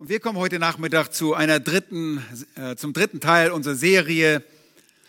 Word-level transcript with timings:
Und 0.00 0.10
wir 0.10 0.20
kommen 0.20 0.38
heute 0.38 0.60
Nachmittag 0.60 1.12
zu 1.12 1.34
einer 1.34 1.58
dritten, 1.58 2.22
äh, 2.54 2.76
zum 2.76 2.92
dritten 2.92 3.18
Teil 3.18 3.50
unserer 3.50 3.74
Serie 3.74 4.44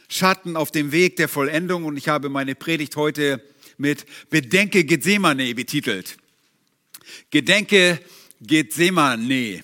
Schatten 0.08 0.58
auf 0.58 0.72
dem 0.72 0.92
Weg 0.92 1.16
der 1.18 1.30
Vollendung. 1.30 1.86
Und 1.86 1.96
ich 1.96 2.08
habe 2.08 2.28
meine 2.30 2.56
Predigt 2.56 2.96
heute 2.96 3.40
mit 3.78 4.08
Bedenke 4.32 4.86
Gethsemane 4.86 5.54
betitelt. 5.54 6.18
Gedenke 7.30 8.00
Gethsemane. 8.42 9.62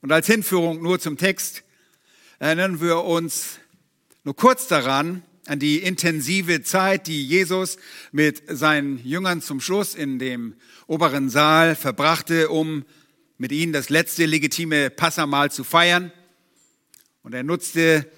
Und 0.00 0.10
als 0.10 0.26
Hinführung 0.26 0.82
nur 0.82 1.00
zum 1.00 1.18
Text 1.18 1.62
erinnern 2.38 2.80
wir 2.80 3.02
uns 3.02 3.58
nur 4.24 4.36
kurz 4.36 4.68
daran, 4.68 5.22
an 5.44 5.58
die 5.58 5.80
intensive 5.80 6.62
Zeit, 6.62 7.08
die 7.08 7.26
Jesus 7.26 7.76
mit 8.10 8.42
seinen 8.48 9.04
Jüngern 9.04 9.42
zum 9.42 9.60
Schluss 9.60 9.94
in 9.94 10.18
dem 10.18 10.54
oberen 10.86 11.28
Saal 11.28 11.76
verbrachte, 11.76 12.48
um 12.48 12.86
mit 13.38 13.52
ihnen 13.52 13.72
das 13.72 13.90
letzte 13.90 14.26
legitime 14.26 14.90
Passamal 14.90 15.50
zu 15.50 15.64
feiern. 15.64 16.12
Und 17.22 17.34
er 17.34 17.42
nutzte 17.42 18.10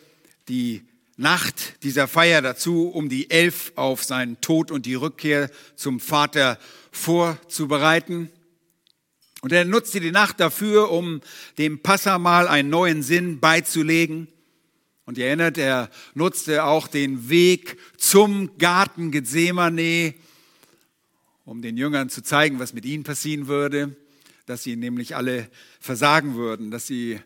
die 0.49 0.83
Nacht 1.17 1.83
dieser 1.83 2.07
Feier 2.07 2.43
dazu, 2.43 2.89
um 2.89 3.09
die 3.09 3.31
Elf 3.31 3.73
auf 3.75 4.05
seinen 4.05 4.41
Tod 4.41 4.71
und 4.71 4.87
die 4.87 4.95
Rückkehr 4.95 5.51
zum 5.75 5.99
Vater 5.99 6.59
vorzubereiten. 6.93 8.31
Und 9.41 9.53
er 9.53 9.65
nutzte 9.65 10.01
die 10.01 10.13
Nacht 10.13 10.39
dafür, 10.39 10.91
um 10.91 11.21
dem 11.59 11.81
Passamal 11.81 12.47
einen 12.47 12.71
neuen 12.71 13.03
Sinn 13.03 13.41
beizulegen. 13.41 14.29
Und 15.07 15.19
ihr 15.19 15.27
erinnert, 15.27 15.59
er 15.59 15.91
nutzte 16.15 16.65
auch 16.65 16.87
den 16.87 17.29
Weg 17.29 17.79
zum 17.97 18.57
Garten 18.59 19.11
Gethsemane, 19.11 20.15
um 21.45 21.63
den 21.63 21.77
Jüngern 21.77 22.11
zu 22.11 22.23
zeigen, 22.23 22.59
was 22.61 22.75
mit 22.75 22.85
ihnen 22.85 23.05
passieren 23.05 23.49
würde 23.49 23.97
dass 24.49 24.63
sie 24.63 24.77
nämlich 24.77 25.15
alle 25.15 25.51
versagen 25.79 26.35
würden, 26.35 26.71
dass 26.71 26.87
sie 26.87 27.21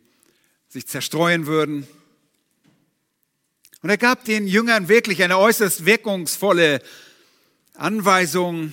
sich 0.69 0.89
zerstreuen 0.89 1.47
würden. 1.47 1.87
Und 3.81 3.91
er 3.91 3.99
gab 3.99 4.25
den 4.25 4.49
Jüngern 4.49 4.89
wirklich 4.89 5.23
eine 5.23 5.39
äußerst 5.39 5.87
wirkungsvolle 5.87 6.83
Anweisung. 7.75 8.73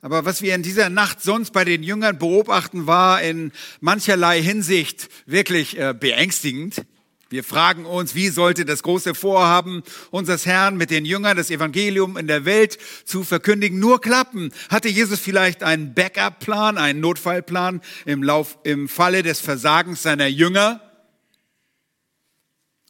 Aber 0.00 0.24
was 0.24 0.42
wir 0.42 0.56
in 0.56 0.64
dieser 0.64 0.90
Nacht 0.90 1.22
sonst 1.22 1.52
bei 1.52 1.64
den 1.64 1.84
Jüngern 1.84 2.18
beobachten, 2.18 2.88
war 2.88 3.22
in 3.22 3.52
mancherlei 3.80 4.42
Hinsicht 4.42 5.08
wirklich 5.26 5.78
äh, 5.78 5.94
beängstigend. 5.94 6.84
Wir 7.32 7.44
fragen 7.44 7.86
uns, 7.86 8.14
wie 8.14 8.28
sollte 8.28 8.66
das 8.66 8.82
große 8.82 9.14
Vorhaben 9.14 9.82
unseres 10.10 10.44
Herrn 10.44 10.76
mit 10.76 10.90
den 10.90 11.06
Jüngern 11.06 11.34
das 11.34 11.50
Evangelium 11.50 12.18
in 12.18 12.26
der 12.26 12.44
Welt 12.44 12.76
zu 13.06 13.24
verkündigen 13.24 13.78
nur 13.78 14.02
klappen? 14.02 14.52
Hatte 14.68 14.90
Jesus 14.90 15.18
vielleicht 15.18 15.62
einen 15.62 15.94
Backup-Plan, 15.94 16.76
einen 16.76 17.00
Notfallplan 17.00 17.80
im, 18.04 18.22
Lauf, 18.22 18.58
im 18.64 18.86
Falle 18.86 19.22
des 19.22 19.40
Versagens 19.40 20.02
seiner 20.02 20.26
Jünger? 20.26 20.82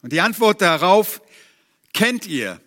Und 0.01 0.11
die 0.11 0.19
Antwort 0.19 0.61
darauf 0.61 1.21
kennt 1.93 2.27
ihr. 2.27 2.59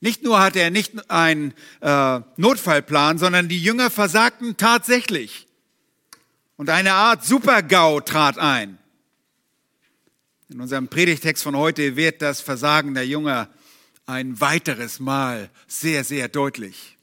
Nicht 0.00 0.24
nur 0.24 0.40
hat 0.40 0.56
er 0.56 0.70
nicht 0.70 1.08
einen 1.08 1.54
äh, 1.82 2.20
Notfallplan, 2.36 3.18
sondern 3.18 3.48
die 3.48 3.62
Jünger 3.62 3.90
versagten 3.90 4.56
tatsächlich. 4.56 5.46
Und 6.56 6.68
eine 6.68 6.94
Art 6.94 7.24
Super-GAU 7.24 8.00
trat 8.00 8.38
ein. 8.38 8.78
In 10.50 10.62
unserem 10.62 10.88
Predigtext 10.88 11.42
von 11.42 11.54
heute 11.54 11.96
wird 11.96 12.22
das 12.22 12.40
Versagen 12.40 12.94
der 12.94 13.06
Jünger 13.06 13.50
ein 14.06 14.40
weiteres 14.40 14.98
Mal 14.98 15.50
sehr, 15.66 16.04
sehr 16.04 16.28
deutlich. 16.28 16.96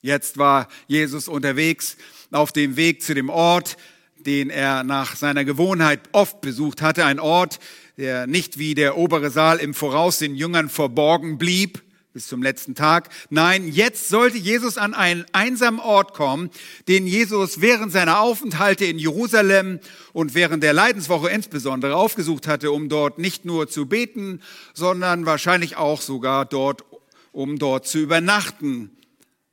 Jetzt 0.00 0.38
war 0.38 0.66
Jesus 0.86 1.28
unterwegs 1.28 1.98
auf 2.30 2.52
dem 2.52 2.76
Weg 2.76 3.02
zu 3.02 3.14
dem 3.14 3.28
Ort, 3.28 3.76
den 4.16 4.48
er 4.48 4.82
nach 4.82 5.14
seiner 5.14 5.44
Gewohnheit 5.44 6.00
oft 6.12 6.40
besucht 6.40 6.80
hatte, 6.80 7.04
ein 7.04 7.20
Ort, 7.20 7.60
der 7.98 8.26
nicht 8.26 8.56
wie 8.56 8.74
der 8.74 8.96
obere 8.96 9.30
Saal 9.30 9.58
im 9.58 9.74
Voraus 9.74 10.18
den 10.18 10.36
Jüngern 10.36 10.70
verborgen 10.70 11.36
blieb, 11.36 11.82
bis 12.16 12.28
zum 12.28 12.42
letzten 12.42 12.74
Tag. 12.74 13.10
Nein, 13.28 13.68
jetzt 13.70 14.08
sollte 14.08 14.38
Jesus 14.38 14.78
an 14.78 14.94
einen 14.94 15.26
einsamen 15.32 15.78
Ort 15.78 16.14
kommen, 16.14 16.48
den 16.88 17.06
Jesus 17.06 17.60
während 17.60 17.92
seiner 17.92 18.20
Aufenthalte 18.20 18.86
in 18.86 18.98
Jerusalem 18.98 19.80
und 20.14 20.34
während 20.34 20.62
der 20.62 20.72
Leidenswoche 20.72 21.28
insbesondere 21.28 21.94
aufgesucht 21.94 22.48
hatte, 22.48 22.72
um 22.72 22.88
dort 22.88 23.18
nicht 23.18 23.44
nur 23.44 23.68
zu 23.68 23.84
beten, 23.84 24.40
sondern 24.72 25.26
wahrscheinlich 25.26 25.76
auch 25.76 26.00
sogar 26.00 26.46
dort, 26.46 26.86
um 27.32 27.58
dort 27.58 27.86
zu 27.86 27.98
übernachten, 27.98 28.96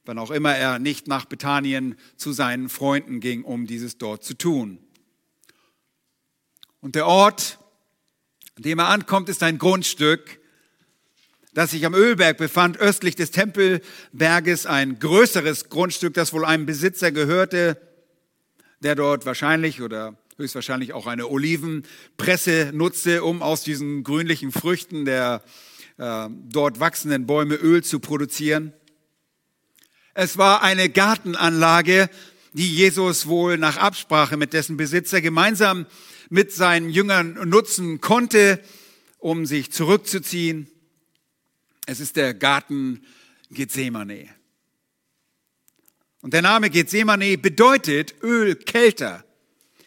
wann 0.05 0.17
auch 0.17 0.31
immer 0.31 0.55
er 0.55 0.79
nicht 0.79 1.05
nach 1.09 1.25
Bethanien 1.25 1.97
zu 2.15 2.31
seinen 2.31 2.69
Freunden 2.69 3.19
ging, 3.19 3.43
um 3.43 3.67
dieses 3.67 3.97
dort 3.97 4.23
zu 4.23 4.37
tun. 4.37 4.77
Und 6.79 6.95
der 6.95 7.07
Ort, 7.07 7.59
an 8.55 8.63
dem 8.63 8.79
er 8.79 8.87
ankommt, 8.87 9.27
ist 9.27 9.43
ein 9.43 9.57
Grundstück, 9.57 10.39
das 11.53 11.71
sich 11.71 11.85
am 11.85 11.93
Ölberg 11.93 12.37
befand, 12.37 12.77
östlich 12.77 13.15
des 13.15 13.31
Tempelberges, 13.31 14.65
ein 14.65 14.99
größeres 14.99 15.69
Grundstück, 15.69 16.13
das 16.13 16.33
wohl 16.33 16.45
einem 16.45 16.65
Besitzer 16.65 17.11
gehörte, 17.11 17.79
der 18.79 18.95
dort 18.95 19.25
wahrscheinlich 19.25 19.81
oder 19.81 20.17
höchstwahrscheinlich 20.37 20.93
auch 20.93 21.05
eine 21.05 21.27
Olivenpresse 21.27 22.71
nutzte, 22.73 23.23
um 23.23 23.43
aus 23.43 23.63
diesen 23.63 24.03
grünlichen 24.03 24.51
Früchten 24.51 25.05
der 25.05 25.43
äh, 25.97 26.27
dort 26.49 26.79
wachsenden 26.79 27.27
Bäume 27.27 27.55
Öl 27.55 27.83
zu 27.83 27.99
produzieren. 27.99 28.73
Es 30.15 30.37
war 30.37 30.63
eine 30.63 30.89
Gartenanlage, 30.89 32.09
die 32.53 32.71
Jesus 32.75 33.27
wohl 33.27 33.57
nach 33.57 33.77
Absprache 33.77 34.37
mit 34.37 34.53
dessen 34.53 34.77
Besitzer 34.77 35.21
gemeinsam 35.21 35.85
mit 36.29 36.51
seinen 36.51 36.89
Jüngern 36.89 37.47
nutzen 37.47 38.01
konnte, 38.01 38.59
um 39.19 39.45
sich 39.45 39.71
zurückzuziehen 39.71 40.67
es 41.85 41.99
ist 41.99 42.15
der 42.15 42.33
Garten 42.33 43.01
Gethsemane. 43.51 44.29
Und 46.21 46.33
der 46.33 46.41
Name 46.41 46.69
Gethsemane 46.69 47.37
bedeutet 47.37 48.15
Ölkelter. 48.23 49.25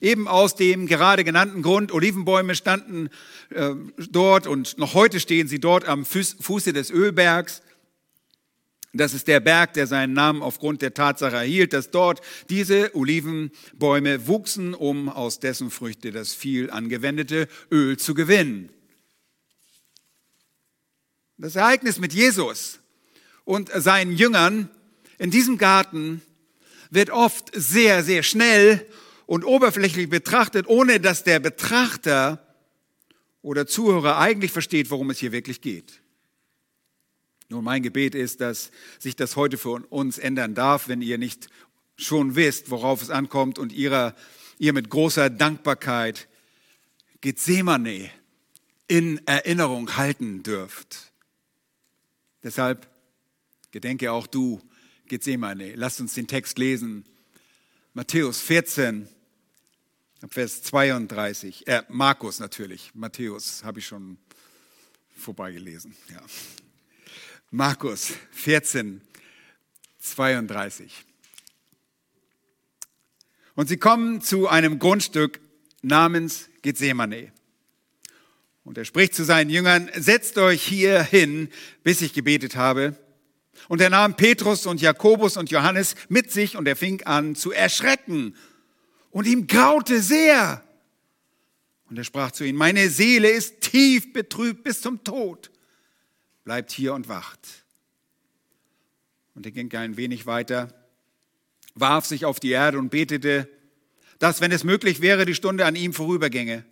Eben 0.01 0.29
aus 0.29 0.55
dem 0.55 0.87
gerade 0.87 1.25
genannten 1.25 1.63
Grund, 1.63 1.91
Olivenbäume 1.91 2.55
standen 2.55 3.09
äh, 3.49 3.71
dort 4.11 4.47
und 4.47 4.77
noch 4.77 4.93
heute 4.93 5.21
stehen 5.21 5.49
sie 5.49 5.59
dort 5.59 5.87
am 5.87 6.05
Fuße 6.05 6.75
des 6.75 6.91
Ölbergs. 6.91 7.63
Das 8.93 9.15
ist 9.15 9.27
der 9.29 9.41
Berg, 9.41 9.73
der 9.73 9.87
seinen 9.87 10.13
Namen 10.13 10.43
aufgrund 10.43 10.83
der 10.83 10.93
Tatsache 10.93 11.37
erhielt, 11.37 11.73
dass 11.73 11.91
dort 11.91 12.21
diese 12.51 12.95
Olivenbäume 12.95 14.27
wuchsen, 14.27 14.75
um 14.75 15.09
aus 15.09 15.41
dessen 15.41 15.71
Früchte 15.71 16.13
das 16.13 16.35
viel 16.35 16.71
angewendete 16.71 17.49
Öl 17.71 17.97
zu 17.97 18.15
gewinnen. 18.15 18.71
Das 21.39 21.57
Ereignis 21.57 21.99
mit 21.99 22.15
Jesus 22.15 22.79
und 23.45 23.71
seinen 23.75 24.17
Jüngern 24.17 24.71
in 25.19 25.31
diesem 25.31 25.59
Garten 25.59 26.23
wird 26.91 27.11
oft 27.11 27.51
sehr, 27.55 28.03
sehr 28.03 28.23
schnell 28.23 28.87
und 29.27 29.45
oberflächlich 29.45 30.09
betrachtet, 30.09 30.67
ohne 30.67 30.99
dass 30.99 31.25
der 31.25 31.41
Betrachter 31.41 32.43
oder 33.43 33.67
Zuhörer 33.67 34.19
eigentlich 34.19 34.51
versteht, 34.51 34.91
worum 34.91 35.11
es 35.11 35.19
hier 35.19 35.33
wirklich 35.33 35.61
geht. 35.61 36.01
Nun, 37.49 37.65
mein 37.65 37.83
Gebet 37.83 38.15
ist, 38.15 38.41
dass 38.41 38.71
sich 38.99 39.15
das 39.15 39.37
heute 39.37 39.59
für 39.59 39.87
uns 39.91 40.19
ändern 40.19 40.55
darf, 40.55 40.89
wenn 40.89 41.03
ihr 41.03 41.19
nicht 41.19 41.49
schon 41.97 42.35
wisst, 42.35 42.71
worauf 42.71 43.03
es 43.03 43.11
ankommt 43.11 43.59
und 43.59 43.73
ihr, 43.73 44.15
ihr 44.59 44.73
mit 44.73 44.91
großer 44.91 45.31
Dankbarkeit 45.31 46.29
Gethsemane 47.21 48.11
in 48.89 49.21
Erinnerung 49.27 49.97
halten 49.97 50.43
dürft. 50.43 51.13
Deshalb 52.47 52.89
gedenke 53.73 54.13
auch 54.13 54.29
du, 54.29 54.61
Gethsemane. 55.09 55.75
Lasst 55.75 56.01
uns 56.01 56.15
den 56.15 56.29
Text 56.29 56.59
lesen. 56.59 57.05
Matthäus 57.93 58.41
14, 58.41 59.09
Vers 60.31 60.63
32. 60.63 61.67
Äh, 61.67 61.83
Markus 61.89 62.39
natürlich. 62.39 62.95
Matthäus 62.95 63.65
habe 63.65 63.81
ich 63.81 63.87
schon 63.89 64.19
vorbeigelesen. 65.17 65.97
Ja. 66.09 66.21
Markus 67.51 68.13
14, 68.31 69.01
32. 69.99 71.05
Und 73.57 73.69
sie 73.69 73.77
kommen 73.77 74.21
zu 74.21 74.47
einem 74.47 74.79
Grundstück 74.79 75.41
namens 75.83 76.49
Gethsemane. 76.63 77.33
Und 78.67 78.77
er 78.77 78.85
spricht 78.85 79.15
zu 79.15 79.25
seinen 79.25 79.49
Jüngern, 79.49 79.91
setzt 79.95 80.37
euch 80.37 80.63
hier 80.63 81.03
hin, 81.03 81.49
bis 81.83 82.03
ich 82.03 82.13
gebetet 82.13 82.57
habe. 82.57 82.95
Und 83.69 83.81
er 83.81 83.89
nahm 83.89 84.17
Petrus 84.17 84.67
und 84.67 84.83
Jakobus 84.83 85.39
und 85.39 85.51
Johannes 85.51 85.95
mit 86.11 86.31
sich 86.31 86.59
und 86.59 86.69
er 86.69 86.77
fing 86.77 87.03
an 87.05 87.35
zu 87.35 87.53
erschrecken. 87.53 88.37
Und 89.11 89.27
ihm 89.27 89.47
graute 89.47 90.03
sehr. 90.03 90.63
Und 91.89 91.97
er 91.97 92.05
sprach 92.05 92.33
zu 92.33 92.45
ihnen, 92.45 92.59
meine 92.59 92.91
Seele 92.91 93.31
ist 93.31 93.63
tief 93.63 94.13
betrübt 94.13 94.65
bis 94.65 94.83
zum 94.83 95.03
Tod. 95.03 95.51
Bleibt 96.45 96.71
hier 96.73 96.93
und 96.93 97.09
wacht. 97.09 97.41
Und 99.35 99.47
er 99.47 99.53
ging 99.53 99.73
ein 99.75 99.97
wenig 99.97 100.27
weiter 100.27 100.75
warf 101.77 102.07
sich 102.07 102.25
auf 102.25 102.41
die 102.41 102.51
Erde 102.51 102.79
und 102.79 102.91
betete, 102.91 103.49
dass, 104.19 104.41
wenn 104.41 104.51
es 104.51 104.65
möglich 104.65 105.01
wäre, 105.01 105.27
die 105.27 105.35
Stunde 105.35 105.67
an 105.67 105.77
ihm 105.77 105.93
vorübergänge. 105.93 106.65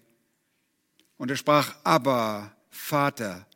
Und 1.17 1.31
er 1.31 1.37
sprach, 1.37 1.77
aber 1.85 2.57
Vater, 2.71 3.47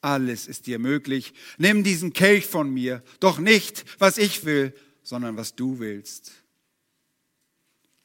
alles 0.00 0.46
ist 0.46 0.66
dir 0.66 0.78
möglich. 0.78 1.32
Nimm 1.58 1.84
diesen 1.84 2.12
Kelch 2.12 2.46
von 2.46 2.72
mir, 2.72 3.02
doch 3.20 3.38
nicht, 3.38 3.84
was 3.98 4.18
ich 4.18 4.44
will, 4.44 4.74
sondern 5.02 5.36
was 5.36 5.54
du 5.54 5.78
willst. 5.78 6.32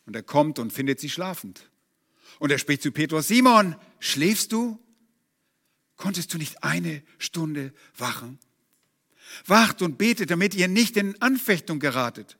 Und 0.05 0.15
er 0.15 0.23
kommt 0.23 0.59
und 0.59 0.71
findet 0.71 0.99
sie 0.99 1.09
schlafend. 1.09 1.69
Und 2.39 2.51
er 2.51 2.59
spricht 2.59 2.81
zu 2.81 2.91
Petrus, 2.91 3.27
Simon, 3.27 3.75
schläfst 3.99 4.51
du? 4.51 4.79
Konntest 5.95 6.33
du 6.33 6.37
nicht 6.37 6.63
eine 6.63 7.03
Stunde 7.17 7.73
wachen? 7.97 8.39
Wacht 9.45 9.81
und 9.81 9.97
betet, 9.97 10.31
damit 10.31 10.55
ihr 10.55 10.67
nicht 10.67 10.95
in 10.95 11.19
Anfechtung 11.21 11.79
geratet. 11.79 12.37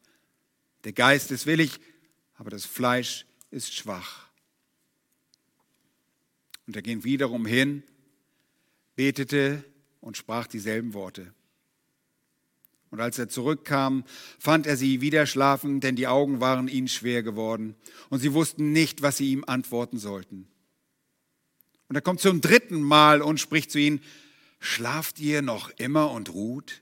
Der 0.84 0.94
Geist 0.94 1.32
ist 1.32 1.48
willig, 1.48 1.80
aber 2.36 2.52
das 2.52 2.66
Fleisch 2.66 3.26
ist 3.50 3.74
schwach. 3.74 4.27
Und 6.68 6.76
er 6.76 6.82
ging 6.82 7.04
wiederum 7.04 7.46
hin, 7.46 7.84
betete 8.96 9.64
und 10.02 10.18
sprach 10.18 10.48
dieselben 10.48 10.94
Worte. 10.94 11.34
Und 12.90 13.02
als 13.02 13.18
er 13.20 13.30
zurückkam, 13.30 14.04
fand 14.40 14.66
er 14.66 14.78
sie 14.78 15.02
wieder 15.02 15.26
schlafen, 15.26 15.82
denn 15.82 15.96
die 15.96 16.08
Augen 16.08 16.40
waren 16.40 16.68
ihnen 16.68 16.88
schwer 16.88 17.24
geworden 17.24 17.76
und 18.10 18.20
sie 18.20 18.34
wussten 18.34 18.72
nicht, 18.72 19.02
was 19.02 19.18
sie 19.18 19.32
ihm 19.32 19.44
antworten 19.46 19.98
sollten. 19.98 20.48
Und 21.90 21.96
er 21.96 22.02
kommt 22.02 22.20
zum 22.20 22.42
dritten 22.42 22.82
Mal 22.82 23.22
und 23.22 23.40
spricht 23.40 23.72
zu 23.72 23.80
ihnen, 23.80 24.02
schlaft 24.60 25.20
ihr 25.20 25.42
noch 25.42 25.70
immer 25.78 26.12
und 26.12 26.34
ruht? 26.34 26.82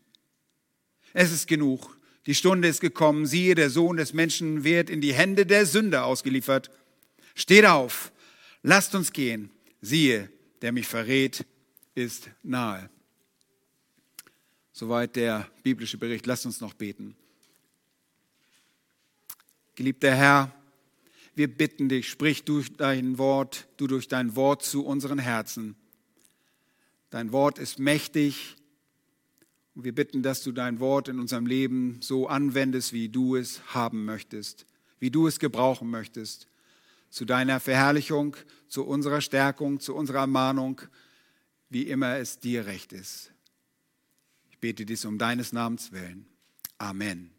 Es 1.14 1.32
ist 1.32 1.48
genug, 1.48 1.98
die 2.26 2.36
Stunde 2.36 2.68
ist 2.68 2.82
gekommen, 2.82 3.26
siehe, 3.26 3.56
der 3.56 3.70
Sohn 3.70 3.98
des 3.98 4.14
Menschen 4.14 4.64
wird 4.64 4.90
in 4.90 5.02
die 5.02 5.14
Hände 5.14 5.46
der 5.46 5.66
Sünder 5.66 6.06
ausgeliefert. 6.06 6.72
Steht 7.36 7.66
auf, 7.66 8.12
lasst 8.64 8.96
uns 8.96 9.14
gehen, 9.14 9.52
siehe, 9.86 10.30
der 10.62 10.72
mich 10.72 10.88
verrät, 10.88 11.46
ist 11.94 12.30
nahe. 12.44 12.90
Soweit 14.74 15.16
der 15.16 15.50
biblische 15.64 15.98
Bericht. 15.98 16.26
Lasst 16.26 16.46
uns 16.46 16.60
noch 16.60 16.74
beten. 16.74 17.16
Geliebter 19.76 20.14
Herr, 20.14 20.54
wir 21.36 21.48
bitten 21.54 21.90
dich, 21.90 22.10
sprich 22.10 22.44
durch 22.44 22.74
dein 22.74 23.18
Wort, 23.18 23.68
du 23.78 23.88
durch 23.88 24.08
dein 24.08 24.36
Wort 24.36 24.64
zu 24.64 24.86
unseren 24.86 25.20
Herzen. 25.20 25.76
Dein 27.10 27.32
Wort 27.32 27.60
ist 27.60 27.78
mächtig 27.78 28.56
und 29.76 29.84
wir 29.84 29.94
bitten, 29.94 30.24
dass 30.24 30.44
du 30.44 30.52
dein 30.52 30.80
Wort 30.80 31.10
in 31.10 31.20
unserem 31.20 31.46
Leben 31.46 32.02
so 32.02 32.28
anwendest, 32.28 32.94
wie 32.94 33.10
du 33.10 33.36
es 33.36 33.62
haben 33.74 34.06
möchtest, 34.06 34.66
wie 35.00 35.12
du 35.12 35.28
es 35.28 35.40
gebrauchen 35.40 35.90
möchtest, 35.90 36.48
zu 37.16 37.26
deiner 37.26 37.60
Verherrlichung, 37.60 38.36
zu 38.68 38.86
unserer 38.86 39.22
Stärkung, 39.22 39.80
zu 39.80 39.96
unserer 39.96 40.20
Ermahnung, 40.20 40.82
wie 41.70 41.84
immer 41.84 42.18
es 42.18 42.40
dir 42.40 42.66
recht 42.66 42.94
ist 42.94 43.32
bete 44.66 44.84
dies 44.84 45.06
um 45.06 45.20
deines 45.20 45.54
Namens 45.54 45.92
willen. 45.92 46.26
Amen. 46.80 47.30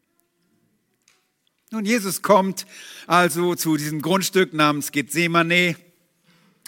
Nun, 1.72 1.84
Jesus 1.84 2.22
kommt 2.22 2.66
also 3.08 3.56
zu 3.56 3.76
diesem 3.76 4.00
Grundstück 4.00 4.54
namens 4.54 4.92
Gethsemane 4.92 5.74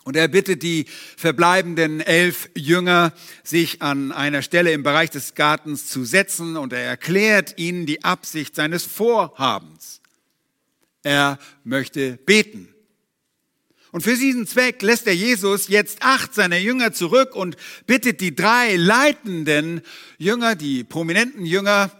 und 0.03 0.17
er 0.17 0.27
bittet 0.27 0.65
die 0.65 0.87
verbleibenden 1.17 2.01
elf 2.01 2.51
Jünger, 2.57 3.13
sich 3.45 3.83
an 3.83 4.11
einer 4.11 4.43
Stelle 4.43 4.73
im 4.73 4.83
Bereich 4.83 5.11
des 5.11 5.37
Gartens 5.37 5.87
zu 5.87 6.05
setzen 6.05 6.57
und 6.57 6.73
er 6.73 6.83
erklärt 6.83 7.57
ihnen 7.57 7.87
die 7.87 8.03
Absicht 8.03 8.57
seines 8.57 8.83
Vorhabens. 8.83 10.01
Er 11.05 11.39
möchte 11.63 12.17
beten. 12.17 12.75
Und 13.91 14.03
für 14.03 14.15
diesen 14.15 14.47
Zweck 14.47 14.83
lässt 14.83 15.07
er 15.07 15.15
Jesus 15.15 15.69
jetzt 15.69 16.03
acht 16.03 16.35
seiner 16.35 16.59
Jünger 16.59 16.93
zurück 16.93 17.35
und 17.35 17.57
bittet 17.87 18.21
die 18.21 18.35
drei 18.35 18.77
leitenden 18.77 19.81
Jünger, 20.19 20.57
die 20.57 20.85
prominenten 20.85 21.47
Jünger, 21.47 21.91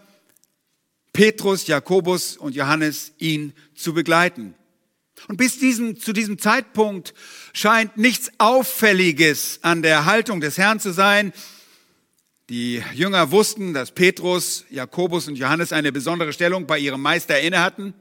Petrus, 1.13 1.65
Jakobus 1.67 2.37
und 2.37 2.55
Johannes, 2.55 3.13
ihn 3.17 3.53
zu 3.73 3.93
begleiten. 3.93 4.53
Und 5.27 5.37
bis 5.37 5.59
diesem, 5.59 5.99
zu 5.99 6.13
diesem 6.13 6.37
Zeitpunkt 6.39 7.13
scheint 7.53 7.97
nichts 7.97 8.31
Auffälliges 8.37 9.59
an 9.63 9.81
der 9.81 10.05
Haltung 10.05 10.39
des 10.39 10.57
Herrn 10.57 10.79
zu 10.79 10.93
sein. 10.93 11.33
Die 12.49 12.81
Jünger 12.93 13.31
wussten, 13.31 13.73
dass 13.73 13.91
Petrus, 13.91 14.65
Jakobus 14.69 15.27
und 15.27 15.35
Johannes 15.35 15.73
eine 15.73 15.91
besondere 15.91 16.33
Stellung 16.33 16.67
bei 16.67 16.79
ihrem 16.79 17.01
Meister 17.01 17.39
inne 17.39 17.61
hatten. 17.61 17.93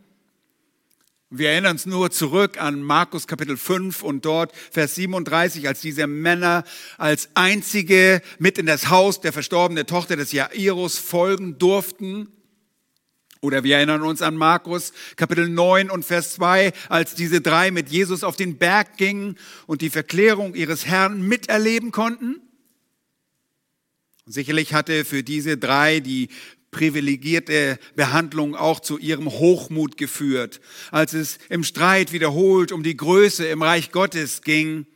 Wir 1.31 1.51
erinnern 1.51 1.73
uns 1.73 1.85
nur 1.85 2.11
zurück 2.11 2.59
an 2.59 2.83
Markus 2.83 3.27
Kapitel 3.27 3.59
5 3.59 4.03
und 4.03 4.25
dort 4.25 4.57
Vers 4.71 4.95
37, 4.95 5.69
als 5.69 5.83
diese 5.83 6.07
Männer 6.07 6.65
als 6.97 7.29
einzige 7.35 8.23
mit 8.39 8.57
in 8.57 8.65
das 8.65 8.89
Haus 8.89 9.21
der 9.21 9.35
verstorbenen 9.35 9.87
Tochter 9.87 10.17
des 10.17 10.33
Jairus 10.33 10.97
folgen 10.97 11.59
durften. 11.59 12.29
Oder 13.43 13.63
wir 13.63 13.77
erinnern 13.77 14.01
uns 14.01 14.23
an 14.23 14.37
Markus 14.37 14.95
Kapitel 15.17 15.51
9 15.51 15.91
und 15.91 16.03
Vers 16.03 16.33
2, 16.33 16.73
als 16.89 17.15
diese 17.15 17.43
drei 17.43 17.73
mit 17.73 17.91
Jesus 17.91 18.25
auf 18.25 18.37
den 18.37 18.57
Berg 18.57 18.97
gingen 18.97 19.37
und 19.67 19.83
die 19.83 19.91
Verklärung 19.91 20.55
ihres 20.55 20.87
Herrn 20.87 21.21
miterleben 21.21 21.93
konnten. 21.93 22.41
Sicherlich 24.25 24.73
hatte 24.73 25.05
für 25.05 25.23
diese 25.23 25.59
drei 25.59 26.01
die 26.01 26.29
privilegierte 26.71 27.79
Behandlung 27.97 28.55
auch 28.55 28.81
zu 28.81 28.99
ihrem 28.99 29.27
Hochmut 29.27 29.97
geführt, 29.97 30.61
als 30.91 31.15
es 31.15 31.39
im 31.49 31.65
Streit 31.65 32.13
wiederholt 32.13 32.73
um 32.73 32.83
die 32.83 32.97
Größe 32.97 33.47
im 33.47 33.63
Reich 33.63 33.91
Gottes 33.91 34.43
ging. 34.43 34.87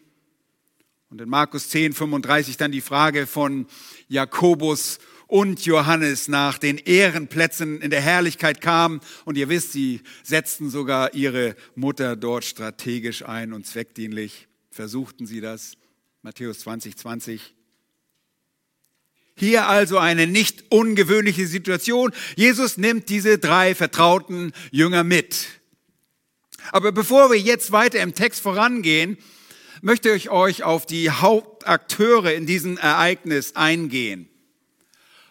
Und 1.09 1.21
in 1.21 1.29
Markus 1.29 1.69
10, 1.69 1.93
35 1.93 2.57
dann 2.57 2.73
die 2.73 2.81
Frage 2.81 3.27
von 3.27 3.67
Jakobus 4.09 4.99
und 5.27 5.65
Johannes 5.65 6.29
nach 6.29 6.59
den 6.59 6.77
Ehrenplätzen 6.77 7.81
in 7.81 7.91
der 7.91 8.03
Herrlichkeit 8.03 8.61
kam. 8.61 9.01
Und 9.25 9.39
ihr 9.39 9.49
wisst, 9.49 9.73
sie 9.73 10.03
setzten 10.23 10.69
sogar 10.69 11.15
ihre 11.15 11.57
Mutter 11.75 12.17
dort 12.17 12.45
strategisch 12.45 13.25
ein 13.25 13.55
und 13.55 13.67
zweckdienlich 13.67 14.49
versuchten 14.71 15.27
sie 15.27 15.41
das. 15.41 15.79
Matthäus 16.23 16.61
20, 16.61 16.97
20. 16.97 17.55
Hier 19.43 19.67
also 19.67 19.99
eine 19.99 20.29
nicht 20.29 20.67
ungewöhnliche 20.69 21.49
Situation. 21.49 22.13
Jesus 22.37 22.77
nimmt 22.77 23.09
diese 23.09 23.39
drei 23.39 23.75
vertrauten 23.75 24.53
Jünger 24.71 25.03
mit. 25.03 25.49
Aber 26.71 26.93
bevor 26.93 27.29
wir 27.29 27.41
jetzt 27.41 27.73
weiter 27.73 28.01
im 28.01 28.15
Text 28.15 28.41
vorangehen, 28.41 29.19
möchte 29.81 30.11
ich 30.11 30.31
euch 30.31 30.63
auf 30.63 30.87
die 30.87 31.11
Hauptakteure 31.11 32.33
in 32.33 32.47
diesem 32.47 32.79
Ereignis 32.79 33.57
eingehen. 33.57 34.29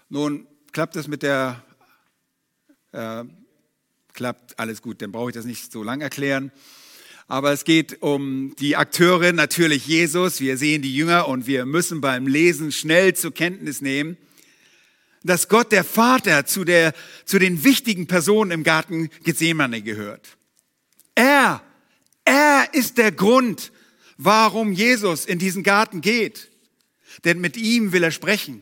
Nun, 0.10 0.46
klappt 0.74 0.98
das 0.98 1.08
mit 1.08 1.24
der, 1.24 1.64
äh, 2.92 3.24
klappt 4.12 4.60
alles 4.60 4.82
gut, 4.82 5.02
dann 5.02 5.14
brauche 5.14 5.30
ich 5.30 5.36
das 5.36 5.46
nicht 5.46 5.72
so 5.72 5.84
lang 5.84 6.02
erklären. 6.02 6.52
Aber 7.32 7.54
es 7.54 7.64
geht 7.64 8.02
um 8.02 8.58
die 8.58 8.76
Akteure, 8.76 9.32
natürlich 9.32 9.88
Jesus. 9.88 10.42
Wir 10.42 10.58
sehen 10.58 10.82
die 10.82 10.94
Jünger 10.94 11.30
und 11.30 11.48
wir 11.48 11.66
müssen 11.66 12.02
beim 12.02 12.28
Lesen 12.28 12.74
schnell 12.74 13.16
zur 13.16 13.34
Kenntnis 13.34 13.80
nehmen, 13.80 14.18
dass 15.24 15.48
Gott 15.48 15.72
der 15.72 15.86
Vater 15.86 16.46
zu, 16.46 16.66
der, 16.66 16.94
zu 17.24 17.40
den 17.40 17.64
wichtigen 17.64 18.06
Personen 18.06 18.52
im 18.52 18.64
Garten 18.66 19.10
Gethsemane 19.24 19.82
gehört. 19.82 20.36
Er, 21.16 21.64
er 22.26 22.68
ist 22.74 22.98
der 22.98 23.14
Grund, 23.14 23.72
warum 24.18 24.74
Jesus 24.74 25.24
in 25.26 25.40
diesen 25.40 25.64
Garten 25.64 26.02
geht. 26.02 26.52
Denn 27.24 27.40
mit 27.40 27.56
ihm 27.56 27.94
will 27.94 28.04
er 28.04 28.12
sprechen. 28.12 28.62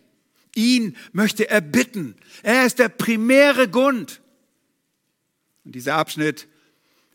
Ihn 0.53 0.95
möchte 1.11 1.49
er 1.49 1.61
bitten. 1.61 2.13
Er 2.43 2.67
ist 2.67 2.77
der 2.77 2.89
primäre 2.89 3.67
Grund. 3.67 4.21
Und 5.65 5.73
dieser 5.73 5.95
Abschnitt 5.95 6.47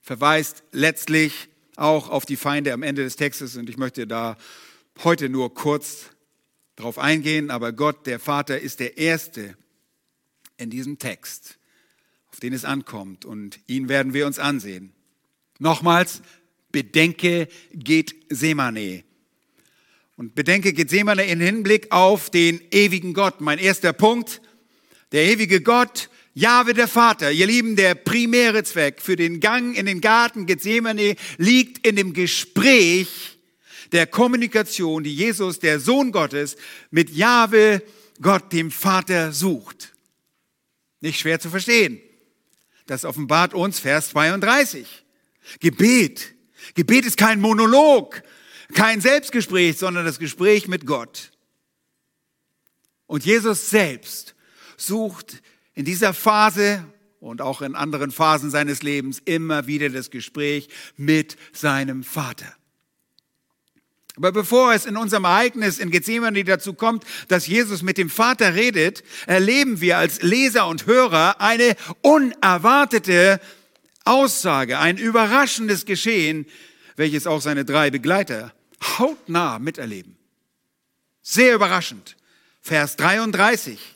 verweist 0.05 0.63
letztlich 0.71 1.49
auch 1.77 2.11
auf 2.11 2.27
die 2.27 2.37
Feinde 2.37 2.75
am 2.75 2.83
Ende 2.83 3.03
des 3.03 3.17
Textes 3.17 3.57
und 3.57 3.71
ich 3.71 3.79
möchte 3.79 4.07
da 4.07 4.37
heute 5.03 5.31
nur 5.31 5.55
kurz 5.55 6.11
drauf 6.77 6.99
eingehen, 6.99 7.51
aber 7.51 7.73
Gott, 7.73 8.07
der 8.07 8.21
Vater, 8.21 8.61
ist 8.61 8.81
der 8.81 8.99
Erste 8.99 9.57
in 10.59 10.69
diesem 10.69 10.99
Text, 10.99 11.59
auf 12.31 12.39
den 12.39 12.53
es 12.53 12.67
ankommt 12.67 13.25
und 13.25 13.59
ihn 13.67 13.89
werden 13.89 14.13
wir 14.13 14.27
uns 14.27 14.39
ansehen. 14.39 14.93
Nochmals, 15.59 16.21
bedenke 16.71 17.49
geht 17.73 18.15
Semane. 18.29 19.05
Und 20.17 20.35
bedenke 20.35 20.75
geht 20.75 20.91
Semane 20.91 21.25
in 21.25 21.41
Hinblick 21.41 21.91
auf 21.91 22.29
den 22.29 22.61
ewigen 22.71 23.15
Gott. 23.15 23.41
Mein 23.41 23.59
erster 23.59 23.95
Punkt, 23.95 24.43
der 25.13 25.25
ewige 25.25 25.63
Gott 25.63 26.11
Jahwe 26.35 26.75
der 26.75 26.89
Vater, 26.89 27.31
ihr 27.31 27.47
Lieben, 27.47 27.77
der 27.77 27.95
primäre 27.95 28.65
Zweck 28.65 29.01
für 29.01 29.15
den 29.15 29.39
Gang 29.39 29.77
in 29.77 29.87
den 29.87 30.01
Garten 30.01 30.47
Gethsemane 30.47 31.15
liegt 31.39 31.87
in 31.87 31.95
dem 31.95 32.13
Gespräch 32.13 33.39
der 33.93 34.09
Kommunikation, 34.09 35.05
die 35.05 35.15
Jesus, 35.15 35.61
der 35.61 35.79
Sohn 35.79 36.11
Gottes, 36.11 36.57
mit 36.91 37.11
Jahwe, 37.11 37.83
Gott, 38.21 38.53
dem 38.53 38.73
Vater, 38.73 39.33
sucht. 39.33 39.95
Nicht 41.01 41.21
schwer 41.21 41.39
zu 41.39 41.51
verstehen. 41.51 42.01
Das 42.87 43.05
offenbart 43.05 43.55
uns 43.55 43.79
Vers 43.79 44.09
32. 44.09 45.05
Gebet. 45.61 46.35
Gebet 46.75 47.07
ist 47.07 47.17
kein 47.17 47.41
Monolog, 47.41 48.23
kein 48.75 49.01
Selbstgespräch, 49.01 49.79
sondern 49.79 50.05
das 50.05 50.19
Gespräch 50.19 50.67
mit 50.67 50.85
Gott. 50.85 51.31
Und 53.07 53.25
Jesus 53.25 53.71
selbst 53.71 54.35
sucht 54.77 55.41
in 55.75 55.85
dieser 55.85 56.15
Phase 56.15 56.85
und 57.21 57.41
auch 57.41 57.63
in 57.63 57.75
anderen 57.75 58.11
Phasen 58.11 58.51
seines 58.51 58.83
Lebens 58.83 59.21
immer 59.25 59.67
wieder 59.67 59.89
das 59.89 60.11
Gespräch 60.11 60.69
mit 60.97 61.37
seinem 61.53 62.05
Vater. 62.05 62.55
Aber 64.17 64.31
bevor 64.31 64.73
es 64.73 64.87
in 64.87 64.97
unserem 64.97 65.25
Ereignis 65.25 65.79
in 65.79 65.91
Gethsemane 65.91 66.45
dazu 66.45 66.75
kommt, 66.75 67.05
dass 67.29 67.49
Jesus 67.49 67.83
mit 67.83 67.99
dem 67.99 68.09
Vater 68.09 68.55
redet, 68.55 69.03
erleben 69.27 69.81
wir 69.81 69.99
als 69.99 70.23
Leser 70.23 70.69
und 70.69 70.87
Hörer 70.87 71.41
eine 71.41 71.75
unerwartete 72.01 73.41
Aussage, 74.05 74.79
ein 74.79 74.99
überraschendes 74.99 75.85
Geschehen, 75.85 76.47
welches 76.95 77.27
auch 77.27 77.41
seine 77.41 77.65
drei 77.65 77.91
Begleiter 77.91 78.53
hautnah 78.99 79.59
miterleben. 79.59 80.17
Sehr 81.23 81.55
überraschend. 81.55 82.17
Vers 82.61 82.97
33. 82.97 83.94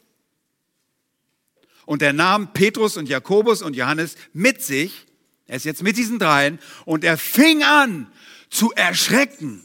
Und 1.88 2.02
er 2.02 2.12
nahm 2.12 2.52
Petrus 2.52 2.98
und 2.98 3.08
Jakobus 3.08 3.62
und 3.62 3.74
Johannes 3.74 4.16
mit 4.34 4.62
sich, 4.62 5.06
er 5.46 5.56
ist 5.56 5.64
jetzt 5.64 5.82
mit 5.82 5.96
diesen 5.96 6.18
dreien, 6.18 6.58
und 6.84 7.02
er 7.02 7.16
fing 7.16 7.62
an 7.62 8.12
zu 8.50 8.74
erschrecken 8.74 9.64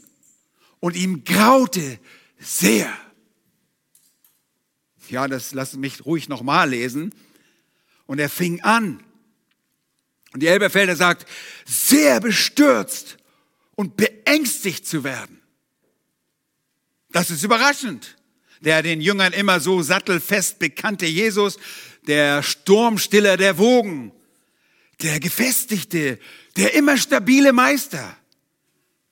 und 0.80 0.96
ihm 0.96 1.24
graute 1.24 1.98
sehr. 2.38 2.90
Ja, 5.10 5.28
das 5.28 5.52
lass 5.52 5.76
mich 5.76 6.06
ruhig 6.06 6.30
nochmal 6.30 6.70
lesen. 6.70 7.12
Und 8.06 8.18
er 8.18 8.30
fing 8.30 8.62
an. 8.62 9.04
Und 10.32 10.42
die 10.42 10.46
Elberfelder 10.46 10.96
sagt, 10.96 11.26
sehr 11.66 12.20
bestürzt 12.20 13.18
und 13.74 13.98
beängstigt 13.98 14.86
zu 14.86 15.04
werden. 15.04 15.42
Das 17.10 17.30
ist 17.30 17.42
überraschend. 17.42 18.16
Der 18.62 18.82
den 18.82 19.02
Jüngern 19.02 19.34
immer 19.34 19.60
so 19.60 19.82
sattelfest 19.82 20.58
bekannte 20.58 21.04
Jesus, 21.04 21.58
der 22.06 22.42
Sturmstiller 22.42 23.36
der 23.36 23.58
Wogen, 23.58 24.12
der 25.02 25.20
gefestigte, 25.20 26.18
der 26.56 26.74
immer 26.74 26.96
stabile 26.96 27.52
Meister, 27.52 28.16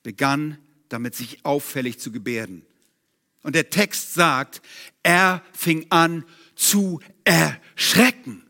begann 0.03 0.57
damit 0.89 1.15
sich 1.15 1.43
auffällig 1.43 1.99
zu 1.99 2.11
gebärden. 2.11 2.65
Und 3.41 3.55
der 3.55 3.69
Text 3.69 4.13
sagt, 4.13 4.61
er 5.01 5.41
fing 5.51 5.87
an 5.89 6.23
zu 6.55 6.99
erschrecken. 7.23 8.43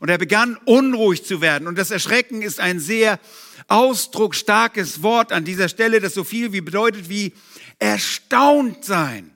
Und 0.00 0.08
er 0.08 0.18
begann 0.18 0.56
unruhig 0.64 1.24
zu 1.24 1.40
werden. 1.40 1.68
Und 1.68 1.76
das 1.76 1.90
Erschrecken 1.90 2.42
ist 2.42 2.60
ein 2.60 2.80
sehr 2.80 3.20
ausdrucksstarkes 3.68 5.02
Wort 5.02 5.32
an 5.32 5.44
dieser 5.44 5.68
Stelle, 5.68 6.00
das 6.00 6.14
so 6.14 6.24
viel 6.24 6.52
wie 6.52 6.60
bedeutet 6.60 7.08
wie 7.08 7.32
erstaunt 7.78 8.84
sein. 8.84 9.34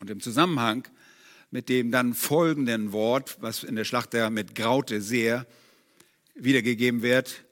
Und 0.00 0.10
im 0.10 0.20
Zusammenhang 0.20 0.86
mit 1.50 1.68
dem 1.68 1.90
dann 1.90 2.14
folgenden 2.14 2.92
Wort, 2.92 3.36
was 3.40 3.62
in 3.62 3.76
der 3.76 3.84
Schlacht 3.84 4.12
der 4.12 4.30
mit 4.30 4.54
Graute 4.54 5.00
sehr 5.00 5.46
wiedergegeben 6.34 7.02
wird, 7.02 7.44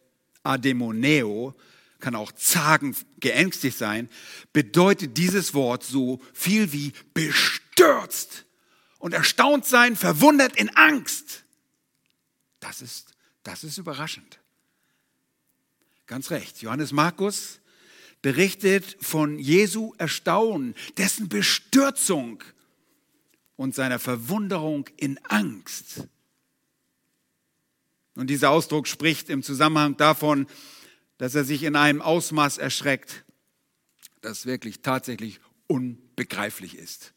Ademoneo, 0.43 1.55
kann 2.01 2.15
auch 2.15 2.33
zagen, 2.33 2.95
geängstigt 3.19 3.79
sein, 3.79 4.11
bedeutet 4.53 5.17
dieses 5.17 5.55
Wort 5.55 5.83
so 5.83 6.21
viel 6.35 6.73
wie 6.73 6.93
bestürzt 7.15 8.45
und 8.99 9.15
erstaunt 9.15 9.65
sein, 9.65 9.97
verwundert 9.97 10.57
in 10.57 10.69
Angst. 10.77 11.45
Das 12.61 12.83
ist, 12.83 13.15
das 13.43 13.65
ist 13.65 13.79
überraschend. 13.79 14.39
Ganz 16.07 16.31
recht. 16.31 16.61
Johannes 16.61 16.93
Markus 16.93 17.61
berichtet 18.21 18.97
von 19.01 19.39
Jesu 19.39 19.95
Erstaunen, 19.97 20.75
dessen 20.99 21.29
Bestürzung 21.29 22.43
und 23.57 23.75
seiner 23.75 23.99
Verwunderung 23.99 24.89
in 24.97 25.19
Angst. 25.25 26.09
Und 28.15 28.29
dieser 28.29 28.51
Ausdruck 28.51 28.87
spricht 28.87 29.29
im 29.29 29.43
Zusammenhang 29.43 29.97
davon, 29.97 30.47
dass 31.19 31.35
er 31.35 31.45
sich 31.45 31.63
in 31.63 31.77
einem 31.77 32.03
Ausmaß 32.03 32.59
erschreckt, 32.59 33.25
das 34.21 34.47
wirklich 34.47 34.83
tatsächlich 34.83 35.41
unbegreiflich 35.67 36.77
ist. 36.77 37.13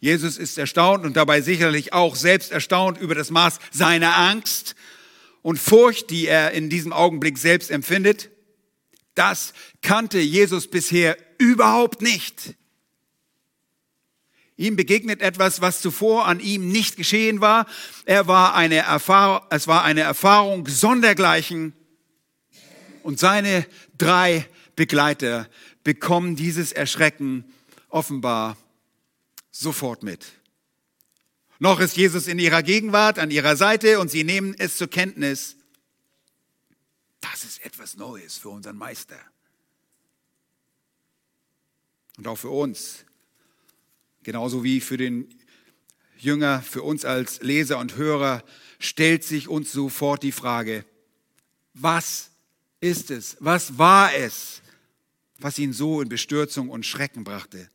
Jesus 0.00 0.38
ist 0.38 0.56
erstaunt 0.56 1.04
und 1.04 1.16
dabei 1.16 1.42
sicherlich 1.42 1.92
auch 1.92 2.16
selbst 2.16 2.52
erstaunt 2.52 2.98
über 2.98 3.14
das 3.14 3.30
Maß 3.30 3.58
seiner 3.70 4.16
Angst 4.16 4.74
und 5.42 5.58
Furcht, 5.58 6.10
die 6.10 6.26
er 6.26 6.52
in 6.52 6.70
diesem 6.70 6.92
Augenblick 6.92 7.36
selbst 7.36 7.70
empfindet. 7.70 8.30
Das 9.14 9.52
kannte 9.82 10.18
Jesus 10.18 10.68
bisher 10.68 11.18
überhaupt 11.38 12.00
nicht. 12.00 12.54
Ihm 14.60 14.76
begegnet 14.76 15.22
etwas, 15.22 15.62
was 15.62 15.80
zuvor 15.80 16.26
an 16.26 16.38
ihm 16.38 16.68
nicht 16.68 16.98
geschehen 16.98 17.40
war. 17.40 17.64
Er 18.04 18.26
war 18.26 18.54
eine 18.54 18.76
Erfahrung, 18.76 19.40
es 19.48 19.66
war 19.66 19.84
eine 19.84 20.02
Erfahrung 20.02 20.68
sondergleichen 20.68 21.72
und 23.02 23.18
seine 23.18 23.66
drei 23.96 24.46
Begleiter 24.76 25.48
bekommen 25.82 26.36
dieses 26.36 26.72
Erschrecken 26.72 27.50
offenbar 27.88 28.58
sofort 29.50 30.02
mit. 30.02 30.26
Noch 31.58 31.80
ist 31.80 31.96
Jesus 31.96 32.26
in 32.26 32.38
ihrer 32.38 32.62
Gegenwart, 32.62 33.18
an 33.18 33.30
ihrer 33.30 33.56
Seite 33.56 33.98
und 33.98 34.10
sie 34.10 34.24
nehmen 34.24 34.54
es 34.58 34.76
zur 34.76 34.88
Kenntnis. 34.88 35.56
Das 37.22 37.44
ist 37.44 37.64
etwas 37.64 37.96
Neues 37.96 38.36
für 38.36 38.50
unseren 38.50 38.76
Meister. 38.76 39.18
Und 42.18 42.28
auch 42.28 42.36
für 42.36 42.50
uns, 42.50 43.06
genauso 44.22 44.64
wie 44.64 44.80
für 44.80 44.96
den 44.96 45.28
Jünger, 46.18 46.62
für 46.62 46.82
uns 46.82 47.04
als 47.04 47.40
Leser 47.42 47.78
und 47.78 47.96
Hörer, 47.96 48.42
stellt 48.78 49.24
sich 49.24 49.48
uns 49.48 49.72
sofort 49.72 50.22
die 50.22 50.32
Frage, 50.32 50.84
was 51.74 52.30
ist 52.80 53.10
es? 53.10 53.36
Was 53.40 53.78
war 53.78 54.14
es, 54.14 54.62
was 55.38 55.58
ihn 55.58 55.72
so 55.72 56.00
in 56.00 56.08
Bestürzung 56.08 56.68
und 56.68 56.84
Schrecken 56.86 57.24
brachte? 57.24 57.68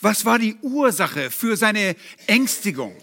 Was 0.00 0.24
war 0.24 0.38
die 0.38 0.56
Ursache 0.62 1.30
für 1.30 1.56
seine 1.56 1.96
Ängstigung? 2.26 2.96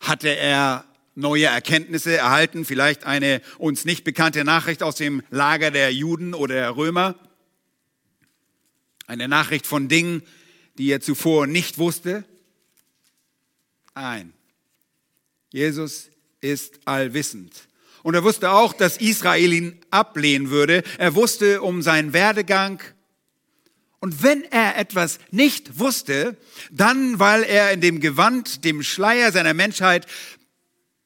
Hatte 0.00 0.28
er 0.28 0.84
neue 1.14 1.46
Erkenntnisse 1.46 2.16
erhalten, 2.16 2.64
vielleicht 2.64 3.04
eine 3.04 3.40
uns 3.58 3.84
nicht 3.84 4.04
bekannte 4.04 4.44
Nachricht 4.44 4.82
aus 4.82 4.96
dem 4.96 5.22
Lager 5.30 5.70
der 5.70 5.92
Juden 5.92 6.34
oder 6.34 6.54
der 6.54 6.76
Römer? 6.76 7.14
Eine 9.06 9.28
Nachricht 9.28 9.66
von 9.66 9.88
Dingen, 9.88 10.22
die 10.78 10.90
er 10.90 11.00
zuvor 11.00 11.46
nicht 11.46 11.78
wusste? 11.78 12.24
Nein. 13.94 14.32
Jesus 15.50 16.10
ist 16.40 16.80
allwissend. 16.84 17.68
Und 18.02 18.14
er 18.14 18.24
wusste 18.24 18.50
auch, 18.50 18.72
dass 18.72 18.98
Israel 18.98 19.52
ihn 19.52 19.80
ablehnen 19.90 20.50
würde. 20.50 20.82
Er 20.98 21.14
wusste 21.14 21.62
um 21.62 21.80
seinen 21.80 22.12
Werdegang. 22.12 22.82
Und 23.98 24.22
wenn 24.22 24.42
er 24.44 24.76
etwas 24.76 25.18
nicht 25.30 25.78
wusste, 25.78 26.36
dann 26.70 27.18
weil 27.18 27.44
er 27.44 27.72
in 27.72 27.80
dem 27.80 28.00
Gewand, 28.00 28.64
dem 28.64 28.82
Schleier 28.82 29.32
seiner 29.32 29.54
Menschheit 29.54 30.06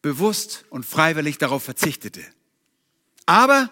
bewusst 0.02 0.64
und 0.70 0.84
freiwillig 0.84 1.38
darauf 1.38 1.62
verzichtete. 1.62 2.24
Aber 3.26 3.70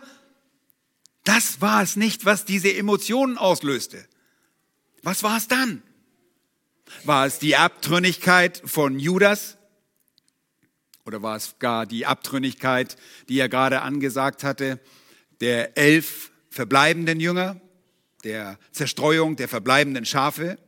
das 1.25 1.61
war 1.61 1.83
es 1.83 1.97
nicht, 1.97 2.25
was 2.25 2.45
diese 2.45 2.73
Emotionen 2.73 3.37
auslöste. 3.39 4.07
Was 5.03 5.25
war 5.25 5.39
es 5.39 5.49
dann? 5.49 5.83
War 7.05 7.27
es 7.27 7.39
die 7.39 7.57
Abtrünnigkeit 7.57 8.63
von 8.65 8.99
Judas? 8.99 9.57
Oder 11.05 11.23
war 11.23 11.37
es 11.37 11.59
gar 11.59 11.87
die 11.87 12.07
Abtrünnigkeit, 12.07 12.97
die 13.29 13.39
er 13.39 13.49
gerade 13.49 13.83
angesagt 13.83 14.43
hatte, 14.43 14.81
der 15.41 15.79
elf 15.79 16.33
verbleibenden 16.51 17.21
Jünger, 17.21 17.61
der 18.25 18.59
Zerstreuung 18.73 19.37
der 19.37 19.49
verbleibenden 19.49 20.05
Schafe? 20.05 20.59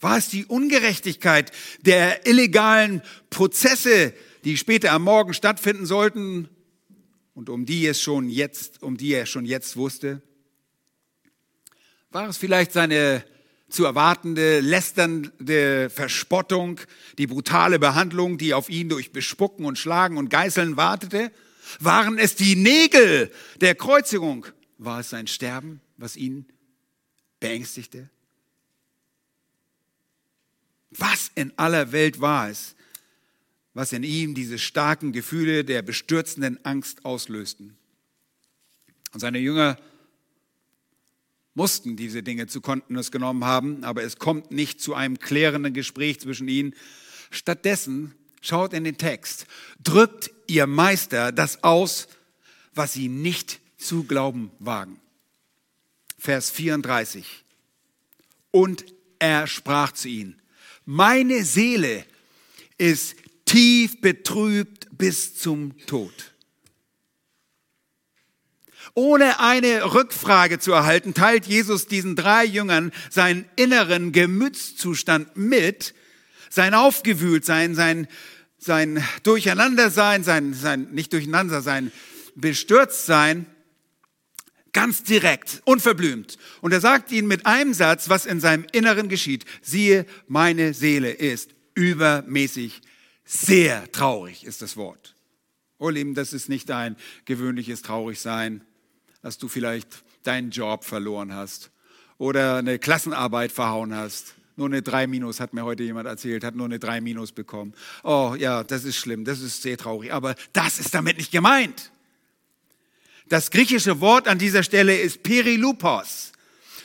War 0.00 0.18
es 0.18 0.28
die 0.28 0.44
Ungerechtigkeit 0.44 1.50
der 1.80 2.26
illegalen 2.26 3.02
Prozesse, 3.30 4.12
die 4.44 4.56
später 4.56 4.92
am 4.92 5.02
Morgen 5.02 5.34
stattfinden 5.34 5.86
sollten 5.86 6.48
und 7.34 7.48
um 7.48 7.66
die 7.66 7.86
es 7.86 8.00
schon 8.00 8.28
jetzt, 8.28 8.82
um 8.82 8.96
die 8.96 9.14
er 9.14 9.26
schon 9.26 9.46
jetzt 9.46 9.76
wusste? 9.76 10.22
War 12.10 12.28
es 12.28 12.36
vielleicht 12.36 12.72
seine 12.72 13.24
zu 13.68 13.84
erwartende, 13.84 14.60
lästernde 14.60 15.90
Verspottung, 15.90 16.80
die 17.18 17.26
brutale 17.26 17.78
Behandlung, 17.78 18.38
die 18.38 18.54
auf 18.54 18.68
ihn 18.68 18.88
durch 18.88 19.12
Bespucken 19.12 19.64
und 19.64 19.78
Schlagen 19.78 20.16
und 20.16 20.28
Geißeln 20.30 20.76
wartete? 20.76 21.32
Waren 21.80 22.18
es 22.18 22.34
die 22.34 22.56
Nägel 22.56 23.32
der 23.60 23.74
Kreuzigung? 23.74 24.46
War 24.78 25.00
es 25.00 25.10
sein 25.10 25.26
Sterben, 25.26 25.80
was 25.96 26.16
ihn 26.16 26.46
beängstigte? 27.40 28.10
Was 30.90 31.30
in 31.34 31.52
aller 31.56 31.90
Welt 31.92 32.20
war 32.20 32.50
es, 32.50 32.76
was 33.72 33.92
in 33.92 34.04
ihm 34.04 34.34
diese 34.34 34.58
starken 34.58 35.12
Gefühle 35.12 35.64
der 35.64 35.82
bestürzenden 35.82 36.64
Angst 36.64 37.04
auslösten. 37.04 37.76
Und 39.12 39.20
seine 39.20 39.38
Jünger 39.38 39.76
mussten 41.54 41.96
diese 41.96 42.22
Dinge 42.22 42.46
zu 42.46 42.60
Kontenance 42.60 43.10
genommen 43.10 43.44
haben, 43.44 43.84
aber 43.84 44.02
es 44.02 44.18
kommt 44.18 44.50
nicht 44.50 44.80
zu 44.80 44.94
einem 44.94 45.18
klärenden 45.18 45.72
Gespräch 45.72 46.20
zwischen 46.20 46.48
ihnen. 46.48 46.74
Stattdessen 47.30 48.14
schaut 48.40 48.72
in 48.72 48.84
den 48.84 48.98
Text, 48.98 49.46
drückt 49.82 50.30
ihr 50.46 50.66
Meister 50.66 51.32
das 51.32 51.62
aus, 51.62 52.08
was 52.74 52.92
sie 52.92 53.08
nicht 53.08 53.60
zu 53.78 54.04
glauben 54.04 54.50
wagen. 54.58 55.00
Vers 56.18 56.50
34. 56.50 57.44
Und 58.50 58.84
er 59.18 59.46
sprach 59.46 59.92
zu 59.92 60.08
ihnen, 60.08 60.40
meine 60.84 61.44
Seele 61.44 62.04
ist 62.78 63.16
tief 63.44 64.00
betrübt 64.00 64.88
bis 64.96 65.36
zum 65.36 65.76
Tod. 65.86 66.33
Ohne 68.94 69.40
eine 69.40 69.92
Rückfrage 69.92 70.60
zu 70.60 70.72
erhalten, 70.72 71.14
teilt 71.14 71.46
Jesus 71.46 71.88
diesen 71.88 72.14
drei 72.14 72.44
Jüngern 72.44 72.92
seinen 73.10 73.44
inneren 73.56 74.12
Gemütszustand 74.12 75.36
mit, 75.36 75.94
sein 76.48 76.74
Aufgewühltsein, 76.74 77.74
sein, 77.74 78.06
sein 78.56 79.02
Durcheinandersein, 79.24 80.22
sein, 80.22 80.54
sein, 80.54 80.88
nicht 80.92 81.12
Durcheinander 81.12 81.60
sein, 81.60 81.90
Bestürztsein, 82.36 83.46
ganz 84.72 85.02
direkt, 85.02 85.62
unverblümt. 85.64 86.38
Und 86.60 86.72
er 86.72 86.80
sagt 86.80 87.10
ihnen 87.10 87.26
mit 87.26 87.46
einem 87.46 87.74
Satz, 87.74 88.08
was 88.08 88.26
in 88.26 88.40
seinem 88.40 88.64
Inneren 88.70 89.08
geschieht. 89.08 89.44
Siehe, 89.60 90.06
meine 90.28 90.72
Seele 90.72 91.10
ist 91.10 91.50
übermäßig 91.74 92.80
sehr 93.24 93.90
traurig, 93.90 94.44
ist 94.44 94.62
das 94.62 94.76
Wort. 94.76 95.16
Oh 95.78 95.90
Lieben, 95.90 96.14
das 96.14 96.32
ist 96.32 96.48
nicht 96.48 96.70
ein 96.70 96.96
gewöhnliches 97.24 97.82
Traurigsein 97.82 98.64
dass 99.24 99.38
du 99.38 99.48
vielleicht 99.48 100.04
deinen 100.22 100.50
Job 100.50 100.84
verloren 100.84 101.34
hast 101.34 101.70
oder 102.18 102.56
eine 102.56 102.78
Klassenarbeit 102.78 103.52
verhauen 103.52 103.94
hast. 103.94 104.34
Nur 104.56 104.66
eine 104.66 104.82
3 104.82 105.06
Minus, 105.06 105.40
hat 105.40 105.54
mir 105.54 105.64
heute 105.64 105.82
jemand 105.82 106.06
erzählt, 106.06 106.44
hat 106.44 106.54
nur 106.54 106.66
eine 106.66 106.78
3 106.78 107.00
Minus 107.00 107.32
bekommen. 107.32 107.72
Oh 108.02 108.36
ja, 108.38 108.62
das 108.62 108.84
ist 108.84 108.96
schlimm, 108.96 109.24
das 109.24 109.40
ist 109.40 109.62
sehr 109.62 109.78
traurig, 109.78 110.12
aber 110.12 110.34
das 110.52 110.78
ist 110.78 110.94
damit 110.94 111.16
nicht 111.16 111.32
gemeint. 111.32 111.90
Das 113.30 113.50
griechische 113.50 114.02
Wort 114.02 114.28
an 114.28 114.38
dieser 114.38 114.62
Stelle 114.62 114.94
ist 114.94 115.22
Perilupos, 115.22 116.32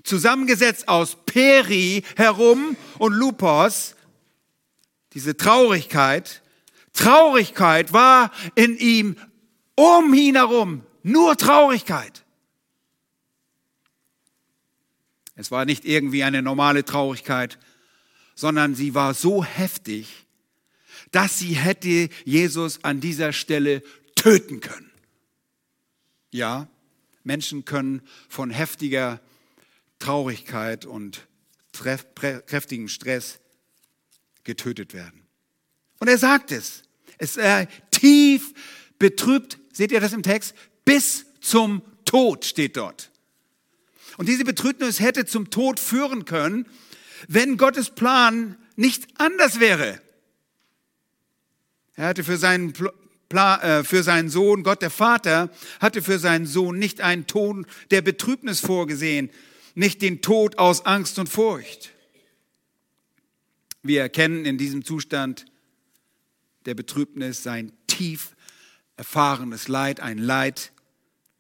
zusammengesetzt 0.04 0.88
aus 0.88 1.18
Peri 1.26 2.04
herum 2.16 2.78
und 3.00 3.12
Lupos, 3.12 3.96
diese 5.14 5.36
Traurigkeit. 5.36 6.42
Traurigkeit 6.94 7.92
war 7.92 8.32
in 8.56 8.78
ihm 8.78 9.18
um 9.76 10.14
ihn 10.14 10.36
herum, 10.36 10.84
nur 11.04 11.36
Traurigkeit. 11.36 12.24
Es 15.40 15.52
war 15.52 15.64
nicht 15.64 15.86
irgendwie 15.86 16.26
eine 16.26 16.42
normale 16.42 16.84
Traurigkeit, 16.84 17.58
sondern 18.36 18.76
sie 18.76 18.94
war 18.94 19.14
so 19.14 19.42
heftig, 19.42 20.26
dass 21.12 21.40
sie 21.40 21.54
hätte 21.54 22.10
Jesus 22.26 22.84
an 22.84 23.00
dieser 23.00 23.32
Stelle 23.32 23.82
töten 24.16 24.60
können. 24.60 24.92
Ja, 26.30 26.68
Menschen 27.24 27.64
können 27.64 28.02
von 28.28 28.50
heftiger 28.52 29.22
Traurigkeit 29.98 30.86
und 30.86 31.26
kräftigem 31.72 32.90
Stress 32.90 33.40
getötet 34.44 34.94
werden. 34.94 35.26
Und 36.00 36.10
er 36.10 36.18
sagt 36.18 36.52
es. 36.52 36.84
Es 37.18 37.38
ist 37.38 37.70
tief 37.92 38.54
betrübt, 39.00 39.58
seht 39.72 39.94
ihr 39.94 40.02
das 40.02 40.12
im 40.12 40.22
Text? 40.22 40.54
Bis 40.84 41.26
zum 41.40 41.82
Tod 42.04 42.44
steht 42.44 42.76
dort. 42.76 43.09
Und 44.20 44.28
diese 44.28 44.44
Betrübnis 44.44 45.00
hätte 45.00 45.26
zum 45.26 45.50
Tod 45.50 45.80
führen 45.80 46.26
können, 46.26 46.66
wenn 47.30 47.56
Gottes 47.56 47.90
Plan 47.90 48.58
nicht 48.76 49.08
anders 49.18 49.62
wäre. 49.62 50.02
Er 51.96 52.08
hatte 52.08 52.26
für 52.26 52.36
seinen, 52.36 52.74
Plan, 53.30 53.62
äh, 53.62 53.84
für 53.86 54.04
seinen 54.04 54.30
Sohn, 54.30 54.64
Gott 54.64 54.82
der 54.82 54.90
Vater, 54.90 55.50
hatte 55.80 56.02
für 56.02 56.20
seinen 56.20 56.48
Sohn 56.48 56.78
nicht 56.78 57.00
einen 57.00 57.28
Ton 57.28 57.66
der 57.92 58.02
Betrübnis 58.02 58.60
vorgesehen, 58.60 59.30
nicht 59.74 60.02
den 60.02 60.22
Tod 60.22 60.58
aus 60.58 60.86
Angst 60.86 61.18
und 61.18 61.30
Furcht. 61.30 61.92
Wir 63.84 64.02
erkennen 64.02 64.44
in 64.44 64.58
diesem 64.58 64.84
Zustand 64.84 65.46
der 66.66 66.74
Betrübnis 66.74 67.42
sein 67.42 67.72
tief 67.88 68.36
erfahrenes 68.98 69.70
Leid, 69.70 70.02
ein 70.02 70.18
Leid 70.18 70.74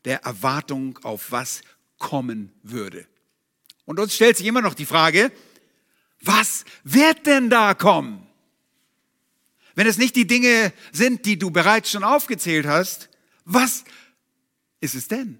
der 0.05 0.23
Erwartung 0.23 0.97
auf 1.03 1.33
was 1.33 1.59
kommen 1.99 2.51
würde. 2.63 3.05
Und 3.85 3.99
uns 3.99 4.15
stellt 4.15 4.37
sich 4.37 4.47
immer 4.47 4.61
noch 4.61 4.73
die 4.73 4.85
Frage, 4.85 5.31
was 6.21 6.65
wird 6.83 7.25
denn 7.25 7.49
da 7.49 7.73
kommen? 7.73 8.25
Wenn 9.75 9.87
es 9.87 9.97
nicht 9.97 10.15
die 10.15 10.27
Dinge 10.27 10.73
sind, 10.91 11.25
die 11.25 11.39
du 11.39 11.51
bereits 11.51 11.91
schon 11.91 12.03
aufgezählt 12.03 12.65
hast, 12.65 13.09
was 13.45 13.83
ist 14.81 14.95
es 14.95 15.07
denn? 15.07 15.39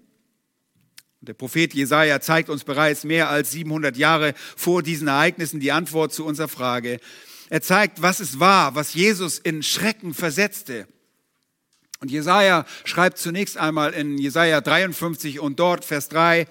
Der 1.20 1.34
Prophet 1.34 1.74
Jesaja 1.74 2.20
zeigt 2.20 2.48
uns 2.48 2.64
bereits 2.64 3.04
mehr 3.04 3.28
als 3.28 3.50
700 3.50 3.96
Jahre 3.98 4.34
vor 4.56 4.82
diesen 4.82 5.08
Ereignissen 5.08 5.60
die 5.60 5.72
Antwort 5.72 6.14
zu 6.14 6.24
unserer 6.24 6.48
Frage. 6.48 6.98
Er 7.50 7.60
zeigt, 7.60 8.00
was 8.00 8.20
es 8.20 8.40
war, 8.40 8.74
was 8.74 8.94
Jesus 8.94 9.38
in 9.38 9.62
Schrecken 9.62 10.14
versetzte. 10.14 10.88
Und 12.00 12.10
Jesaja 12.10 12.64
schreibt 12.84 13.18
zunächst 13.18 13.58
einmal 13.58 13.92
in 13.92 14.16
Jesaja 14.16 14.62
53 14.62 15.38
und 15.38 15.60
dort 15.60 15.84
Vers 15.84 16.08
3 16.08 16.46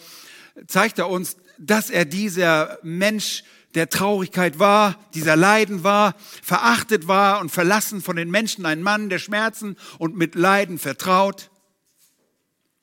zeigt 0.67 0.99
er 0.99 1.09
uns, 1.09 1.37
dass 1.57 1.89
er 1.89 2.05
dieser 2.05 2.77
Mensch 2.83 3.43
der 3.75 3.89
Traurigkeit 3.89 4.59
war, 4.59 4.95
dieser 5.13 5.35
Leiden 5.35 5.83
war, 5.83 6.15
verachtet 6.43 7.07
war 7.07 7.39
und 7.41 7.49
verlassen 7.49 8.01
von 8.01 8.15
den 8.15 8.29
Menschen, 8.29 8.65
ein 8.65 8.83
Mann 8.83 9.09
der 9.09 9.19
Schmerzen 9.19 9.75
und 9.97 10.15
mit 10.15 10.35
Leiden 10.35 10.77
vertraut. 10.77 11.49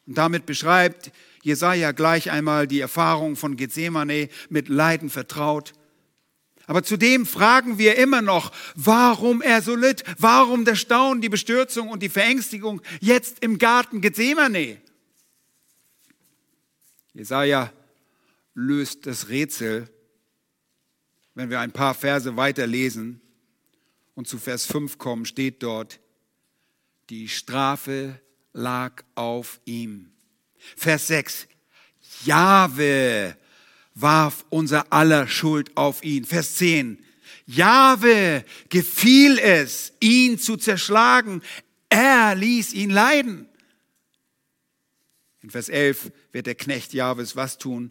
Und 0.06 0.18
damit 0.18 0.44
beschreibt 0.46 1.12
Jesaja 1.42 1.92
gleich 1.92 2.30
einmal 2.30 2.66
die 2.66 2.80
Erfahrung 2.80 3.36
von 3.36 3.56
Gethsemane 3.56 4.28
mit 4.48 4.68
Leiden 4.68 5.10
vertraut. 5.10 5.72
Aber 6.66 6.82
zudem 6.82 7.26
fragen 7.26 7.78
wir 7.78 7.96
immer 7.96 8.22
noch, 8.22 8.52
warum 8.74 9.40
er 9.40 9.62
so 9.62 9.76
litt, 9.76 10.02
warum 10.18 10.64
der 10.64 10.74
Staunen, 10.74 11.20
die 11.20 11.28
Bestürzung 11.28 11.88
und 11.88 12.02
die 12.02 12.08
Verängstigung 12.08 12.82
jetzt 13.00 13.38
im 13.40 13.58
Garten 13.58 14.00
Gethsemane. 14.00 14.80
Jesaja 17.14 17.72
löst 18.54 19.06
das 19.06 19.28
Rätsel, 19.28 19.88
wenn 21.34 21.50
wir 21.50 21.60
ein 21.60 21.72
paar 21.72 21.94
Verse 21.94 22.36
weiter 22.36 22.66
lesen 22.66 23.20
und 24.14 24.26
zu 24.26 24.38
Vers 24.38 24.66
5 24.66 24.98
kommen, 24.98 25.24
steht 25.24 25.62
dort, 25.62 26.00
die 27.10 27.28
Strafe 27.28 28.20
lag 28.52 29.04
auf 29.14 29.60
ihm. 29.66 30.10
Vers 30.76 31.06
6, 31.08 31.46
Jahwe 32.24 33.36
warf 33.96 34.44
unser 34.50 34.92
aller 34.92 35.26
Schuld 35.26 35.76
auf 35.76 36.04
ihn. 36.04 36.24
Vers 36.24 36.54
10. 36.56 37.02
Jahwe 37.46 38.44
gefiel 38.68 39.38
es, 39.38 39.92
ihn 40.00 40.38
zu 40.38 40.56
zerschlagen. 40.56 41.42
Er 41.88 42.34
ließ 42.34 42.74
ihn 42.74 42.90
leiden. 42.90 43.48
In 45.42 45.50
Vers 45.50 45.68
11 45.68 46.12
wird 46.32 46.46
der 46.46 46.54
Knecht 46.54 46.92
Jahwes 46.92 47.36
was 47.36 47.58
tun? 47.58 47.90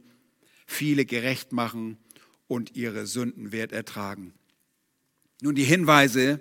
Viele 0.68 1.06
gerecht 1.06 1.52
machen 1.52 1.98
und 2.48 2.76
ihre 2.76 3.08
Sünden 3.08 3.52
wird 3.52 3.72
ertragen. 3.72 4.34
Nun, 5.41 5.56
die 5.56 5.63
Hinweise, 5.63 6.39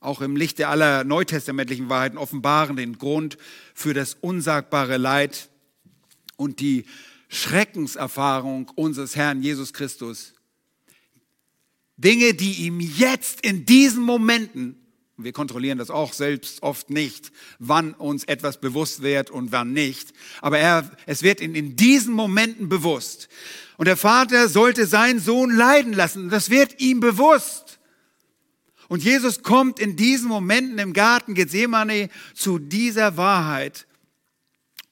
auch 0.00 0.20
im 0.20 0.36
Lichte 0.36 0.68
aller 0.68 1.04
neutestamentlichen 1.04 1.88
Wahrheiten, 1.88 2.18
offenbaren 2.18 2.76
den 2.76 2.98
Grund 2.98 3.38
für 3.74 3.94
das 3.94 4.14
unsagbare 4.14 4.96
Leid 4.98 5.50
und 6.36 6.60
die 6.60 6.84
Schreckenserfahrung 7.32 8.70
unseres 8.74 9.16
Herrn 9.16 9.42
Jesus 9.42 9.72
Christus. 9.72 10.34
Dinge, 11.96 12.34
die 12.34 12.66
ihm 12.66 12.78
jetzt 12.78 13.40
in 13.40 13.64
diesen 13.64 14.02
Momenten, 14.02 14.76
wir 15.16 15.32
kontrollieren 15.32 15.78
das 15.78 15.90
auch 15.90 16.12
selbst 16.12 16.62
oft 16.62 16.90
nicht, 16.90 17.32
wann 17.58 17.94
uns 17.94 18.24
etwas 18.24 18.60
bewusst 18.60 19.02
wird 19.02 19.30
und 19.30 19.50
wann 19.50 19.72
nicht, 19.72 20.12
aber 20.42 20.58
er, 20.58 20.90
es 21.06 21.22
wird 21.22 21.40
in, 21.40 21.54
in 21.54 21.74
diesen 21.74 22.12
Momenten 22.12 22.68
bewusst. 22.68 23.28
Und 23.78 23.86
der 23.86 23.96
Vater 23.96 24.48
sollte 24.48 24.86
seinen 24.86 25.18
Sohn 25.18 25.50
leiden 25.50 25.94
lassen. 25.94 26.28
Das 26.28 26.50
wird 26.50 26.80
ihm 26.80 27.00
bewusst. 27.00 27.78
Und 28.88 29.02
Jesus 29.02 29.42
kommt 29.42 29.80
in 29.80 29.96
diesen 29.96 30.28
Momenten 30.28 30.78
im 30.78 30.92
Garten 30.92 31.32
Gethsemane 31.32 32.10
zu 32.34 32.58
dieser 32.58 33.16
Wahrheit 33.16 33.86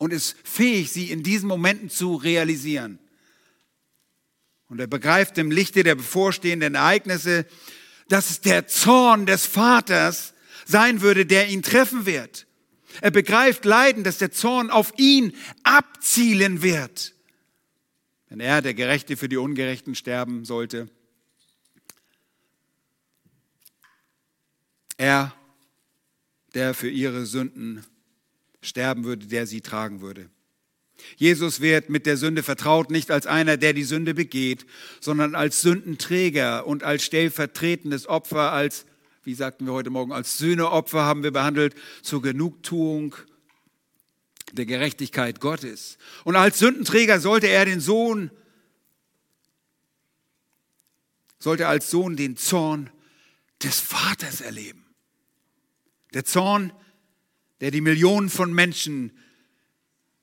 und 0.01 0.15
ist 0.15 0.35
fähig, 0.45 0.91
sie 0.91 1.11
in 1.11 1.23
diesen 1.23 1.47
Momenten 1.47 1.91
zu 1.91 2.15
realisieren. 2.15 2.99
Und 4.67 4.81
er 4.81 4.87
begreift 4.87 5.37
im 5.37 5.51
Lichte 5.51 5.83
der 5.83 5.95
bevorstehenden 5.95 6.75
Ereignisse, 6.75 7.45
dass 8.09 8.31
es 8.31 8.41
der 8.41 8.67
Zorn 8.67 9.27
des 9.27 9.45
Vaters 9.45 10.33
sein 10.65 11.03
würde, 11.03 11.27
der 11.27 11.49
ihn 11.49 11.63
treffen 11.63 12.07
wird. 12.07 12.47
Er 13.03 13.11
begreift 13.11 13.67
Leiden, 13.67 14.03
dass 14.03 14.17
der 14.17 14.33
Zorn 14.33 14.71
auf 14.71 14.95
ihn 14.97 15.37
abzielen 15.65 16.63
wird. 16.63 17.15
Wenn 18.31 18.41
er, 18.41 18.63
der 18.63 18.73
Gerechte, 18.73 19.19
für 19.19 19.29
die 19.29 19.37
Ungerechten 19.37 19.95
sterben 19.95 20.47
sollte. 20.47 20.89
Er, 24.97 25.35
der 26.55 26.73
für 26.73 26.89
ihre 26.89 27.27
Sünden 27.27 27.85
sterben 28.63 29.05
würde, 29.05 29.27
der 29.27 29.47
sie 29.47 29.61
tragen 29.61 30.01
würde. 30.01 30.31
Jesus 31.17 31.61
wird 31.61 31.89
mit 31.89 32.07
der 32.07 32.17
Sünde 32.17 32.43
vertraut, 32.43 32.91
nicht 32.91 33.11
als 33.11 33.27
einer, 33.27 33.57
der 33.57 33.73
die 33.73 33.85
Sünde 33.85 34.15
begeht, 34.15 34.67
sondern 35.01 35.35
als 35.35 35.63
Sündenträger 35.63 36.67
und 36.67 36.85
als 36.85 37.05
stellvertretendes 37.05 38.07
Opfer, 38.07 38.53
als, 38.53 38.87
wie 39.25 39.35
sagten 39.35 39.67
wir 39.67 39.73
heute 39.73 39.91
Morgen, 39.91 40.13
als 40.13 40.39
Sühneopfer 40.39 41.03
haben 41.03 41.23
wir 41.23 41.31
behandelt, 41.31 41.75
zur 42.03 42.23
Genugtuung 42.23 43.15
der 44.53 44.67
Gerechtigkeit 44.67 45.41
Gottes. 45.41 45.99
Und 46.25 46.37
als 46.37 46.59
Sündenträger 46.59 47.21
sollte 47.21 47.47
er 47.49 47.65
den 47.65 47.81
Sohn, 47.81 48.31
sollte 51.39 51.69
als 51.69 51.91
Sohn 51.91 52.17
den 52.17 52.37
Zorn 52.37 52.91
des 53.63 53.81
Vaters 53.81 54.41
erleben. 54.41 54.85
Der 56.13 56.25
Zorn, 56.25 56.73
der 57.61 57.71
die 57.71 57.81
Millionen 57.81 58.29
von 58.29 58.53
Menschen 58.53 59.13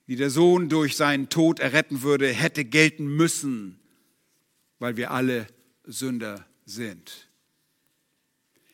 die 0.08 0.16
der 0.16 0.30
Sohn 0.30 0.70
durch 0.70 0.96
seinen 0.96 1.30
Tod 1.30 1.60
erretten 1.60 2.02
würde, 2.02 2.30
hätte 2.30 2.64
gelten 2.66 3.06
müssen, 3.06 3.80
weil 4.80 4.96
wir 4.96 5.12
alle 5.12 5.48
Sünder 5.84 6.46
sind. 6.66 7.30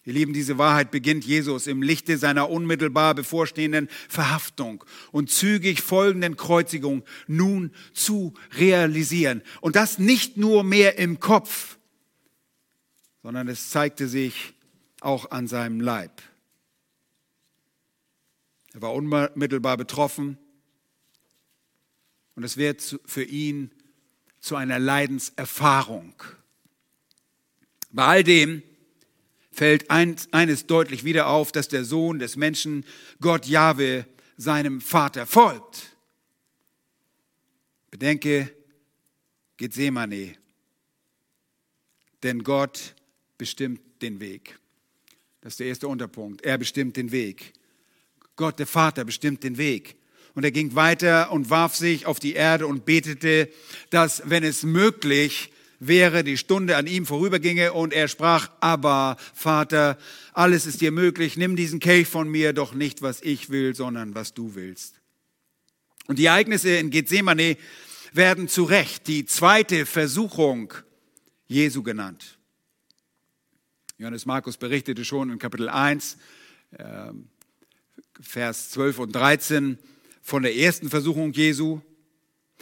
Ihr 0.06 0.14
Lieben, 0.14 0.34
diese 0.34 0.58
Wahrheit 0.58 0.92
beginnt 0.92 1.24
Jesus 1.24 1.66
im 1.66 1.82
Lichte 1.82 2.18
seiner 2.18 2.50
unmittelbar 2.50 3.16
bevorstehenden 3.16 3.88
Verhaftung 4.10 4.84
und 5.12 5.32
zügig 5.32 5.82
folgenden 5.82 6.36
Kreuzigung 6.36 7.04
nun 7.26 7.72
zu 7.94 8.34
realisieren. 8.52 9.42
Und 9.62 9.78
das 9.78 10.00
nicht 10.00 10.36
nur 10.36 10.64
mehr 10.64 10.98
im 10.98 11.22
Kopf, 11.22 11.78
sondern 13.24 13.48
es 13.48 13.70
zeigte 13.70 14.10
sich 14.10 14.54
auch 15.00 15.32
an 15.32 15.48
seinem 15.48 15.80
Leib. 15.80 16.22
Er 18.74 18.82
war 18.82 18.94
unmittelbar 18.94 19.78
betroffen 19.78 20.38
und 22.36 22.44
es 22.44 22.58
wird 22.58 23.00
für 23.06 23.24
ihn 23.24 23.72
zu 24.40 24.56
einer 24.56 24.80
Leidenserfahrung. 24.80 26.16
Bei 27.92 28.06
all 28.06 28.24
dem 28.24 28.64
fällt 29.52 29.92
eines 29.92 30.66
deutlich 30.66 31.04
wieder 31.04 31.28
auf, 31.28 31.52
dass 31.52 31.68
der 31.68 31.86
Sohn 31.86 32.18
des 32.18 32.36
Menschen, 32.36 32.86
Gott 33.22 33.46
Jahwe, 33.46 34.08
seinem 34.36 34.82
Vater 34.82 35.28
folgt. 35.28 35.96
Bedenke 37.92 38.52
Gethsemane, 39.58 40.36
denn 42.24 42.44
Gott 42.44 42.96
bestimmt 43.38 44.02
den 44.02 44.20
Weg. 44.20 44.58
Das 45.42 45.54
ist 45.54 45.60
der 45.60 45.68
erste 45.68 45.88
Unterpunkt. 45.88 46.42
Er 46.42 46.58
bestimmt 46.58 46.98
den 46.98 47.12
Weg. 47.12 47.54
Gott, 48.36 48.60
der 48.60 48.68
Vater, 48.68 49.06
bestimmt 49.06 49.44
den 49.44 49.58
Weg. 49.58 49.96
Und 50.36 50.44
er 50.44 50.52
ging 50.52 50.74
weiter 50.76 51.32
und 51.32 51.50
warf 51.50 51.76
sich 51.76 52.06
auf 52.06 52.20
die 52.20 52.34
Erde 52.34 52.66
und 52.66 52.86
betete, 52.86 53.50
dass, 53.92 54.24
wenn 54.26 54.44
es 54.44 54.64
möglich 54.64 55.52
wäre, 55.80 56.24
die 56.24 56.38
Stunde 56.38 56.78
an 56.78 56.88
ihm 56.88 57.06
vorüberginge. 57.06 57.74
Und 57.74 57.94
er 57.94 58.08
sprach, 58.08 58.50
aber 58.60 59.18
Vater, 59.34 59.98
alles 60.34 60.66
ist 60.66 60.82
dir 60.82 60.92
möglich, 60.92 61.38
nimm 61.38 61.56
diesen 61.56 61.80
Kelch 61.80 62.08
von 62.08 62.30
mir, 62.30 62.54
doch 62.54 62.74
nicht, 62.74 63.02
was 63.02 63.22
ich 63.22 63.50
will, 63.50 63.76
sondern 63.76 64.16
was 64.16 64.34
du 64.34 64.56
willst. 64.56 65.02
Und 66.08 66.20
die 66.20 66.26
Ereignisse 66.26 66.76
in 66.78 66.90
Gethsemane 66.90 67.58
werden 68.12 68.48
zu 68.48 68.64
Recht 68.64 69.08
die 69.08 69.26
zweite 69.26 69.86
Versuchung 69.86 70.74
Jesu 71.48 71.84
genannt. 71.84 72.38
Johannes 73.98 74.26
Markus 74.26 74.58
berichtete 74.58 75.06
schon 75.06 75.30
in 75.30 75.40
Kapitel 75.40 75.70
1, 75.70 76.18
ähm, 76.80 77.30
Vers 78.22 78.70
12 78.72 79.00
und 79.00 79.12
13, 79.14 79.78
von 80.22 80.44
der 80.44 80.56
ersten 80.56 80.90
Versuchung 80.90 81.34
Jesu, 81.34 81.82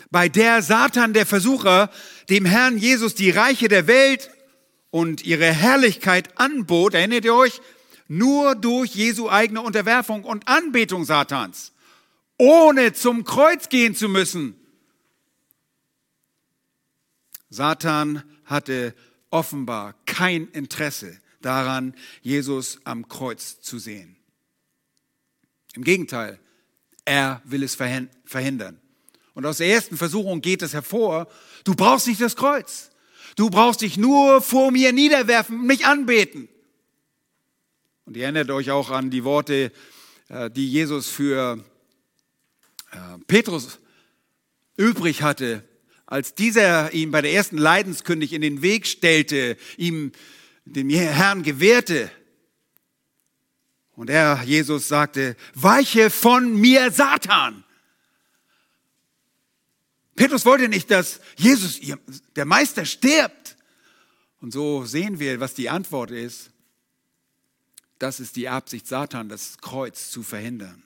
bei 0.10 0.30
der 0.30 0.62
Satan, 0.62 1.14
der 1.14 1.26
Versucher, 1.26 1.92
dem 2.30 2.46
Herrn 2.46 2.78
Jesus 2.78 3.14
die 3.14 3.30
Reiche 3.30 3.68
der 3.68 3.88
Welt 3.88 4.32
und 4.90 5.24
ihre 5.24 5.52
Herrlichkeit 5.52 6.38
anbot, 6.40 6.94
erinnert 6.94 7.26
ihr 7.26 7.36
euch, 7.36 7.62
nur 8.08 8.56
durch 8.56 8.96
Jesu 8.96 9.30
eigene 9.30 9.62
Unterwerfung 9.62 10.24
und 10.24 10.48
Anbetung 10.48 11.06
Satans, 11.06 11.72
ohne 12.38 12.94
zum 12.94 13.24
Kreuz 13.24 13.70
gehen 13.70 13.96
zu 13.96 14.10
müssen. 14.10 14.56
Satan 17.50 18.24
hatte 18.46 18.96
offenbar 19.30 19.96
kein 20.06 20.48
Interesse 20.50 21.20
daran, 21.42 21.94
Jesus 22.22 22.80
am 22.84 23.08
Kreuz 23.08 23.62
zu 23.62 23.80
sehen. 23.80 24.21
Im 25.76 25.84
Gegenteil, 25.84 26.40
er 27.06 27.42
will 27.46 27.64
es 27.64 27.76
verhindern. 27.76 28.80
Und 29.34 29.46
aus 29.46 29.58
der 29.58 29.68
ersten 29.68 29.98
Versuchung 29.98 30.42
geht 30.42 30.62
es 30.62 30.74
hervor, 30.74 31.28
du 31.64 31.76
brauchst 31.76 32.08
nicht 32.08 32.22
das 32.22 32.36
Kreuz. 32.36 32.92
Du 33.36 33.50
brauchst 33.50 33.82
dich 33.82 33.98
nur 33.98 34.42
vor 34.42 34.72
mir 34.72 34.92
niederwerfen, 34.92 35.66
mich 35.66 35.86
anbeten. 35.86 36.50
Und 38.06 38.18
ihr 38.18 38.24
erinnert 38.24 38.52
euch 38.52 38.72
auch 38.72 38.90
an 38.90 39.10
die 39.10 39.24
Worte, 39.24 39.72
äh, 40.28 40.50
die 40.52 40.70
Jesus 40.70 41.08
für 41.08 41.64
äh, 42.92 42.98
Petrus 43.28 43.80
übrig 44.76 45.22
hatte, 45.22 45.64
als 46.06 46.36
dieser 46.36 46.94
ihm 46.94 47.12
bei 47.12 47.22
der 47.22 47.32
ersten 47.32 47.58
Leidenskündig 47.58 48.34
in 48.34 48.42
den 48.42 48.62
Weg 48.62 48.86
stellte, 48.86 49.56
ihm 49.78 50.12
dem 50.66 50.90
Herrn 50.90 51.44
gewährte, 51.44 52.12
und 53.96 54.10
er, 54.10 54.44
Jesus, 54.44 54.88
sagte, 54.88 55.36
weiche 55.54 56.10
von 56.10 56.56
mir, 56.56 56.92
Satan. 56.92 57.64
Petrus 60.16 60.46
wollte 60.46 60.70
nicht, 60.70 60.92
dass 60.92 61.20
Jesus, 61.38 61.80
der 62.36 62.46
Meister, 62.46 62.86
stirbt. 62.86 63.58
Und 64.40 64.52
so 64.52 64.86
sehen 64.86 65.20
wir, 65.20 65.40
was 65.40 65.54
die 65.54 65.70
Antwort 65.70 66.12
ist. 66.12 66.52
Das 68.00 68.20
ist 68.20 68.36
die 68.36 68.50
Absicht 68.50 68.88
Satan, 68.88 69.30
das 69.30 69.58
Kreuz 69.60 70.10
zu 70.10 70.24
verhindern. 70.24 70.84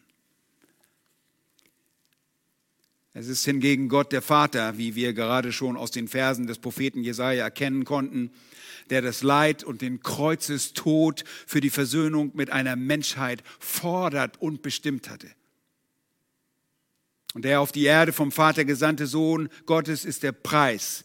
Es 3.13 3.29
ist 3.29 3.45
hingegen 3.45 3.87
Gott 3.87 4.11
der 4.11 4.21
Vater, 4.21 4.77
wie 4.77 4.95
wir 4.95 5.13
gerade 5.13 5.53
schon 5.53 5.77
aus 5.77 5.91
den 5.91 6.09
Versen 6.09 6.47
des 6.47 6.59
Propheten 6.59 7.01
Jesaja 7.01 7.45
erkennen 7.45 7.85
konnten, 7.85 8.31
der 8.89 9.01
das 9.01 9.23
Leid 9.23 9.63
und 9.63 9.81
den 9.81 10.01
Kreuzestod 10.01 11.23
für 11.47 11.61
die 11.61 11.69
Versöhnung 11.69 12.31
mit 12.33 12.51
einer 12.51 12.75
Menschheit 12.75 13.43
fordert 13.59 14.41
und 14.41 14.61
bestimmt 14.61 15.09
hatte. 15.09 15.29
Und 17.33 17.43
der 17.43 17.59
auf 17.59 17.71
die 17.71 17.83
Erde 17.83 18.13
vom 18.13 18.31
Vater 18.31 18.63
gesandte 18.63 19.07
Sohn 19.07 19.49
Gottes 19.65 20.05
ist 20.05 20.23
der 20.23 20.31
Preis 20.31 21.03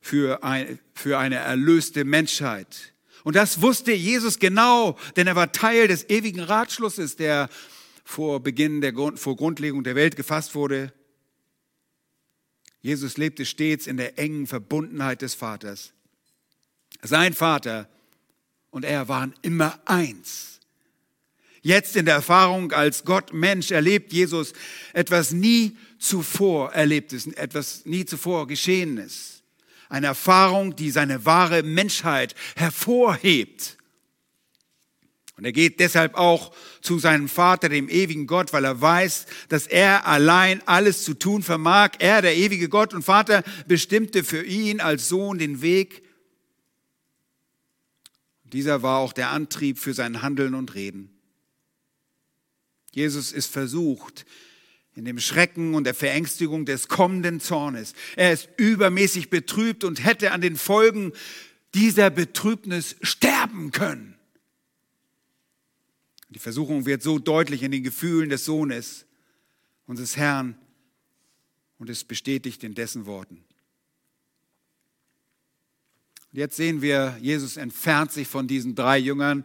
für, 0.00 0.44
ein, 0.44 0.78
für 0.94 1.18
eine 1.18 1.36
erlöste 1.36 2.04
Menschheit. 2.04 2.94
Und 3.24 3.34
das 3.34 3.60
wusste 3.60 3.92
Jesus 3.92 4.38
genau, 4.38 4.96
denn 5.16 5.26
er 5.26 5.34
war 5.34 5.50
Teil 5.50 5.88
des 5.88 6.08
ewigen 6.08 6.40
Ratschlusses, 6.40 7.16
der 7.16 7.48
vor 8.04 8.40
Beginn 8.40 8.80
der 8.80 8.94
vor 9.16 9.36
Grundlegung 9.36 9.84
der 9.84 9.96
Welt 9.96 10.16
gefasst 10.16 10.54
wurde. 10.54 10.92
Jesus 12.80 13.16
lebte 13.16 13.44
stets 13.44 13.86
in 13.86 13.96
der 13.96 14.18
engen 14.18 14.46
Verbundenheit 14.46 15.22
des 15.22 15.34
Vaters. 15.34 15.92
Sein 17.02 17.34
Vater 17.34 17.88
und 18.70 18.84
er 18.84 19.08
waren 19.08 19.34
immer 19.42 19.78
eins. 19.84 20.60
Jetzt 21.62 21.96
in 21.96 22.06
der 22.06 22.14
Erfahrung 22.14 22.72
als 22.72 23.04
Gott 23.04 23.32
Mensch 23.32 23.70
erlebt 23.70 24.12
Jesus 24.12 24.52
etwas 24.92 25.32
nie 25.32 25.76
zuvor 25.98 26.72
erlebtes, 26.72 27.26
etwas 27.26 27.84
nie 27.84 28.04
zuvor 28.04 28.46
geschehenes. 28.46 29.42
Eine 29.88 30.08
Erfahrung, 30.08 30.76
die 30.76 30.90
seine 30.90 31.24
wahre 31.24 31.62
Menschheit 31.62 32.34
hervorhebt. 32.56 33.76
Und 35.36 35.44
er 35.44 35.52
geht 35.52 35.78
deshalb 35.78 36.14
auch 36.14 36.52
zu 36.80 36.98
seinem 36.98 37.28
Vater, 37.28 37.68
dem 37.68 37.88
ewigen 37.88 38.26
Gott, 38.26 38.52
weil 38.52 38.64
er 38.64 38.80
weiß, 38.80 39.26
dass 39.48 39.66
er 39.66 40.06
allein 40.06 40.66
alles 40.66 41.04
zu 41.04 41.14
tun 41.14 41.42
vermag. 41.42 41.92
Er, 42.00 42.22
der 42.22 42.36
ewige 42.36 42.68
Gott 42.68 42.92
und 42.92 43.04
Vater, 43.04 43.44
bestimmte 43.66 44.24
für 44.24 44.42
ihn 44.42 44.80
als 44.80 45.08
Sohn 45.08 45.38
den 45.38 45.62
Weg 45.62 46.02
dieser 48.52 48.82
war 48.82 48.98
auch 48.98 49.12
der 49.12 49.30
Antrieb 49.30 49.78
für 49.78 49.94
sein 49.94 50.22
Handeln 50.22 50.54
und 50.54 50.74
Reden. 50.74 51.10
Jesus 52.92 53.32
ist 53.32 53.52
versucht 53.52 54.26
in 54.94 55.04
dem 55.04 55.20
Schrecken 55.20 55.74
und 55.74 55.84
der 55.84 55.94
Verängstigung 55.94 56.64
des 56.64 56.88
kommenden 56.88 57.40
Zornes. 57.40 57.94
Er 58.16 58.32
ist 58.32 58.48
übermäßig 58.56 59.30
betrübt 59.30 59.84
und 59.84 60.04
hätte 60.04 60.32
an 60.32 60.40
den 60.40 60.56
Folgen 60.56 61.12
dieser 61.74 62.10
Betrübnis 62.10 62.96
sterben 63.02 63.70
können. 63.70 64.18
Die 66.30 66.40
Versuchung 66.40 66.84
wird 66.84 67.02
so 67.02 67.18
deutlich 67.18 67.62
in 67.62 67.70
den 67.70 67.82
Gefühlen 67.82 68.28
des 68.28 68.44
Sohnes, 68.44 69.06
unseres 69.86 70.16
Herrn, 70.16 70.58
und 71.78 71.88
es 71.88 72.04
bestätigt 72.04 72.64
in 72.64 72.74
dessen 72.74 73.06
Worten. 73.06 73.44
Jetzt 76.38 76.54
sehen 76.54 76.82
wir, 76.82 77.18
Jesus 77.20 77.56
entfernt 77.56 78.12
sich 78.12 78.28
von 78.28 78.46
diesen 78.46 78.76
drei 78.76 78.96
Jüngern. 78.96 79.44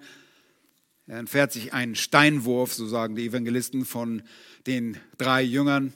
Er 1.08 1.18
entfernt 1.18 1.52
sich 1.52 1.74
einen 1.74 1.96
Steinwurf, 1.96 2.72
so 2.72 2.88
sagen 2.88 3.16
die 3.16 3.26
Evangelisten, 3.26 3.84
von 3.84 4.22
den 4.68 4.98
drei 5.18 5.42
Jüngern. 5.42 5.92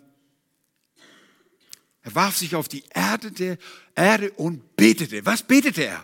Er 2.02 2.16
warf 2.16 2.36
sich 2.36 2.56
auf 2.56 2.68
die 2.68 2.84
Erde, 2.96 3.60
Erde 3.94 4.32
und 4.32 4.76
betete. 4.76 5.24
Was 5.24 5.44
betete 5.44 5.86
er? 5.86 6.04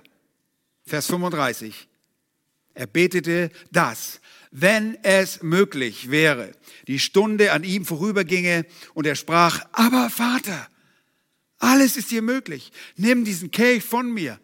Vers 0.85 1.07
35. 1.07 1.87
Er 2.75 2.85
betete 2.85 3.49
das, 3.71 4.21
wenn 4.51 5.03
es 5.03 5.41
möglich 5.41 6.11
wäre, 6.11 6.51
die 6.85 6.99
Stunde 6.99 7.51
an 7.51 7.63
ihm 7.63 7.83
vorüberginge 7.83 8.67
und 8.93 9.07
er 9.07 9.15
sprach, 9.15 9.65
aber 9.71 10.11
Vater, 10.11 10.67
alles 11.57 11.97
ist 11.97 12.11
dir 12.11 12.21
möglich, 12.21 12.71
nimm 12.95 13.25
diesen 13.25 13.49
Kelch 13.49 13.83
von 13.83 14.13
mir. 14.13 14.39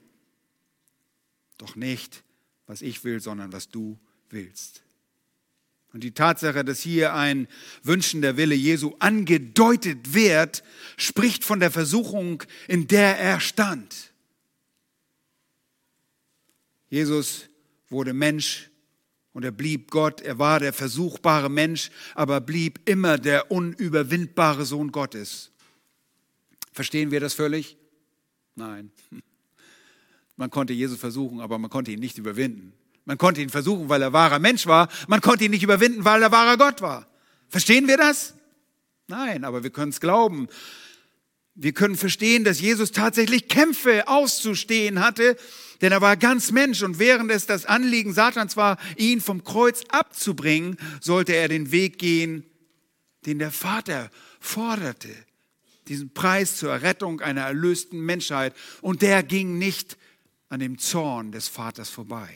Doch 1.59 1.75
nicht, 1.75 2.23
was 2.65 2.81
ich 2.81 3.03
will, 3.03 3.19
sondern 3.19 3.53
was 3.53 3.69
du 3.69 3.99
willst. 4.31 4.81
Und 5.91 6.03
die 6.03 6.13
Tatsache, 6.13 6.63
dass 6.63 6.79
hier 6.79 7.13
ein 7.13 7.47
wünschender 7.83 8.37
Wille 8.37 8.55
Jesu 8.55 8.95
angedeutet 8.99 10.13
wird, 10.13 10.63
spricht 10.97 11.43
von 11.43 11.59
der 11.59 11.71
Versuchung, 11.71 12.43
in 12.67 12.87
der 12.87 13.19
er 13.19 13.39
stand. 13.39 14.13
Jesus 16.89 17.49
wurde 17.89 18.13
Mensch 18.13 18.69
und 19.33 19.43
er 19.43 19.51
blieb 19.51 19.91
Gott. 19.91 20.21
Er 20.21 20.39
war 20.39 20.59
der 20.59 20.73
versuchbare 20.73 21.49
Mensch, 21.49 21.89
aber 22.15 22.39
blieb 22.39 22.87
immer 22.87 23.17
der 23.17 23.51
unüberwindbare 23.51 24.65
Sohn 24.65 24.91
Gottes. 24.91 25.51
Verstehen 26.71 27.11
wir 27.11 27.19
das 27.19 27.33
völlig? 27.33 27.77
Nein. 28.55 28.91
Man 30.39 30.49
konnte 30.49 30.71
Jesus 30.71 30.97
versuchen, 30.97 31.41
aber 31.41 31.57
man 31.57 31.69
konnte 31.69 31.91
ihn 31.91 31.99
nicht 31.99 32.17
überwinden. 32.17 32.71
Man 33.03 33.17
konnte 33.17 33.41
ihn 33.41 33.49
versuchen, 33.49 33.89
weil 33.89 34.01
er 34.01 34.13
wahrer 34.13 34.39
Mensch 34.39 34.67
war. 34.67 34.87
Man 35.09 35.19
konnte 35.19 35.43
ihn 35.43 35.51
nicht 35.51 35.63
überwinden, 35.63 36.05
weil 36.05 36.23
er 36.23 36.31
wahrer 36.31 36.55
Gott 36.55 36.81
war. 36.81 37.07
Verstehen 37.49 37.89
wir 37.89 37.97
das? 37.97 38.35
Nein, 39.09 39.43
aber 39.43 39.63
wir 39.63 39.69
können 39.69 39.89
es 39.89 39.99
glauben. 39.99 40.47
Wir 41.55 41.73
können 41.73 41.97
verstehen, 41.97 42.45
dass 42.45 42.61
Jesus 42.61 42.93
tatsächlich 42.93 43.49
Kämpfe 43.49 44.07
auszustehen 44.07 45.01
hatte, 45.01 45.35
denn 45.81 45.91
er 45.91 45.99
war 45.99 46.15
ganz 46.15 46.53
Mensch 46.53 46.83
und 46.83 46.99
während 46.99 47.29
es 47.31 47.45
das 47.45 47.65
Anliegen 47.65 48.13
Satans 48.13 48.55
war, 48.55 48.77
ihn 48.95 49.19
vom 49.19 49.43
Kreuz 49.43 49.83
abzubringen, 49.89 50.77
sollte 51.01 51.35
er 51.35 51.49
den 51.49 51.73
Weg 51.73 51.99
gehen, 51.99 52.45
den 53.25 53.39
der 53.39 53.51
Vater 53.51 54.09
forderte. 54.39 55.09
Diesen 55.89 56.13
Preis 56.13 56.55
zur 56.55 56.71
Errettung 56.71 57.19
einer 57.19 57.41
erlösten 57.41 57.99
Menschheit. 57.99 58.55
Und 58.79 59.01
der 59.01 59.21
ging 59.21 59.57
nicht 59.57 59.97
an 60.49 60.59
dem 60.59 60.77
Zorn 60.77 61.31
des 61.31 61.47
Vaters 61.47 61.89
vorbei. 61.89 62.29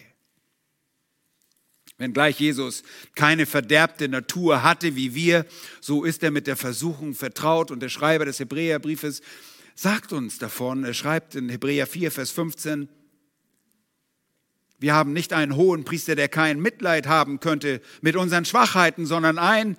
Wenngleich 1.98 2.40
Jesus 2.40 2.84
keine 3.16 3.46
verderbte 3.46 4.08
Natur 4.08 4.64
hatte 4.64 4.96
wie 4.96 5.14
wir, 5.14 5.46
so 5.80 6.04
ist 6.04 6.24
er 6.24 6.32
mit 6.32 6.48
der 6.48 6.58
Versuchung 6.58 7.14
vertraut. 7.14 7.72
Und 7.72 7.82
der 7.82 7.90
Schreiber 7.90 8.26
des 8.26 8.40
Hebräerbriefes 8.40 9.22
sagt 9.76 10.12
uns 10.14 10.38
davon, 10.38 10.84
er 10.84 10.94
schreibt 10.94 11.36
in 11.36 11.50
Hebräer 11.50 11.88
4, 11.88 12.12
Vers 12.12 12.32
15, 12.32 12.90
wir 14.80 14.94
haben 14.94 15.14
nicht 15.14 15.32
einen 15.32 15.56
hohen 15.56 15.86
Priester, 15.86 16.16
der 16.16 16.28
kein 16.28 16.60
Mitleid 16.60 17.08
haben 17.08 17.40
könnte 17.40 17.82
mit 18.02 18.18
unseren 18.18 18.44
Schwachheiten, 18.44 19.06
sondern 19.06 19.38
einen, 19.38 19.78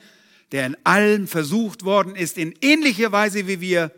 der 0.51 0.67
in 0.67 0.77
allen 0.85 1.27
versucht 1.27 1.85
worden 1.85 2.17
ist, 2.17 2.39
in 2.39 2.55
ähnlicher 2.63 3.13
Weise 3.13 3.47
wie 3.47 3.61
wir, 3.61 3.93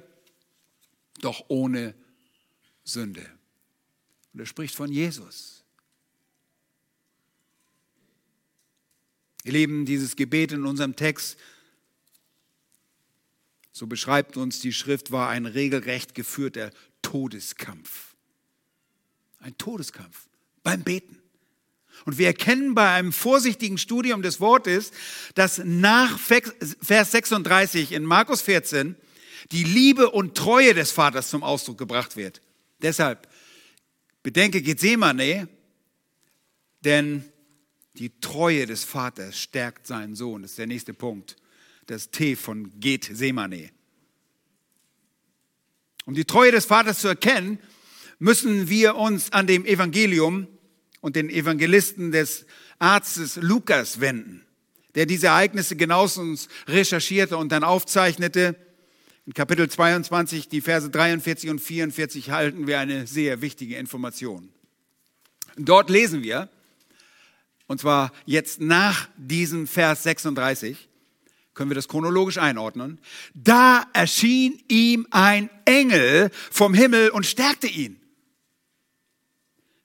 doch 1.20 1.44
ohne 1.48 1.94
Sünde. 2.82 3.35
Und 4.36 4.40
er 4.40 4.46
spricht 4.46 4.74
von 4.74 4.92
Jesus. 4.92 5.64
Ihr 9.44 9.52
Lieben, 9.52 9.86
dieses 9.86 10.14
Gebet 10.14 10.52
in 10.52 10.66
unserem 10.66 10.94
Text, 10.94 11.38
so 13.72 13.86
beschreibt 13.86 14.36
uns 14.36 14.60
die 14.60 14.74
Schrift, 14.74 15.10
war 15.10 15.30
ein 15.30 15.46
regelrecht 15.46 16.14
geführter 16.14 16.70
Todeskampf. 17.00 18.14
Ein 19.38 19.56
Todeskampf 19.56 20.28
beim 20.62 20.82
Beten. 20.82 21.18
Und 22.04 22.18
wir 22.18 22.26
erkennen 22.26 22.74
bei 22.74 22.90
einem 22.90 23.14
vorsichtigen 23.14 23.78
Studium 23.78 24.20
des 24.20 24.38
Wortes, 24.38 24.90
dass 25.34 25.62
nach 25.64 26.18
Vers 26.18 27.10
36 27.10 27.92
in 27.92 28.04
Markus 28.04 28.42
14 28.42 28.96
die 29.50 29.64
Liebe 29.64 30.10
und 30.10 30.36
Treue 30.36 30.74
des 30.74 30.92
Vaters 30.92 31.30
zum 31.30 31.42
Ausdruck 31.42 31.78
gebracht 31.78 32.16
wird. 32.16 32.42
Deshalb 32.82 33.26
bedenke 34.26 34.60
Gethsemane, 34.60 35.46
denn 36.80 37.22
die 37.94 38.18
Treue 38.18 38.66
des 38.66 38.82
Vaters 38.82 39.38
stärkt 39.38 39.86
seinen 39.86 40.16
Sohn. 40.16 40.42
Das 40.42 40.50
ist 40.50 40.58
der 40.58 40.66
nächste 40.66 40.94
Punkt. 40.94 41.36
Das 41.86 42.10
T 42.10 42.34
von 42.34 42.80
Gethsemane. 42.80 43.70
Um 46.06 46.14
die 46.14 46.24
Treue 46.24 46.50
des 46.50 46.64
Vaters 46.64 46.98
zu 46.98 47.06
erkennen, 47.06 47.60
müssen 48.18 48.68
wir 48.68 48.96
uns 48.96 49.32
an 49.32 49.46
dem 49.46 49.64
Evangelium 49.64 50.48
und 51.00 51.14
den 51.14 51.30
Evangelisten 51.30 52.10
des 52.10 52.46
Arztes 52.80 53.36
Lukas 53.36 54.00
wenden, 54.00 54.44
der 54.96 55.06
diese 55.06 55.28
Ereignisse 55.28 55.76
genauestens 55.76 56.48
recherchierte 56.66 57.36
und 57.36 57.52
dann 57.52 57.62
aufzeichnete. 57.62 58.56
In 59.26 59.34
Kapitel 59.34 59.68
22, 59.68 60.48
die 60.48 60.60
Verse 60.60 60.88
43 60.88 61.50
und 61.50 61.58
44 61.60 62.30
halten 62.30 62.68
wir 62.68 62.78
eine 62.78 63.08
sehr 63.08 63.42
wichtige 63.42 63.76
Information. 63.76 64.50
Dort 65.56 65.90
lesen 65.90 66.22
wir, 66.22 66.48
und 67.66 67.80
zwar 67.80 68.12
jetzt 68.24 68.60
nach 68.60 69.08
diesem 69.16 69.66
Vers 69.66 70.04
36, 70.04 70.88
können 71.54 71.70
wir 71.70 71.74
das 71.74 71.88
chronologisch 71.88 72.38
einordnen. 72.38 73.00
Da 73.34 73.86
erschien 73.94 74.62
ihm 74.68 75.08
ein 75.10 75.50
Engel 75.64 76.30
vom 76.52 76.72
Himmel 76.72 77.08
und 77.08 77.26
stärkte 77.26 77.66
ihn. 77.66 78.00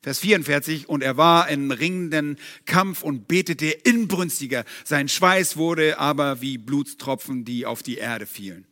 Vers 0.04 0.20
44, 0.20 0.88
und 0.88 1.02
er 1.02 1.18
war 1.18 1.50
in 1.50 1.72
ringenden 1.72 2.38
Kampf 2.66 3.02
und 3.02 3.28
betete 3.28 3.68
inbrünstiger. 3.68 4.66
Sein 4.84 5.10
Schweiß 5.10 5.58
wurde 5.58 5.98
aber 5.98 6.42
wie 6.42 6.60
Blutstropfen, 6.60 7.44
die 7.44 7.66
auf 7.66 7.82
die 7.82 7.98
Erde 7.98 8.28
fielen. 8.28 8.68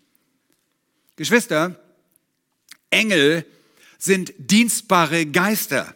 Geschwister, 1.20 1.78
Engel 2.92 3.46
sind 3.98 4.34
dienstbare 4.38 5.26
Geister. 5.26 5.94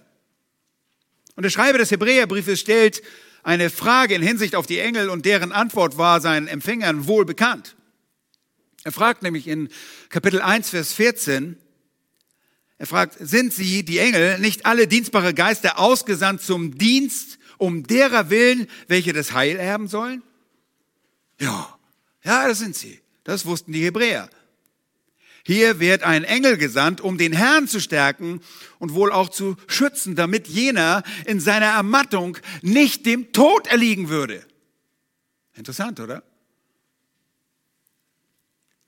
Und 1.38 1.44
der 1.44 1.50
Schreiber 1.50 1.78
des 1.78 1.92
Hebräerbriefes 1.92 2.60
stellt 2.60 3.02
eine 3.42 3.70
Frage 3.70 4.16
in 4.16 4.22
Hinsicht 4.22 4.54
auf 4.54 4.68
die 4.68 4.80
Engel 4.80 5.10
und 5.10 5.26
deren 5.26 5.54
Antwort 5.54 5.98
war 5.98 6.20
seinen 6.20 6.48
Empfängern 6.48 7.08
wohl 7.08 7.24
bekannt. 7.24 7.78
Er 8.84 8.92
fragt 8.92 9.24
nämlich 9.24 9.48
in 9.48 9.70
Kapitel 10.10 10.42
1, 10.42 10.72
Vers 10.72 10.92
14, 10.92 11.56
er 12.78 12.86
fragt, 12.86 13.16
sind 13.18 13.54
sie, 13.54 13.86
die 13.86 14.00
Engel, 14.00 14.40
nicht 14.40 14.66
alle 14.66 14.90
dienstbare 14.90 15.34
Geister 15.34 15.80
ausgesandt 15.80 16.42
zum 16.42 16.78
Dienst 16.78 17.40
um 17.58 17.88
derer 17.88 18.30
willen, 18.30 18.68
welche 18.90 19.14
das 19.14 19.32
Heil 19.32 19.56
erben 19.56 19.88
sollen? 19.88 20.22
Ja, 21.40 21.80
ja, 22.26 22.46
das 22.46 22.60
sind 22.60 22.76
sie. 22.76 23.00
Das 23.24 23.46
wussten 23.46 23.72
die 23.72 23.86
Hebräer. 23.86 24.30
Hier 25.46 25.80
wird 25.82 26.04
ein 26.04 26.24
Engel 26.24 26.58
gesandt, 26.58 27.02
um 27.02 27.18
den 27.18 27.34
Herrn 27.34 27.68
zu 27.68 27.82
stärken 27.82 28.42
und 28.80 28.94
wohl 28.94 29.12
auch 29.12 29.28
zu 29.30 29.58
schützen, 29.68 30.16
damit 30.16 30.48
jener 30.48 31.04
in 31.26 31.42
seiner 31.42 31.66
Ermattung 31.66 32.38
nicht 32.62 33.06
dem 33.06 33.34
Tod 33.34 33.68
erliegen 33.68 34.08
würde. 34.08 34.46
Interessant, 35.54 36.00
oder? 36.00 36.24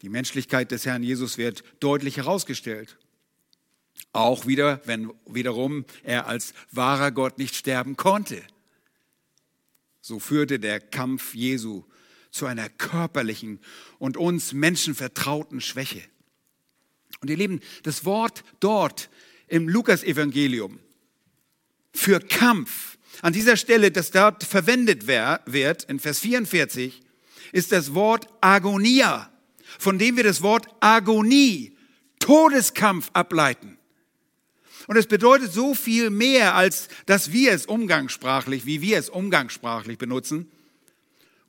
Die 0.02 0.10
Menschlichkeit 0.10 0.72
des 0.72 0.86
Herrn 0.86 1.04
Jesus 1.04 1.38
wird 1.38 1.64
deutlich 1.82 2.18
herausgestellt. 2.18 2.98
Auch 4.14 4.46
wieder, 4.46 4.80
wenn 4.86 5.12
wiederum 5.26 5.86
er 6.04 6.28
als 6.28 6.54
wahrer 6.72 7.12
Gott 7.12 7.38
nicht 7.38 7.56
sterben 7.56 7.98
konnte. 7.98 8.42
So 10.00 10.20
führte 10.20 10.60
der 10.60 10.80
Kampf 10.80 11.34
Jesu 11.34 11.84
zu 12.32 12.46
einer 12.46 12.70
körperlichen 12.70 13.60
und 14.00 14.16
uns 14.16 14.54
Menschen 14.54 14.96
vertrauten 14.96 15.60
Schwäche. 15.60 16.02
Und 17.26 17.32
ihr 17.32 17.38
Lieben, 17.38 17.60
das 17.82 18.06
Wort 18.06 18.44
dort 18.60 19.10
im 19.48 19.68
Lukas-Evangelium 19.68 20.78
für 21.92 22.20
Kampf, 22.20 23.00
an 23.24 23.34
dieser 23.34 23.58
Stelle, 23.58 23.90
das 23.90 24.12
dort 24.12 24.44
verwendet 24.44 25.08
wird, 25.08 25.86
in 25.86 26.00
Vers 26.00 26.20
44, 26.20 27.02
ist 27.52 27.72
das 27.72 27.96
Wort 27.96 28.28
Agonia, 28.42 29.32
von 29.80 29.98
dem 29.98 30.18
wir 30.18 30.24
das 30.24 30.44
Wort 30.44 30.68
Agonie, 30.82 31.76
Todeskampf 32.20 33.10
ableiten. 33.14 33.80
Und 34.86 34.96
es 34.96 35.08
bedeutet 35.08 35.52
so 35.52 35.74
viel 35.74 36.12
mehr, 36.12 36.54
als 36.54 36.90
dass 37.08 37.32
wir 37.32 37.54
es 37.54 37.66
umgangssprachlich, 37.66 38.68
wie 38.68 38.84
wir 38.84 39.00
es 39.00 39.10
umgangssprachlich 39.10 39.98
benutzen. 39.98 40.52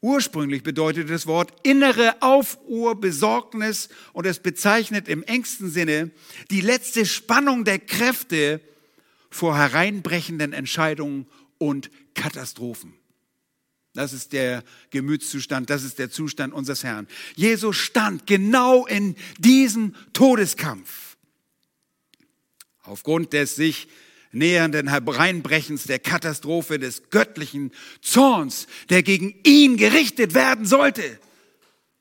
Ursprünglich 0.00 0.62
bedeutet 0.62 1.10
das 1.10 1.26
Wort 1.26 1.52
innere 1.62 2.20
Aufruhr, 2.20 3.00
Besorgnis 3.00 3.88
und 4.12 4.26
es 4.26 4.38
bezeichnet 4.38 5.08
im 5.08 5.22
engsten 5.22 5.70
Sinne 5.70 6.10
die 6.50 6.60
letzte 6.60 7.06
Spannung 7.06 7.64
der 7.64 7.78
Kräfte 7.78 8.60
vor 9.30 9.56
hereinbrechenden 9.56 10.52
Entscheidungen 10.52 11.26
und 11.58 11.90
Katastrophen. 12.14 12.94
Das 13.94 14.12
ist 14.12 14.34
der 14.34 14.62
Gemütszustand, 14.90 15.70
das 15.70 15.82
ist 15.82 15.98
der 15.98 16.10
Zustand 16.10 16.52
unseres 16.52 16.84
Herrn. 16.84 17.08
Jesus 17.34 17.76
stand 17.76 18.26
genau 18.26 18.86
in 18.86 19.16
diesem 19.38 19.94
Todeskampf. 20.12 21.16
Aufgrund 22.82 23.32
des 23.32 23.56
sich 23.56 23.88
nähernden 24.36 24.88
Hereinbrechens 24.88 25.84
der 25.84 25.98
Katastrophe 25.98 26.78
des 26.78 27.10
göttlichen 27.10 27.72
Zorns, 28.00 28.66
der 28.90 29.02
gegen 29.02 29.34
ihn 29.44 29.76
gerichtet 29.76 30.34
werden 30.34 30.66
sollte. 30.66 31.18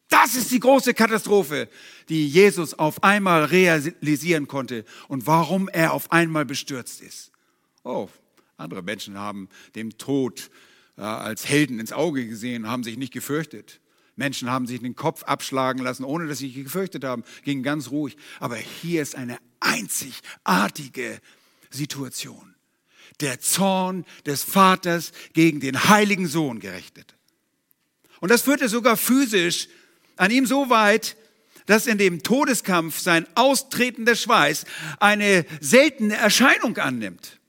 Das 0.10 0.36
ist 0.36 0.52
die 0.52 0.60
große 0.60 0.94
Katastrophe, 0.94 1.68
die 2.10 2.28
Jesus 2.28 2.74
auf 2.74 3.04
einmal 3.04 3.46
realisieren 3.46 4.48
konnte 4.48 4.86
und 5.08 5.26
warum 5.26 5.68
er 5.68 5.94
auf 5.94 6.12
einmal 6.12 6.46
bestürzt 6.46 7.02
ist. 7.02 7.32
Oh, 7.84 8.10
andere 8.58 8.84
Menschen 8.84 9.18
haben 9.18 9.50
dem 9.76 9.98
Tod 9.98 10.52
ja, 10.98 11.18
als 11.18 11.48
Helden 11.48 11.80
ins 11.80 11.92
Auge 11.92 12.28
gesehen 12.28 12.68
haben 12.68 12.84
sich 12.84 12.98
nicht 12.98 13.14
gefürchtet. 13.14 13.82
Menschen 14.16 14.50
haben 14.50 14.66
sich 14.66 14.80
den 14.80 14.96
Kopf 14.96 15.24
abschlagen 15.24 15.84
lassen, 15.84 16.06
ohne 16.06 16.28
dass 16.28 16.38
sie 16.38 16.48
sich 16.48 16.64
gefürchtet 16.64 17.04
haben, 17.04 17.24
gingen 17.44 17.64
ganz 17.64 17.92
ruhig. 17.92 18.16
Aber 18.40 18.56
hier 18.56 19.02
ist 19.02 19.16
eine 19.16 19.38
einzigartige 19.60 21.20
Situation. 21.76 22.56
Der 23.22 23.40
Zorn 23.40 24.06
des 24.26 24.44
Vaters 24.44 25.12
gegen 25.34 25.60
den 25.60 25.88
heiligen 25.88 26.28
Sohn 26.28 26.60
gerichtet. 26.60 27.16
Und 28.20 28.32
das 28.32 28.42
führte 28.42 28.68
sogar 28.68 28.98
physisch 28.98 29.68
an 30.16 30.32
ihm 30.32 30.46
so 30.46 30.70
weit, 30.70 31.16
dass 31.66 31.88
in 31.88 31.98
dem 31.98 32.24
Todeskampf 32.24 33.00
sein 33.00 33.28
austretender 33.36 34.16
Schweiß 34.16 34.66
eine 35.00 35.46
seltene 35.62 36.16
Erscheinung 36.16 36.78
annimmt. 36.78 37.40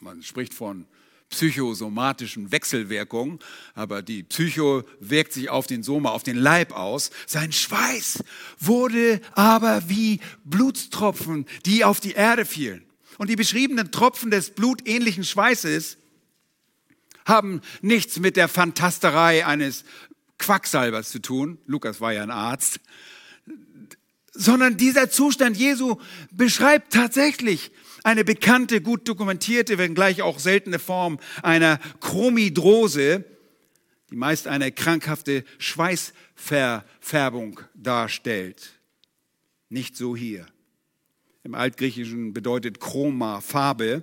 Man 0.00 0.22
spricht 0.22 0.54
von 0.54 0.86
psychosomatischen 1.30 2.50
Wechselwirkungen, 2.50 3.38
aber 3.74 4.02
die 4.02 4.24
Psycho 4.24 4.82
wirkt 4.98 5.32
sich 5.32 5.48
auf 5.48 5.66
den 5.66 5.82
Soma, 5.82 6.10
auf 6.10 6.24
den 6.24 6.36
Leib 6.36 6.72
aus. 6.72 7.10
Sein 7.26 7.52
Schweiß 7.52 8.24
wurde 8.58 9.20
aber 9.32 9.88
wie 9.88 10.20
Blutstropfen, 10.44 11.46
die 11.66 11.84
auf 11.84 12.00
die 12.00 12.12
Erde 12.12 12.44
fielen. 12.44 12.84
Und 13.20 13.28
die 13.28 13.36
beschriebenen 13.36 13.92
Tropfen 13.92 14.30
des 14.30 14.52
blutähnlichen 14.52 15.24
Schweißes 15.24 15.98
haben 17.26 17.60
nichts 17.82 18.18
mit 18.18 18.34
der 18.34 18.48
Fantasterei 18.48 19.44
eines 19.44 19.84
Quacksalbers 20.38 21.10
zu 21.10 21.18
tun. 21.18 21.58
Lukas 21.66 22.00
war 22.00 22.14
ja 22.14 22.22
ein 22.22 22.30
Arzt. 22.30 22.80
Sondern 24.32 24.78
dieser 24.78 25.10
Zustand 25.10 25.58
Jesu 25.58 25.96
beschreibt 26.30 26.94
tatsächlich 26.94 27.72
eine 28.04 28.24
bekannte, 28.24 28.80
gut 28.80 29.06
dokumentierte, 29.06 29.76
wenngleich 29.76 30.22
auch 30.22 30.38
seltene 30.38 30.78
Form 30.78 31.20
einer 31.42 31.78
Chromidrose, 32.00 33.26
die 34.10 34.16
meist 34.16 34.46
eine 34.46 34.72
krankhafte 34.72 35.44
Schweißverfärbung 35.58 37.60
darstellt. 37.74 38.80
Nicht 39.68 39.94
so 39.94 40.16
hier. 40.16 40.46
Im 41.42 41.54
Altgriechischen 41.54 42.32
bedeutet 42.32 42.80
Chroma 42.80 43.40
Farbe 43.40 44.02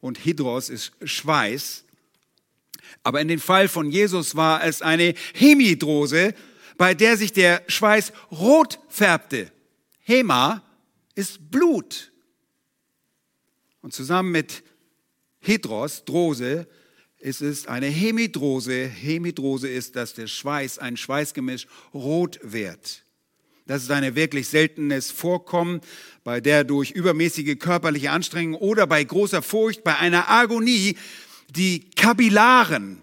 und 0.00 0.24
Hydros 0.24 0.70
ist 0.70 0.92
Schweiß. 1.02 1.84
Aber 3.02 3.20
in 3.20 3.28
dem 3.28 3.40
Fall 3.40 3.68
von 3.68 3.90
Jesus 3.90 4.34
war 4.34 4.64
es 4.64 4.82
eine 4.82 5.14
Hemidrose, 5.34 6.34
bei 6.78 6.94
der 6.94 7.16
sich 7.16 7.32
der 7.32 7.62
Schweiß 7.68 8.12
rot 8.30 8.78
färbte. 8.88 9.52
Hema 10.00 10.62
ist 11.14 11.50
Blut. 11.50 12.10
Und 13.82 13.92
zusammen 13.92 14.32
mit 14.32 14.62
Hydros, 15.40 16.04
Drose, 16.04 16.66
ist 17.18 17.42
es 17.42 17.66
eine 17.66 17.86
Hemidrose. 17.86 18.86
Hemidrose 18.86 19.68
ist, 19.68 19.96
dass 19.96 20.14
der 20.14 20.26
Schweiß, 20.26 20.78
ein 20.78 20.96
Schweißgemisch, 20.96 21.66
rot 21.92 22.40
wird. 22.42 23.04
Das 23.66 23.82
ist 23.82 23.90
ein 23.90 24.14
wirklich 24.16 24.48
seltenes 24.48 25.10
Vorkommen, 25.10 25.80
bei 26.24 26.40
der 26.40 26.64
durch 26.64 26.90
übermäßige 26.90 27.58
körperliche 27.58 28.10
Anstrengung 28.10 28.60
oder 28.60 28.86
bei 28.86 29.02
großer 29.02 29.42
Furcht, 29.42 29.84
bei 29.84 29.96
einer 29.96 30.30
Agonie, 30.30 30.96
die 31.50 31.90
Kapillaren 31.90 33.02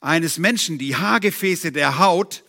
eines 0.00 0.38
Menschen, 0.38 0.78
die 0.78 0.96
Haargefäße 0.96 1.72
der 1.72 1.98
Haut, 1.98 2.42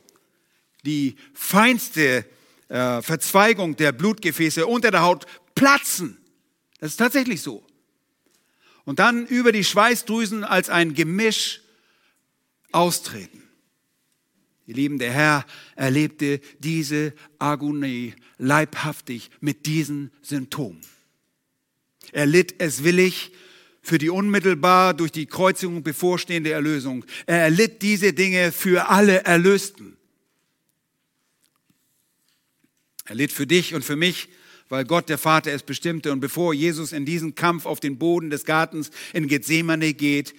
die 0.86 1.16
feinste 1.34 2.26
äh, 2.70 3.02
Verzweigung 3.02 3.76
der 3.76 3.92
Blutgefäße 3.92 4.66
unter 4.66 4.92
der 4.92 5.02
Haut 5.02 5.26
platzen. 5.54 6.18
Das 6.80 6.92
ist 6.92 6.98
tatsächlich 6.98 7.42
so. 7.42 7.66
Und 8.84 9.00
dann 9.00 9.26
über 9.26 9.52
die 9.52 9.64
Schweißdrüsen 9.64 10.44
als 10.44 10.70
ein 10.70 10.94
Gemisch 10.94 11.62
austreten. 12.72 13.45
Ihr 14.66 14.76
Lieben, 14.76 14.98
der 14.98 15.12
Herr 15.12 15.46
erlebte 15.76 16.40
diese 16.60 17.14
Agonie 17.40 18.14
leibhaftig 18.38 19.30
mit 19.40 19.66
diesen 19.66 20.12
Symptomen. 20.22 20.82
Er 22.12 22.26
litt 22.26 22.56
es 22.58 22.84
willig 22.84 23.32
für 23.82 23.98
die 23.98 24.10
unmittelbar 24.10 24.94
durch 24.94 25.12
die 25.12 25.28
Kreuzigung 25.28 25.84
bevorstehende 25.84 26.52
Erlösung. 26.52 27.06
Er 27.28 27.42
erlitt 27.42 27.82
diese 27.82 28.14
Dinge 28.14 28.52
für 28.52 28.90
alle 28.90 29.24
Erlösten. 29.24 29.98
Er 33.06 33.16
litt 33.16 33.32
für 33.32 33.46
dich 33.46 33.76
und 33.76 33.86
für 33.86 33.96
mich 33.96 34.30
weil 34.70 34.86
Gott 34.86 35.10
der 35.10 35.18
Vater 35.18 35.52
es 35.52 35.64
bestimmte. 35.64 36.12
Und 36.12 36.20
bevor 36.20 36.54
Jesus 36.54 36.92
in 36.92 37.06
diesen 37.06 37.36
Kampf 37.36 37.66
auf 37.66 37.80
den 37.80 37.98
Boden 37.98 38.30
des 38.30 38.46
Gartens 38.46 38.92
in 39.14 39.28
Gethsemane 39.28 39.94
geht, 39.94 40.34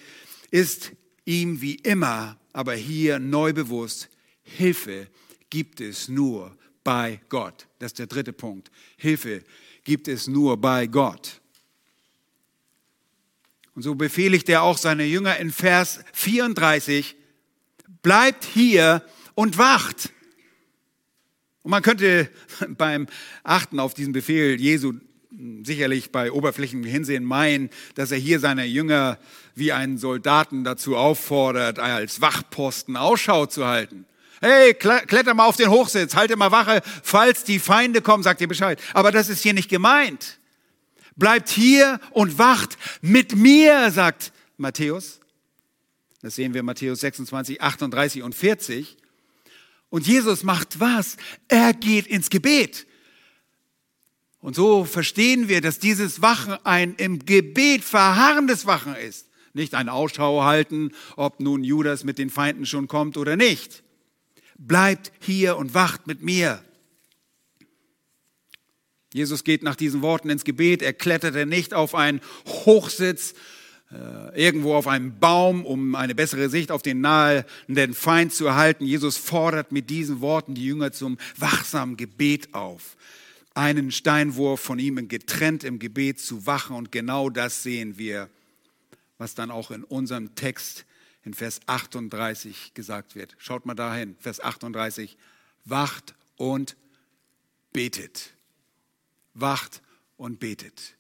ist 0.50 0.92
ihm 1.24 1.60
wie 1.60 1.76
immer, 1.76 2.38
aber 2.52 2.74
hier 2.74 3.18
neu 3.18 3.52
bewusst, 3.52 4.08
Hilfe 4.46 5.08
gibt 5.50 5.80
es 5.80 6.08
nur 6.08 6.56
bei 6.84 7.20
Gott. 7.28 7.66
Das 7.78 7.90
ist 7.90 7.98
der 7.98 8.06
dritte 8.06 8.32
Punkt. 8.32 8.70
Hilfe 8.96 9.42
gibt 9.84 10.08
es 10.08 10.28
nur 10.28 10.56
bei 10.56 10.86
Gott. 10.86 11.40
Und 13.74 13.82
so 13.82 13.94
befehligt 13.94 14.48
er 14.48 14.62
auch 14.62 14.78
seine 14.78 15.04
Jünger 15.04 15.36
in 15.36 15.50
Vers 15.50 16.00
34, 16.12 17.16
bleibt 18.02 18.44
hier 18.44 19.04
und 19.34 19.58
wacht. 19.58 20.10
Und 21.62 21.72
man 21.72 21.82
könnte 21.82 22.30
beim 22.78 23.06
Achten 23.42 23.80
auf 23.80 23.92
diesen 23.92 24.12
Befehl 24.12 24.60
Jesu 24.60 24.94
sicherlich 25.64 26.12
bei 26.12 26.32
oberflächlichem 26.32 26.84
Hinsehen 26.84 27.24
meinen, 27.24 27.68
dass 27.94 28.12
er 28.12 28.18
hier 28.18 28.40
seine 28.40 28.64
Jünger 28.64 29.18
wie 29.54 29.72
einen 29.72 29.98
Soldaten 29.98 30.64
dazu 30.64 30.96
auffordert, 30.96 31.78
als 31.78 32.20
Wachposten 32.20 32.96
Ausschau 32.96 33.46
zu 33.46 33.66
halten. 33.66 34.06
Hey, 34.40 34.74
kletter 34.74 35.34
mal 35.34 35.46
auf 35.46 35.56
den 35.56 35.70
Hochsitz, 35.70 36.14
halte 36.14 36.36
mal 36.36 36.50
Wache, 36.50 36.82
falls 37.02 37.44
die 37.44 37.58
Feinde 37.58 38.02
kommen, 38.02 38.22
sagt 38.22 38.40
ihr 38.40 38.48
Bescheid. 38.48 38.80
Aber 38.92 39.10
das 39.10 39.28
ist 39.28 39.42
hier 39.42 39.54
nicht 39.54 39.70
gemeint. 39.70 40.38
Bleibt 41.16 41.48
hier 41.48 41.98
und 42.10 42.38
wacht 42.38 42.76
mit 43.00 43.34
mir, 43.34 43.90
sagt 43.90 44.32
Matthäus. 44.58 45.20
Das 46.20 46.34
sehen 46.34 46.52
wir 46.52 46.60
in 46.60 46.66
Matthäus 46.66 47.00
26, 47.00 47.62
38 47.62 48.22
und 48.22 48.34
40. 48.34 48.96
Und 49.88 50.06
Jesus 50.06 50.42
macht 50.42 50.80
was? 50.80 51.16
Er 51.48 51.72
geht 51.72 52.06
ins 52.06 52.28
Gebet. 52.28 52.86
Und 54.40 54.54
so 54.54 54.84
verstehen 54.84 55.48
wir, 55.48 55.60
dass 55.60 55.78
dieses 55.78 56.20
Wachen 56.20 56.58
ein 56.64 56.94
im 56.96 57.24
Gebet 57.24 57.82
verharrendes 57.82 58.66
Wachen 58.66 58.94
ist. 58.94 59.28
Nicht 59.54 59.74
ein 59.74 59.88
Ausschau 59.88 60.44
halten, 60.44 60.92
ob 61.16 61.40
nun 61.40 61.64
Judas 61.64 62.04
mit 62.04 62.18
den 62.18 62.28
Feinden 62.28 62.66
schon 62.66 62.88
kommt 62.88 63.16
oder 63.16 63.36
nicht. 63.36 63.82
Bleibt 64.58 65.12
hier 65.20 65.56
und 65.56 65.74
wacht 65.74 66.06
mit 66.06 66.22
mir. 66.22 66.62
Jesus 69.12 69.44
geht 69.44 69.62
nach 69.62 69.76
diesen 69.76 70.02
Worten 70.02 70.28
ins 70.28 70.44
Gebet. 70.44 70.82
Er 70.82 70.92
kletterte 70.92 71.46
nicht 71.46 71.72
auf 71.72 71.94
einen 71.94 72.20
Hochsitz, 72.46 73.34
äh, 73.90 74.38
irgendwo 74.38 74.74
auf 74.74 74.88
einem 74.88 75.18
Baum, 75.18 75.64
um 75.64 75.94
eine 75.94 76.14
bessere 76.14 76.48
Sicht 76.48 76.70
auf 76.70 76.82
den 76.82 77.00
nahenden 77.00 77.94
Feind 77.94 78.34
zu 78.34 78.46
erhalten. 78.46 78.84
Jesus 78.84 79.16
fordert 79.16 79.72
mit 79.72 79.90
diesen 79.90 80.20
Worten 80.20 80.54
die 80.54 80.66
Jünger 80.66 80.92
zum 80.92 81.18
wachsamen 81.36 81.96
Gebet 81.96 82.52
auf. 82.52 82.96
Einen 83.54 83.90
Steinwurf 83.90 84.60
von 84.60 84.78
ihm 84.78 85.08
getrennt 85.08 85.64
im 85.64 85.78
Gebet 85.78 86.20
zu 86.20 86.46
wachen 86.46 86.76
und 86.76 86.92
genau 86.92 87.30
das 87.30 87.62
sehen 87.62 87.96
wir, 87.96 88.28
was 89.18 89.34
dann 89.34 89.50
auch 89.50 89.70
in 89.70 89.84
unserem 89.84 90.34
Text 90.34 90.84
in 91.26 91.34
Vers 91.34 91.60
38 91.66 92.72
gesagt 92.72 93.16
wird. 93.16 93.34
Schaut 93.38 93.66
mal 93.66 93.74
dahin, 93.74 94.16
Vers 94.20 94.40
38. 94.40 95.18
Wacht 95.64 96.14
und 96.36 96.76
betet. 97.72 98.30
Wacht 99.34 99.82
und 100.16 100.38
betet. 100.38 100.96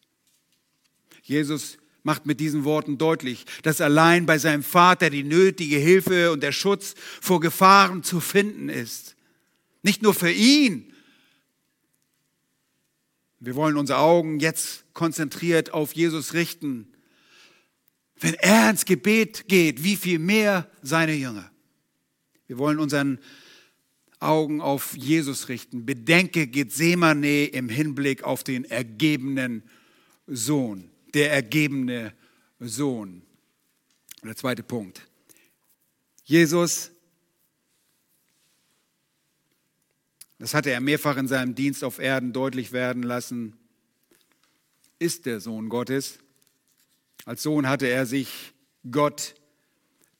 Jesus 1.22 1.78
macht 2.02 2.26
mit 2.26 2.40
diesen 2.40 2.64
Worten 2.64 2.98
deutlich, 2.98 3.46
dass 3.62 3.80
allein 3.80 4.26
bei 4.26 4.38
seinem 4.38 4.64
Vater 4.64 5.10
die 5.10 5.22
nötige 5.22 5.76
Hilfe 5.76 6.32
und 6.32 6.42
der 6.42 6.52
Schutz 6.52 6.96
vor 7.20 7.38
Gefahren 7.38 8.02
zu 8.02 8.18
finden 8.18 8.68
ist. 8.68 9.14
Nicht 9.82 10.02
nur 10.02 10.12
für 10.12 10.32
ihn. 10.32 10.92
Wir 13.38 13.54
wollen 13.54 13.76
unsere 13.76 14.00
Augen 14.00 14.40
jetzt 14.40 14.92
konzentriert 14.92 15.72
auf 15.72 15.92
Jesus 15.92 16.34
richten. 16.34 16.92
Wenn 18.18 18.34
er 18.34 18.70
ins 18.70 18.84
Gebet 18.84 19.48
geht, 19.48 19.84
wie 19.84 19.96
viel 19.96 20.18
mehr 20.18 20.70
seine 20.82 21.14
Jünger. 21.14 21.50
Wir 22.46 22.58
wollen 22.58 22.78
unseren 22.78 23.18
Augen 24.20 24.60
auf 24.60 24.96
Jesus 24.96 25.48
richten. 25.48 25.84
Bedenke 25.84 26.46
Gethsemane 26.46 27.46
im 27.46 27.68
Hinblick 27.68 28.24
auf 28.24 28.44
den 28.44 28.64
ergebenen 28.64 29.62
Sohn 30.26 30.90
der 31.16 31.32
ergebene 31.32 32.12
Sohn. 32.60 33.22
der 34.22 34.36
zweite 34.36 34.62
Punkt. 34.62 35.08
Jesus, 36.24 36.90
das 40.38 40.52
hatte 40.52 40.70
er 40.72 40.80
mehrfach 40.80 41.16
in 41.16 41.26
seinem 41.26 41.54
Dienst 41.54 41.82
auf 41.84 41.98
Erden 41.98 42.34
deutlich 42.34 42.72
werden 42.72 43.02
lassen, 43.02 43.56
ist 44.98 45.24
der 45.24 45.40
Sohn 45.40 45.70
Gottes. 45.70 46.18
Als 47.26 47.42
Sohn 47.42 47.68
hatte 47.68 47.88
er 47.88 48.06
sich 48.06 48.54
Gott, 48.88 49.34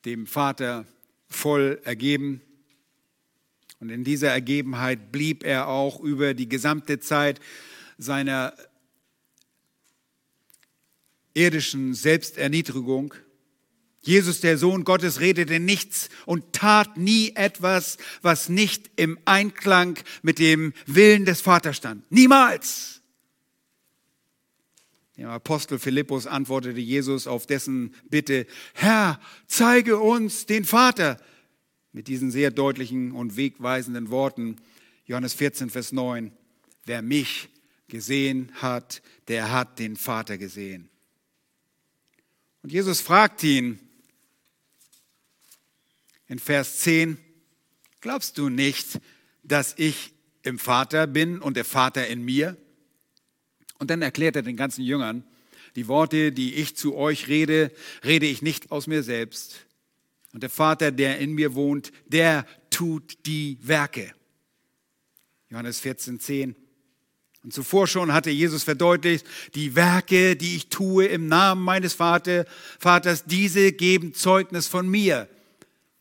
dem 0.03 0.27
Vater, 0.27 0.85
voll 1.29 1.79
ergeben. 1.85 2.41
Und 3.79 3.89
in 3.89 4.03
dieser 4.03 4.29
Ergebenheit 4.29 5.09
blieb 5.13 5.45
er 5.45 5.69
auch 5.69 6.01
über 6.01 6.33
die 6.33 6.49
gesamte 6.49 6.99
Zeit 6.99 7.39
seiner 7.97 8.53
irdischen 11.33 11.93
Selbsterniedrigung. 11.93 13.13
Jesus, 14.01 14.41
der 14.41 14.57
Sohn 14.57 14.83
Gottes, 14.83 15.21
redete 15.21 15.61
nichts 15.61 16.09
und 16.25 16.51
tat 16.51 16.97
nie 16.97 17.31
etwas, 17.35 17.97
was 18.21 18.49
nicht 18.49 18.91
im 18.97 19.17
Einklang 19.23 19.97
mit 20.23 20.39
dem 20.39 20.73
Willen 20.87 21.23
des 21.23 21.39
Vaters 21.39 21.77
stand. 21.77 22.11
Niemals. 22.11 22.96
Dem 25.17 25.29
Apostel 25.29 25.79
Philippus 25.79 26.27
antwortete 26.27 26.79
Jesus 26.79 27.25
auf 27.25 27.47
dessen 27.47 27.93
Bitte, 28.09 28.45
Herr, 28.75 29.19
zeige 29.47 29.97
uns 29.97 30.45
den 30.45 30.63
Vater. 30.63 31.19
Mit 31.91 32.07
diesen 32.07 32.29
sehr 32.29 32.51
deutlichen 32.51 33.11
und 33.11 33.35
wegweisenden 33.35 34.11
Worten, 34.11 34.57
Johannes 35.05 35.33
14, 35.33 35.71
Vers 35.71 35.91
9, 35.91 36.31
wer 36.85 37.01
mich 37.01 37.49
gesehen 37.87 38.51
hat, 38.55 39.01
der 39.27 39.51
hat 39.51 39.79
den 39.79 39.95
Vater 39.95 40.37
gesehen. 40.37 40.89
Und 42.61 42.71
Jesus 42.71 43.01
fragt 43.01 43.43
ihn 43.43 43.79
in 46.27 46.37
Vers 46.37 46.79
10, 46.79 47.17
glaubst 48.01 48.37
du 48.37 48.49
nicht, 48.49 48.99
dass 49.41 49.73
ich 49.77 50.13
im 50.43 50.59
Vater 50.59 51.07
bin 51.07 51.39
und 51.39 51.57
der 51.57 51.65
Vater 51.65 52.05
in 52.05 52.23
mir? 52.23 52.55
Und 53.79 53.89
dann 53.89 54.01
erklärt 54.01 54.35
er 54.35 54.41
den 54.41 54.57
ganzen 54.57 54.83
Jüngern, 54.83 55.23
die 55.75 55.87
Worte, 55.87 56.31
die 56.31 56.55
ich 56.55 56.75
zu 56.75 56.95
euch 56.95 57.27
rede, 57.27 57.71
rede 58.03 58.25
ich 58.25 58.41
nicht 58.41 58.71
aus 58.71 58.87
mir 58.87 59.03
selbst. 59.03 59.65
Und 60.33 60.43
der 60.43 60.49
Vater, 60.49 60.91
der 60.91 61.19
in 61.19 61.33
mir 61.33 61.55
wohnt, 61.55 61.91
der 62.07 62.45
tut 62.69 63.25
die 63.25 63.57
Werke. 63.61 64.11
Johannes 65.49 65.79
14, 65.79 66.19
10. 66.19 66.55
Und 67.43 67.53
zuvor 67.53 67.87
schon 67.87 68.13
hatte 68.13 68.29
Jesus 68.29 68.63
verdeutlicht, 68.63 69.25
die 69.55 69.75
Werke, 69.75 70.35
die 70.35 70.55
ich 70.55 70.67
tue 70.67 71.05
im 71.05 71.27
Namen 71.27 71.63
meines 71.63 71.93
Vater, 71.93 72.45
Vaters, 72.79 73.25
diese 73.25 73.71
geben 73.71 74.13
Zeugnis 74.13 74.67
von 74.67 74.89
mir. 74.89 75.29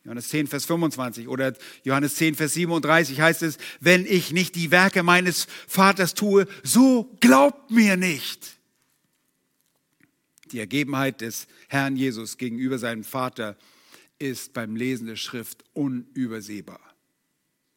Johannes 0.07 0.29
10, 0.29 0.47
Vers 0.47 0.67
25 0.67 1.27
oder 1.27 1.53
Johannes 1.83 2.15
10, 2.15 2.37
Vers 2.37 2.55
37 2.55 3.21
heißt 3.21 3.43
es, 3.43 3.59
wenn 3.81 4.07
ich 4.07 4.31
nicht 4.31 4.55
die 4.55 4.71
Werke 4.71 5.03
meines 5.03 5.49
Vaters 5.67 6.15
tue, 6.15 6.47
so 6.63 7.17
glaubt 7.19 7.73
mir 7.73 7.97
nicht. 7.97 8.53
Die 10.53 10.61
Ergebenheit 10.61 11.23
des 11.23 11.49
Herrn 11.67 11.97
Jesus 11.97 12.39
gegenüber 12.39 12.79
seinem 12.79 13.03
Vater 13.03 13.57
ist 14.21 14.53
beim 14.53 14.77
Lesen 14.77 15.09
der 15.09 15.17
Schrift 15.17 15.65
unübersehbar. 15.73 16.79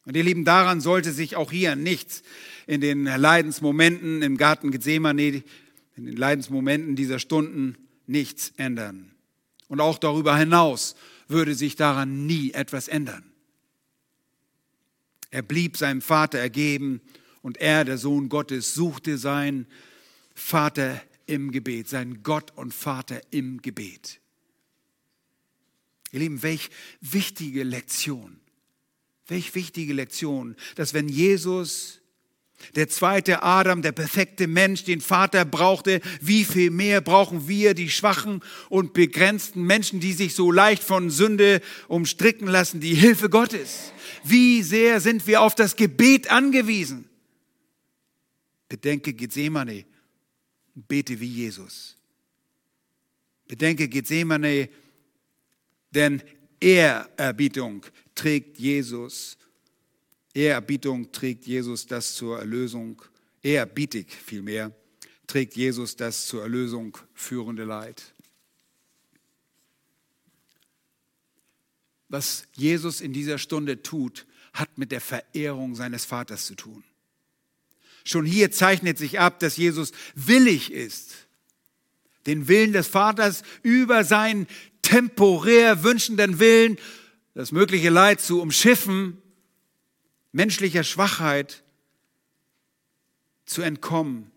Und 0.06 0.16
ihr 0.16 0.22
Lieben, 0.22 0.44
daran 0.44 0.80
sollte 0.80 1.10
sich 1.10 1.34
auch 1.34 1.50
hier 1.50 1.74
nichts 1.74 2.22
in 2.68 2.80
den 2.80 3.06
Leidensmomenten 3.06 4.22
im 4.22 4.36
Garten 4.36 4.70
Gethsemane, 4.70 5.42
in 5.96 6.06
den 6.06 6.16
Leidensmomenten 6.16 6.94
dieser 6.94 7.18
Stunden 7.18 7.76
nichts 8.06 8.52
ändern. 8.56 9.10
Und 9.66 9.80
auch 9.80 9.98
darüber 9.98 10.36
hinaus 10.36 10.94
würde 11.30 11.54
sich 11.54 11.76
daran 11.76 12.26
nie 12.26 12.52
etwas 12.52 12.88
ändern. 12.88 13.24
Er 15.30 15.42
blieb 15.42 15.76
seinem 15.76 16.02
Vater 16.02 16.38
ergeben 16.38 17.00
und 17.42 17.58
er, 17.58 17.84
der 17.84 17.98
Sohn 17.98 18.28
Gottes, 18.28 18.74
suchte 18.74 19.16
seinen 19.16 19.66
Vater 20.34 21.00
im 21.26 21.52
Gebet, 21.52 21.88
seinen 21.88 22.22
Gott 22.22 22.56
und 22.56 22.74
Vater 22.74 23.20
im 23.30 23.62
Gebet. 23.62 24.20
Ihr 26.12 26.20
Lieben, 26.20 26.42
welch 26.42 26.70
wichtige 27.00 27.62
Lektion 27.62 28.40
Welch 29.30 29.54
wichtige 29.54 29.92
Lektion, 29.92 30.56
dass 30.74 30.92
wenn 30.92 31.08
Jesus, 31.08 31.99
der 32.74 32.88
zweite 32.88 33.42
Adam, 33.42 33.82
der 33.82 33.92
perfekte 33.92 34.46
Mensch, 34.46 34.84
den 34.84 35.00
Vater 35.00 35.44
brauchte, 35.44 36.00
wie 36.20 36.44
viel 36.44 36.70
mehr 36.70 37.00
brauchen 37.00 37.48
wir, 37.48 37.74
die 37.74 37.90
schwachen 37.90 38.42
und 38.68 38.92
begrenzten 38.92 39.62
Menschen, 39.62 40.00
die 40.00 40.12
sich 40.12 40.34
so 40.34 40.52
leicht 40.52 40.82
von 40.82 41.10
Sünde 41.10 41.60
umstricken 41.88 42.48
lassen, 42.48 42.80
die 42.80 42.94
Hilfe 42.94 43.28
Gottes. 43.28 43.92
Wie 44.24 44.62
sehr 44.62 45.00
sind 45.00 45.26
wir 45.26 45.42
auf 45.42 45.54
das 45.54 45.76
Gebet 45.76 46.30
angewiesen? 46.30 47.08
Bedenke 48.68 49.12
Gethsemane, 49.12 49.84
bete 50.74 51.18
wie 51.18 51.26
Jesus. 51.26 51.96
Bedenke 53.48 53.88
Gethsemane, 53.88 54.68
denn 55.90 56.22
Ehrerbietung 56.60 57.84
trägt 58.14 58.58
Jesus, 58.58 59.36
Ehrerbietung 60.34 61.10
trägt 61.12 61.46
Jesus 61.46 61.86
das 61.86 62.14
zur 62.14 62.38
Erlösung, 62.38 63.02
ehrerbietig 63.42 64.12
vielmehr, 64.12 64.72
trägt 65.26 65.56
Jesus 65.56 65.96
das 65.96 66.26
zur 66.26 66.42
Erlösung 66.42 66.96
führende 67.14 67.64
Leid. 67.64 68.14
Was 72.08 72.46
Jesus 72.54 73.00
in 73.00 73.12
dieser 73.12 73.38
Stunde 73.38 73.82
tut, 73.82 74.26
hat 74.52 74.78
mit 74.78 74.90
der 74.92 75.00
Verehrung 75.00 75.74
seines 75.76 76.04
Vaters 76.04 76.46
zu 76.46 76.54
tun. 76.54 76.82
Schon 78.04 78.24
hier 78.24 78.50
zeichnet 78.50 78.98
sich 78.98 79.20
ab, 79.20 79.38
dass 79.40 79.56
Jesus 79.56 79.92
willig 80.14 80.72
ist, 80.72 81.28
den 82.26 82.48
Willen 82.48 82.72
des 82.72 82.88
Vaters 82.88 83.42
über 83.62 84.04
seinen 84.04 84.46
temporär 84.82 85.84
wünschenden 85.84 86.38
Willen 86.38 86.78
das 87.34 87.52
mögliche 87.52 87.90
Leid 87.90 88.20
zu 88.20 88.40
umschiffen, 88.40 89.18
menschlicher 90.32 90.84
Schwachheit 90.84 91.62
zu 93.44 93.62
entkommen. 93.62 94.30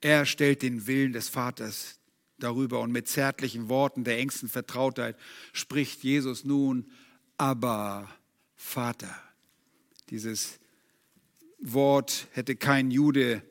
Er 0.00 0.24
stellt 0.24 0.62
den 0.62 0.86
Willen 0.86 1.12
des 1.12 1.28
Vaters 1.28 1.98
darüber 2.38 2.80
und 2.80 2.90
mit 2.90 3.06
zärtlichen 3.06 3.68
Worten 3.68 4.04
der 4.04 4.18
engsten 4.18 4.48
Vertrautheit 4.48 5.16
spricht 5.52 6.02
Jesus 6.02 6.44
nun, 6.44 6.90
aber 7.36 8.08
Vater. 8.56 9.14
Dieses 10.08 10.58
Wort 11.60 12.26
hätte 12.32 12.56
kein 12.56 12.90
Jude 12.90 13.42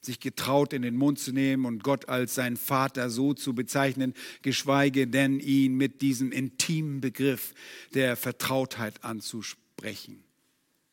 sich 0.00 0.20
getraut, 0.20 0.72
in 0.72 0.82
den 0.82 0.96
Mund 0.96 1.18
zu 1.18 1.32
nehmen 1.32 1.66
und 1.66 1.82
Gott 1.82 2.08
als 2.08 2.34
sein 2.34 2.56
Vater 2.56 3.10
so 3.10 3.34
zu 3.34 3.54
bezeichnen, 3.54 4.14
geschweige 4.42 5.06
denn 5.06 5.40
ihn 5.40 5.76
mit 5.76 6.00
diesem 6.00 6.32
intimen 6.32 7.00
Begriff 7.00 7.54
der 7.92 8.16
Vertrautheit 8.16 9.04
anzusprechen. 9.04 10.24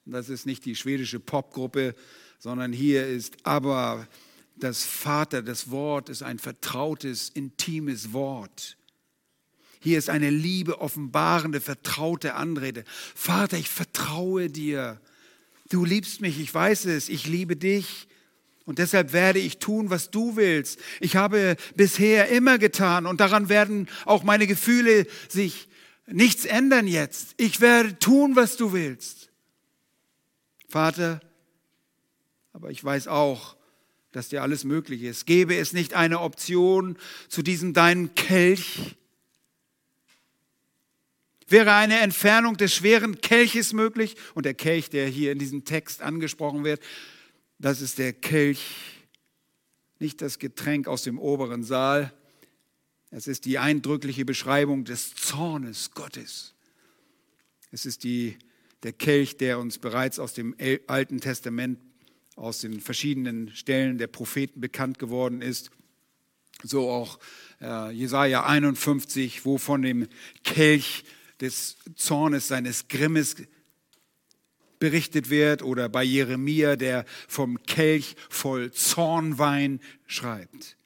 Das 0.06 0.30
ist 0.30 0.45
nicht 0.45 0.66
die 0.66 0.76
schwedische 0.76 1.20
Popgruppe, 1.20 1.95
sondern 2.38 2.72
hier 2.72 3.08
ist 3.08 3.38
aber 3.43 4.08
das 4.56 4.86
Vater, 4.86 5.41
das 5.41 5.72
Wort 5.72 6.10
ist 6.10 6.22
ein 6.22 6.38
vertrautes, 6.38 7.30
intimes 7.30 8.14
Wort. 8.14 8.78
Hier 9.80 9.97
ist 9.97 10.10
eine 10.10 10.30
Liebe 10.30 10.80
offenbarende, 10.80 11.60
vertraute 11.60 12.36
Anrede. 12.36 12.84
Vater, 13.16 13.58
ich 13.58 13.70
vertraue 13.70 14.49
dir. 14.49 15.01
Du 15.70 15.84
liebst 15.86 16.22
mich, 16.22 16.39
ich 16.39 16.53
weiß 16.53 16.86
es, 16.86 17.10
ich 17.10 17.28
liebe 17.28 17.56
dich. 17.56 18.08
Und 18.66 18.80
deshalb 18.80 19.12
werde 19.14 19.39
ich 19.39 19.58
tun, 19.58 19.89
was 19.89 20.12
du 20.12 20.36
willst. 20.36 20.80
Ich 20.99 21.16
habe 21.16 21.56
bisher 21.76 22.30
immer 22.30 22.58
getan 22.58 23.06
und 23.06 23.20
daran 23.20 23.49
werden 23.49 23.88
auch 24.06 24.24
meine 24.24 24.47
Gefühle 24.47 25.06
sich 25.30 25.68
nichts 26.08 26.45
ändern 26.45 26.88
jetzt. 26.88 27.34
Ich 27.38 27.62
werde 27.62 27.97
tun, 27.99 28.36
was 28.36 28.58
du 28.58 28.74
willst. 28.74 29.30
Vater, 30.76 31.21
aber 32.51 32.69
ich 32.69 32.84
weiß 32.84 33.07
auch, 33.07 33.55
dass 34.11 34.28
dir 34.28 34.41
alles 34.41 34.65
möglich 34.65 35.03
ist. 35.03 35.26
Gäbe 35.26 35.55
es 35.55 35.71
nicht 35.71 35.93
eine 35.93 36.19
Option 36.19 36.97
zu 37.30 37.43
diesem 37.43 37.73
deinen 37.73 38.13
Kelch? 38.13 38.97
Wäre 41.47 41.76
eine 41.76 42.01
Entfernung 42.01 42.57
des 42.57 42.76
schweren 42.76 43.21
Kelches 43.21 43.71
möglich? 43.71 44.17
Und 44.34 44.45
der 44.45 44.53
Kelch, 44.53 44.89
der 44.89 45.07
hier 45.07 45.32
in 45.32 45.39
diesem 45.39 45.63
Text 45.63 46.01
angesprochen 46.01 46.65
wird, 46.65 46.82
das 47.57 47.80
ist 47.80 47.97
der 47.97 48.11
Kelch, 48.11 48.76
nicht 49.99 50.21
das 50.21 50.39
Getränk 50.39 50.89
aus 50.89 51.03
dem 51.03 51.19
oberen 51.19 51.63
Saal. 51.63 52.13
Es 53.11 53.28
ist 53.28 53.45
die 53.45 53.59
eindrückliche 53.59 54.26
Beschreibung 54.26 54.84
des 54.84 55.15
Zornes 55.15 55.91
Gottes. 55.91 56.53
Es 57.71 57.86
ist 57.86 58.03
die, 58.03 58.38
der 58.86 58.94
Kelch, 58.94 59.38
der 59.38 59.58
uns 59.58 59.80
bereits 59.80 60.20
aus 60.20 60.36
dem 60.36 60.56
Alten 60.86 61.20
Testament 61.20 61.80
aus 62.36 62.62
den 62.62 62.80
verschiedenen 62.82 63.50
Stellen 63.56 63.98
der 63.98 64.06
Propheten 64.06 64.62
bekannt 64.62 65.00
geworden 65.00 65.42
ist. 65.42 65.72
So 66.62 66.92
auch 66.92 67.18
äh, 67.62 67.90
Jesaja 67.92 68.46
51, 68.46 69.44
wo 69.44 69.58
von 69.58 69.82
dem 69.82 70.08
Kelch 70.44 71.04
des 71.42 71.78
Zornes, 71.96 72.48
seines 72.48 72.88
Grimmes 72.88 73.38
berichtet 74.78 75.32
wird, 75.32 75.64
oder 75.64 75.90
bei 75.90 76.04
Jeremia, 76.04 76.76
der 76.76 77.06
vom 77.28 77.64
Kelch 77.64 78.16
voll 78.30 78.72
Zornwein 78.72 79.80
schreibt. 80.06 80.78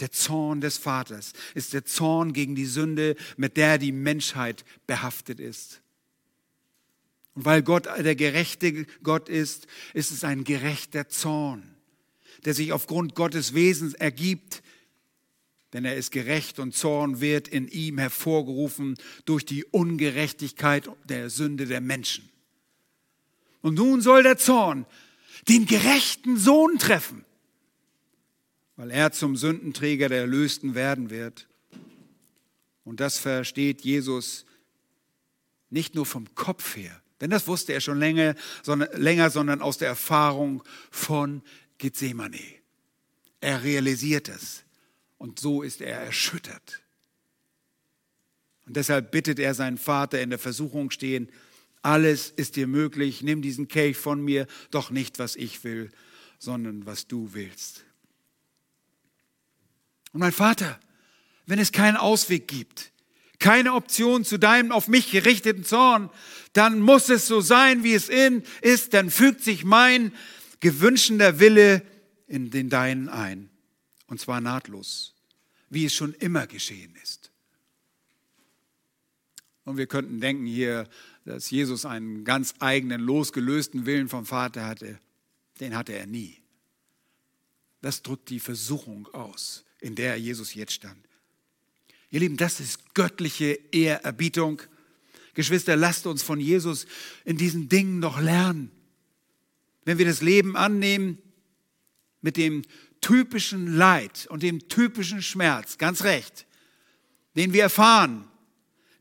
Der 0.00 0.10
Zorn 0.10 0.60
des 0.60 0.78
Vaters 0.78 1.32
ist 1.54 1.74
der 1.74 1.84
Zorn 1.84 2.32
gegen 2.32 2.56
die 2.56 2.66
Sünde, 2.66 3.14
mit 3.36 3.56
der 3.56 3.78
die 3.78 3.92
Menschheit 3.92 4.64
behaftet 4.88 5.38
ist. 5.38 5.80
Und 7.34 7.44
weil 7.44 7.62
Gott 7.62 7.86
der 7.86 8.14
gerechte 8.14 8.86
Gott 9.02 9.28
ist, 9.28 9.66
ist 9.92 10.12
es 10.12 10.24
ein 10.24 10.44
gerechter 10.44 11.08
Zorn, 11.08 11.74
der 12.44 12.54
sich 12.54 12.72
aufgrund 12.72 13.14
Gottes 13.14 13.54
Wesens 13.54 13.94
ergibt, 13.94 14.62
denn 15.72 15.84
er 15.84 15.96
ist 15.96 16.12
gerecht 16.12 16.60
und 16.60 16.74
Zorn 16.74 17.20
wird 17.20 17.48
in 17.48 17.66
ihm 17.66 17.98
hervorgerufen 17.98 18.96
durch 19.24 19.44
die 19.44 19.64
Ungerechtigkeit 19.64 20.88
der 21.04 21.30
Sünde 21.30 21.66
der 21.66 21.80
Menschen. 21.80 22.28
Und 23.60 23.74
nun 23.74 24.00
soll 24.00 24.22
der 24.22 24.38
Zorn 24.38 24.86
den 25.48 25.66
gerechten 25.66 26.36
Sohn 26.36 26.78
treffen, 26.78 27.24
weil 28.76 28.90
er 28.92 29.10
zum 29.10 29.36
Sündenträger 29.36 30.08
der 30.08 30.20
Erlösten 30.20 30.76
werden 30.76 31.10
wird. 31.10 31.48
Und 32.84 33.00
das 33.00 33.18
versteht 33.18 33.80
Jesus 33.80 34.44
nicht 35.70 35.96
nur 35.96 36.06
vom 36.06 36.32
Kopf 36.36 36.76
her, 36.76 37.02
denn 37.24 37.30
das 37.30 37.46
wusste 37.46 37.72
er 37.72 37.80
schon 37.80 37.98
länger, 37.98 38.34
sondern, 38.62 39.00
länger, 39.00 39.30
sondern 39.30 39.62
aus 39.62 39.78
der 39.78 39.88
Erfahrung 39.88 40.62
von 40.90 41.40
Gethsemane. 41.78 42.38
Er 43.40 43.62
realisiert 43.62 44.28
es 44.28 44.62
und 45.16 45.40
so 45.40 45.62
ist 45.62 45.80
er 45.80 46.00
erschüttert. 46.00 46.82
Und 48.66 48.76
deshalb 48.76 49.10
bittet 49.10 49.38
er 49.38 49.54
seinen 49.54 49.78
Vater 49.78 50.20
in 50.20 50.28
der 50.28 50.38
Versuchung 50.38 50.90
stehen, 50.90 51.30
alles 51.80 52.28
ist 52.28 52.56
dir 52.56 52.66
möglich, 52.66 53.22
nimm 53.22 53.40
diesen 53.40 53.68
Kelch 53.68 53.96
von 53.96 54.22
mir, 54.22 54.46
doch 54.70 54.90
nicht, 54.90 55.18
was 55.18 55.34
ich 55.34 55.64
will, 55.64 55.90
sondern 56.38 56.84
was 56.84 57.06
du 57.06 57.32
willst. 57.32 57.86
Und 60.12 60.20
mein 60.20 60.32
Vater, 60.32 60.78
wenn 61.46 61.58
es 61.58 61.72
keinen 61.72 61.96
Ausweg 61.96 62.48
gibt, 62.48 62.92
keine 63.38 63.74
Option 63.74 64.24
zu 64.24 64.38
deinem 64.38 64.72
auf 64.72 64.88
mich 64.88 65.10
gerichteten 65.10 65.64
Zorn, 65.64 66.10
dann 66.52 66.80
muss 66.80 67.08
es 67.08 67.26
so 67.26 67.40
sein, 67.40 67.84
wie 67.84 67.94
es 67.94 68.08
in 68.08 68.42
ist, 68.62 68.94
dann 68.94 69.10
fügt 69.10 69.42
sich 69.42 69.64
mein 69.64 70.12
gewünschender 70.60 71.40
Wille 71.40 71.82
in 72.26 72.50
den 72.50 72.70
deinen 72.70 73.08
ein. 73.08 73.50
Und 74.06 74.20
zwar 74.20 74.40
nahtlos, 74.40 75.14
wie 75.68 75.84
es 75.84 75.94
schon 75.94 76.14
immer 76.14 76.46
geschehen 76.46 76.94
ist. 77.02 77.30
Und 79.64 79.78
wir 79.78 79.86
könnten 79.86 80.20
denken 80.20 80.46
hier, 80.46 80.88
dass 81.24 81.50
Jesus 81.50 81.86
einen 81.86 82.24
ganz 82.24 82.54
eigenen, 82.60 83.00
losgelösten 83.00 83.86
Willen 83.86 84.08
vom 84.08 84.26
Vater 84.26 84.66
hatte. 84.66 85.00
Den 85.60 85.76
hatte 85.76 85.94
er 85.94 86.06
nie. 86.06 86.38
Das 87.80 88.02
drückt 88.02 88.30
die 88.30 88.40
Versuchung 88.40 89.08
aus, 89.08 89.64
in 89.80 89.94
der 89.94 90.16
Jesus 90.18 90.54
jetzt 90.54 90.72
stand. 90.72 91.06
Ihr 92.14 92.20
Lieben, 92.20 92.36
das 92.36 92.60
ist 92.60 92.94
göttliche 92.94 93.58
Ehrerbietung. 93.72 94.62
Geschwister, 95.34 95.74
lasst 95.74 96.06
uns 96.06 96.22
von 96.22 96.38
Jesus 96.38 96.86
in 97.24 97.36
diesen 97.36 97.68
Dingen 97.68 97.98
noch 97.98 98.20
lernen. 98.20 98.70
Wenn 99.84 99.98
wir 99.98 100.06
das 100.06 100.22
Leben 100.22 100.56
annehmen 100.56 101.18
mit 102.20 102.36
dem 102.36 102.62
typischen 103.00 103.76
Leid 103.76 104.28
und 104.30 104.44
dem 104.44 104.68
typischen 104.68 105.22
Schmerz, 105.22 105.76
ganz 105.76 106.04
recht, 106.04 106.46
den 107.34 107.52
wir 107.52 107.62
erfahren, 107.62 108.28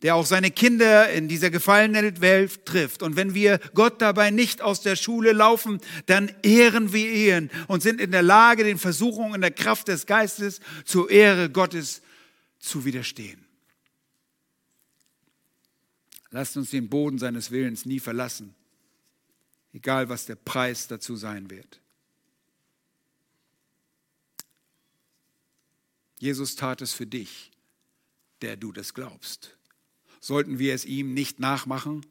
der 0.01 0.15
auch 0.15 0.25
seine 0.25 0.49
Kinder 0.49 1.07
in 1.11 1.27
dieser 1.27 1.51
gefallenen 1.51 2.19
Welt 2.19 2.65
trifft. 2.65 3.03
Und 3.03 3.15
wenn 3.15 3.35
wir 3.35 3.59
Gott 3.75 4.01
dabei 4.01 4.31
nicht 4.31 4.63
aus 4.63 4.81
der 4.81 4.95
Schule 4.95 5.33
laufen, 5.33 5.81
dann 6.07 6.31
ehren 6.41 6.93
wir 6.93 7.11
ihn 7.11 7.51
und 7.67 7.83
sind 7.83 8.01
in 8.01 8.09
der 8.09 8.23
Lage, 8.23 8.63
den 8.63 8.79
Versuchungen 8.79 9.35
in 9.35 9.41
der 9.41 9.51
Kraft 9.51 9.87
des 9.87 10.07
Geistes 10.07 10.61
zur 10.83 11.11
Ehre 11.11 11.51
Gottes 11.51 12.01
zu 12.63 12.85
widerstehen. 12.85 13.45
Lasst 16.31 16.57
uns 16.57 16.71
den 16.71 16.89
Boden 16.89 17.19
seines 17.19 17.51
Willens 17.51 17.85
nie 17.85 17.99
verlassen, 17.99 18.55
egal 19.73 20.09
was 20.09 20.25
der 20.25 20.35
Preis 20.35 20.87
dazu 20.87 21.15
sein 21.15 21.49
wird. 21.49 21.81
Jesus 26.17 26.55
tat 26.55 26.81
es 26.81 26.93
für 26.93 27.05
dich, 27.05 27.51
der 28.41 28.55
du 28.55 28.71
das 28.71 28.93
glaubst. 28.93 29.57
Sollten 30.21 30.57
wir 30.57 30.73
es 30.73 30.85
ihm 30.85 31.13
nicht 31.13 31.39
nachmachen? 31.39 32.05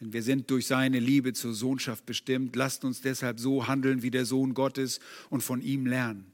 Denn 0.00 0.12
wir 0.12 0.24
sind 0.24 0.50
durch 0.50 0.66
seine 0.66 0.98
Liebe 0.98 1.32
zur 1.32 1.54
Sohnschaft 1.54 2.04
bestimmt. 2.04 2.56
Lasst 2.56 2.84
uns 2.84 3.00
deshalb 3.00 3.38
so 3.38 3.68
handeln 3.68 4.02
wie 4.02 4.10
der 4.10 4.26
Sohn 4.26 4.54
Gottes 4.54 4.98
und 5.30 5.42
von 5.42 5.62
ihm 5.62 5.86
lernen. 5.86 6.32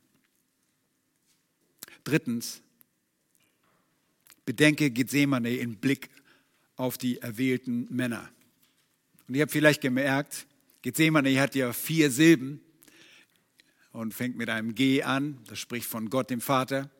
Drittens, 2.04 2.62
Bedenke 4.44 4.90
Gethsemane 4.90 5.56
in 5.56 5.76
Blick 5.76 6.08
auf 6.76 6.98
die 6.98 7.18
erwählten 7.18 7.86
Männer. 7.90 8.28
Und 9.28 9.34
ihr 9.36 9.42
habt 9.42 9.52
vielleicht 9.52 9.80
gemerkt, 9.80 10.46
Gethsemane 10.82 11.40
hat 11.40 11.54
ja 11.54 11.72
vier 11.72 12.10
Silben 12.10 12.60
und 13.92 14.14
fängt 14.14 14.36
mit 14.36 14.48
einem 14.48 14.74
G 14.74 15.02
an. 15.02 15.38
Das 15.46 15.58
spricht 15.58 15.86
von 15.86 16.10
Gott, 16.10 16.30
dem 16.30 16.40
Vater. 16.40 16.90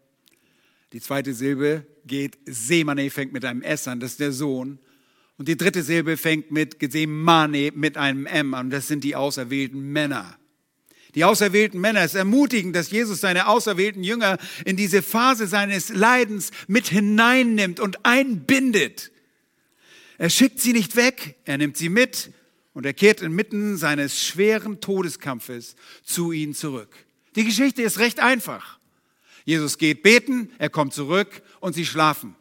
Die 0.92 1.00
zweite 1.00 1.34
Silbe 1.34 1.86
geht 2.06 2.38
Semane, 2.44 3.10
fängt 3.10 3.32
mit 3.32 3.44
einem 3.44 3.62
S 3.62 3.88
an, 3.88 3.98
das 3.98 4.12
ist 4.12 4.20
der 4.20 4.32
Sohn. 4.32 4.78
Und 5.38 5.48
die 5.48 5.56
dritte 5.56 5.82
Silbe 5.82 6.16
fängt 6.16 6.50
mit 6.50 6.78
Gesemane, 6.78 7.72
mit 7.74 7.96
einem 7.96 8.26
M 8.26 8.54
an, 8.54 8.70
das 8.70 8.86
sind 8.86 9.02
die 9.02 9.16
auserwählten 9.16 9.80
Männer 9.80 10.38
die 11.14 11.24
auserwählten 11.24 11.80
Männer. 11.80 12.00
Es 12.00 12.14
ermutigen, 12.14 12.72
dass 12.72 12.90
Jesus 12.90 13.20
seine 13.20 13.46
auserwählten 13.46 14.02
Jünger 14.02 14.38
in 14.64 14.76
diese 14.76 15.02
Phase 15.02 15.46
seines 15.46 15.90
Leidens 15.90 16.50
mit 16.66 16.88
hineinnimmt 16.88 17.80
und 17.80 18.04
einbindet. 18.04 19.10
Er 20.18 20.30
schickt 20.30 20.60
sie 20.60 20.72
nicht 20.72 20.96
weg, 20.96 21.36
er 21.44 21.58
nimmt 21.58 21.76
sie 21.76 21.88
mit 21.88 22.30
und 22.74 22.86
er 22.86 22.94
kehrt 22.94 23.20
inmitten 23.22 23.76
seines 23.76 24.24
schweren 24.24 24.80
Todeskampfes 24.80 25.76
zu 26.04 26.32
ihnen 26.32 26.54
zurück. 26.54 26.94
Die 27.36 27.44
Geschichte 27.44 27.82
ist 27.82 27.98
recht 27.98 28.20
einfach. 28.20 28.78
Jesus 29.44 29.78
geht 29.78 30.02
beten, 30.02 30.52
er 30.58 30.70
kommt 30.70 30.94
zurück 30.94 31.42
und 31.60 31.74
sie 31.74 31.86
schlafen. 31.86 32.36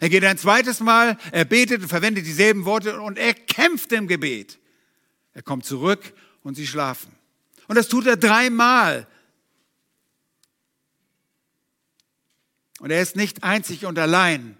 Er 0.00 0.08
geht 0.08 0.24
ein 0.24 0.38
zweites 0.38 0.80
Mal, 0.80 1.18
er 1.32 1.44
betet 1.44 1.82
und 1.82 1.88
verwendet 1.88 2.26
dieselben 2.26 2.64
Worte 2.64 3.00
und 3.00 3.18
er 3.18 3.34
kämpft 3.34 3.92
im 3.92 4.08
Gebet. 4.08 4.58
Er 5.32 5.42
kommt 5.42 5.64
zurück 5.64 6.12
und 6.42 6.54
sie 6.54 6.66
schlafen. 6.66 7.15
Und 7.68 7.76
das 7.76 7.88
tut 7.88 8.06
er 8.06 8.16
dreimal. 8.16 9.06
Und 12.78 12.90
er 12.90 13.00
ist 13.00 13.16
nicht 13.16 13.42
einzig 13.42 13.86
und 13.86 13.98
allein 13.98 14.56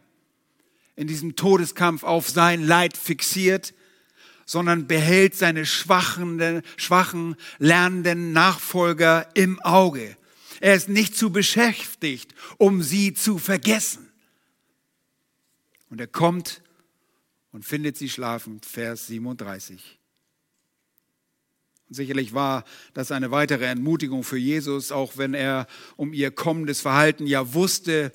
in 0.97 1.07
diesem 1.07 1.37
Todeskampf 1.37 2.03
auf 2.03 2.29
sein 2.29 2.65
Leid 2.65 2.97
fixiert, 2.97 3.75
sondern 4.47 4.87
behält 4.87 5.35
seine 5.35 5.67
schwachen, 5.67 6.63
schwachen, 6.77 7.37
lernenden 7.59 8.33
Nachfolger 8.33 9.29
im 9.35 9.61
Auge. 9.61 10.17
Er 10.61 10.75
ist 10.75 10.89
nicht 10.89 11.17
zu 11.17 11.31
beschäftigt, 11.31 12.35
um 12.57 12.83
sie 12.83 13.13
zu 13.13 13.39
vergessen. 13.39 14.11
Und 15.91 16.01
er 16.01 16.07
kommt 16.07 16.63
und 17.53 17.65
findet 17.65 17.97
sie 17.97 18.09
schlafend, 18.09 18.65
Vers 18.65 19.09
37. 19.09 19.99
Sicherlich 21.89 22.35
war 22.35 22.65
das 22.95 23.13
eine 23.13 23.31
weitere 23.31 23.67
Entmutigung 23.67 24.25
für 24.25 24.39
Jesus, 24.39 24.91
auch 24.91 25.17
wenn 25.17 25.35
er 25.35 25.67
um 25.97 26.13
ihr 26.13 26.31
kommendes 26.31 26.81
Verhalten 26.81 27.27
ja 27.27 27.55
wusste. 27.55 28.13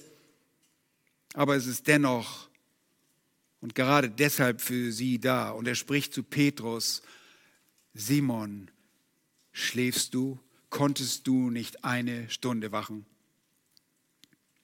Aber 1.33 1.55
es 1.55 1.67
ist 1.67 1.87
dennoch 1.87 2.49
und 3.61 3.75
gerade 3.75 4.09
deshalb 4.09 4.59
für 4.59 4.91
sie 4.91 5.19
da. 5.19 5.51
Und 5.51 5.67
er 5.67 5.75
spricht 5.75 6.13
zu 6.13 6.23
Petrus, 6.23 7.01
Simon, 7.93 8.69
schläfst 9.53 10.13
du? 10.13 10.39
Konntest 10.69 11.27
du 11.27 11.49
nicht 11.49 11.83
eine 11.83 12.29
Stunde 12.29 12.71
wachen? 12.71 13.05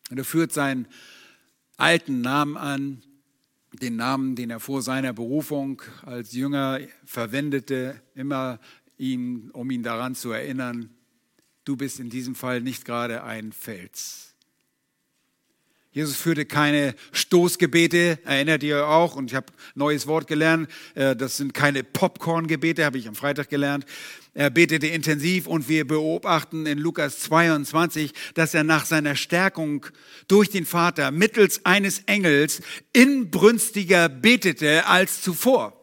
Und 0.10 0.18
er 0.18 0.26
führt 0.26 0.52
seinen 0.52 0.88
alten 1.78 2.22
Namen 2.22 2.58
an, 2.58 3.04
den 3.74 3.98
Namen, 3.98 4.36
den 4.36 4.50
er 4.50 4.60
vor 4.60 4.82
seiner 4.82 5.14
Berufung 5.14 5.82
als 6.04 6.32
Jünger 6.32 6.80
verwendete, 7.06 8.02
immer 8.16 8.60
ihm, 8.98 9.50
um 9.54 9.70
ihn 9.72 9.84
daran 9.84 10.16
zu 10.16 10.32
erinnern, 10.32 10.90
du 11.66 11.76
bist 11.76 12.00
in 12.00 12.10
diesem 12.10 12.36
Fall 12.36 12.62
nicht 12.62 12.86
gerade 12.86 13.24
ein 13.24 13.52
Fels. 13.52 14.28
Jesus 15.98 16.16
führte 16.16 16.46
keine 16.46 16.94
Stoßgebete, 17.12 18.20
erinnert 18.24 18.62
ihr 18.62 18.88
auch, 18.88 19.16
und 19.16 19.32
ich 19.32 19.36
habe 19.36 19.48
neues 19.74 20.06
Wort 20.06 20.28
gelernt, 20.28 20.70
äh, 20.94 21.16
das 21.16 21.38
sind 21.38 21.56
keine 21.56 21.84
Popcorn-Gebete, 21.84 22.86
habe 22.86 23.00
ich 23.00 23.08
am 23.08 23.16
Freitag 23.16 23.50
gelernt. 23.50 23.84
Er 24.36 24.52
betete 24.52 24.86
intensiv 24.86 25.48
und 25.48 25.68
wir 25.68 25.88
beobachten 25.88 26.68
in 26.68 26.78
Lukas 26.78 27.22
22, 27.22 28.14
dass 28.36 28.54
er 28.54 28.64
nach 28.64 28.86
seiner 28.86 29.16
Stärkung 29.16 29.88
durch 30.28 30.52
den 30.52 30.68
Vater 30.68 31.10
mittels 31.10 31.66
eines 31.66 32.04
Engels 32.06 32.62
inbrünstiger 32.94 34.08
betete 34.08 34.86
als 34.86 35.24
zuvor. 35.24 35.77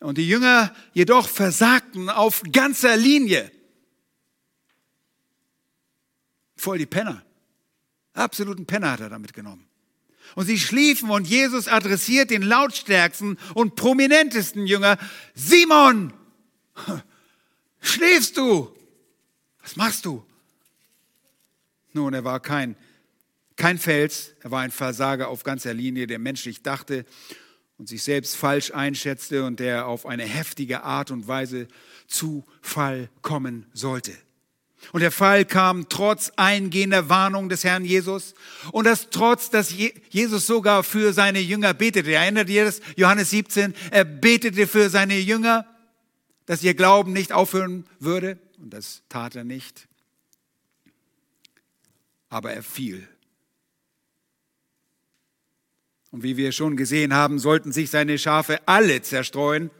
Und 0.00 0.18
die 0.18 0.28
Jünger 0.28 0.74
jedoch 0.92 1.28
versagten 1.28 2.08
auf 2.08 2.42
ganzer 2.52 2.96
Linie. 2.96 3.50
Voll 6.56 6.78
die 6.78 6.86
Penner. 6.86 7.24
Absoluten 8.14 8.66
Penner 8.66 8.92
hat 8.92 9.00
er 9.00 9.08
damit 9.08 9.32
genommen. 9.32 9.66
Und 10.34 10.46
sie 10.46 10.58
schliefen 10.58 11.10
und 11.10 11.26
Jesus 11.26 11.68
adressiert 11.68 12.30
den 12.30 12.42
lautstärksten 12.42 13.38
und 13.54 13.76
prominentesten 13.76 14.66
Jünger, 14.66 14.98
Simon, 15.34 16.12
schläfst 17.80 18.36
du? 18.36 18.74
Was 19.62 19.76
machst 19.76 20.04
du? 20.04 20.24
Nun, 21.92 22.14
er 22.14 22.24
war 22.24 22.40
kein, 22.40 22.76
kein 23.56 23.78
Fels, 23.78 24.34
er 24.40 24.50
war 24.50 24.60
ein 24.60 24.70
Versager 24.70 25.28
auf 25.28 25.42
ganzer 25.42 25.74
Linie, 25.74 26.06
der 26.06 26.18
menschlich 26.18 26.62
dachte 26.62 27.04
und 27.78 27.88
sich 27.88 28.02
selbst 28.02 28.36
falsch 28.36 28.72
einschätzte 28.72 29.44
und 29.44 29.60
der 29.60 29.86
auf 29.86 30.04
eine 30.04 30.24
heftige 30.24 30.82
Art 30.82 31.10
und 31.10 31.28
Weise 31.28 31.68
zu 32.06 32.44
Fall 32.60 33.08
kommen 33.22 33.66
sollte. 33.72 34.12
Und 34.92 35.00
der 35.00 35.10
Fall 35.10 35.44
kam 35.44 35.88
trotz 35.88 36.32
eingehender 36.36 37.08
Warnung 37.08 37.48
des 37.48 37.64
Herrn 37.64 37.84
Jesus 37.84 38.34
und 38.72 38.84
das 38.84 39.10
trotz, 39.10 39.50
dass 39.50 39.72
Jesus 39.72 40.46
sogar 40.46 40.84
für 40.84 41.12
seine 41.12 41.40
Jünger 41.40 41.74
betete. 41.74 42.12
Erinnert 42.12 42.48
ihr 42.48 42.64
das? 42.64 42.80
Johannes 42.96 43.30
17, 43.30 43.74
er 43.90 44.04
betete 44.04 44.66
für 44.66 44.88
seine 44.88 45.18
Jünger, 45.18 45.66
dass 46.46 46.62
ihr 46.62 46.74
Glauben 46.74 47.12
nicht 47.12 47.32
aufhören 47.32 47.86
würde. 47.98 48.38
Und 48.58 48.70
das 48.70 49.02
tat 49.08 49.36
er 49.36 49.44
nicht. 49.44 49.88
Aber 52.28 52.52
er 52.52 52.62
fiel. 52.62 53.06
Und 56.10 56.22
wie 56.22 56.36
wir 56.36 56.52
schon 56.52 56.76
gesehen 56.76 57.12
haben, 57.12 57.38
sollten 57.38 57.72
sich 57.72 57.90
seine 57.90 58.18
Schafe 58.18 58.60
alle 58.66 59.02
zerstreuen 59.02 59.70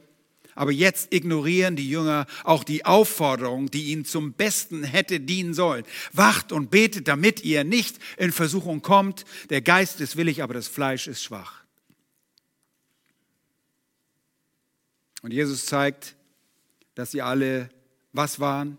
aber 0.59 0.73
jetzt 0.73 1.13
ignorieren 1.13 1.77
die 1.77 1.89
Jünger 1.89 2.25
auch 2.43 2.65
die 2.65 2.83
Aufforderung, 2.83 3.71
die 3.71 3.93
ihnen 3.93 4.03
zum 4.03 4.33
Besten 4.33 4.83
hätte 4.83 5.21
dienen 5.21 5.53
sollen. 5.53 5.85
Wacht 6.11 6.51
und 6.51 6.69
betet, 6.69 7.07
damit 7.07 7.45
ihr 7.45 7.63
nicht 7.63 7.97
in 8.17 8.33
Versuchung 8.33 8.81
kommt. 8.81 9.23
Der 9.49 9.61
Geist 9.61 10.01
ist 10.01 10.17
willig, 10.17 10.43
aber 10.43 10.53
das 10.53 10.67
Fleisch 10.67 11.07
ist 11.07 11.23
schwach. 11.23 11.63
Und 15.21 15.31
Jesus 15.31 15.65
zeigt, 15.65 16.17
dass 16.93 17.11
sie 17.11 17.21
alle 17.21 17.69
was 18.11 18.41
waren? 18.41 18.77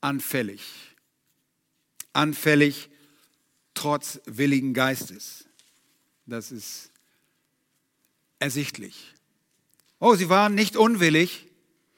Anfällig. 0.00 0.62
Anfällig 2.12 2.90
trotz 3.74 4.20
willigen 4.26 4.72
Geistes. 4.72 5.46
Das 6.30 6.52
ist 6.52 6.92
ersichtlich. 8.38 9.14
Oh, 9.98 10.14
sie 10.14 10.28
waren 10.28 10.54
nicht 10.54 10.76
unwillig. 10.76 11.48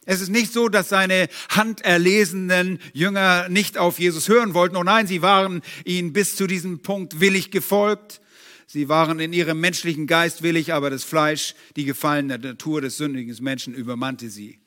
Es 0.06 0.22
ist 0.22 0.30
nicht 0.30 0.54
so, 0.54 0.70
dass 0.70 0.88
seine 0.88 1.28
handerlesenen 1.50 2.78
Jünger 2.94 3.50
nicht 3.50 3.76
auf 3.76 3.98
Jesus 3.98 4.28
hören 4.28 4.54
wollten. 4.54 4.76
Oh 4.76 4.82
nein, 4.82 5.06
sie 5.06 5.20
waren 5.20 5.60
ihnen 5.84 6.14
bis 6.14 6.34
zu 6.34 6.46
diesem 6.46 6.80
Punkt 6.80 7.20
willig 7.20 7.50
gefolgt. 7.50 8.22
Sie 8.66 8.88
waren 8.88 9.20
in 9.20 9.34
ihrem 9.34 9.60
menschlichen 9.60 10.06
Geist 10.06 10.42
willig, 10.42 10.72
aber 10.72 10.88
das 10.88 11.04
Fleisch, 11.04 11.54
die 11.76 11.84
gefallene 11.84 12.38
Natur 12.38 12.80
des 12.80 12.96
sündigen 12.96 13.36
Menschen 13.44 13.74
übermannte 13.74 14.30
sie. 14.30 14.60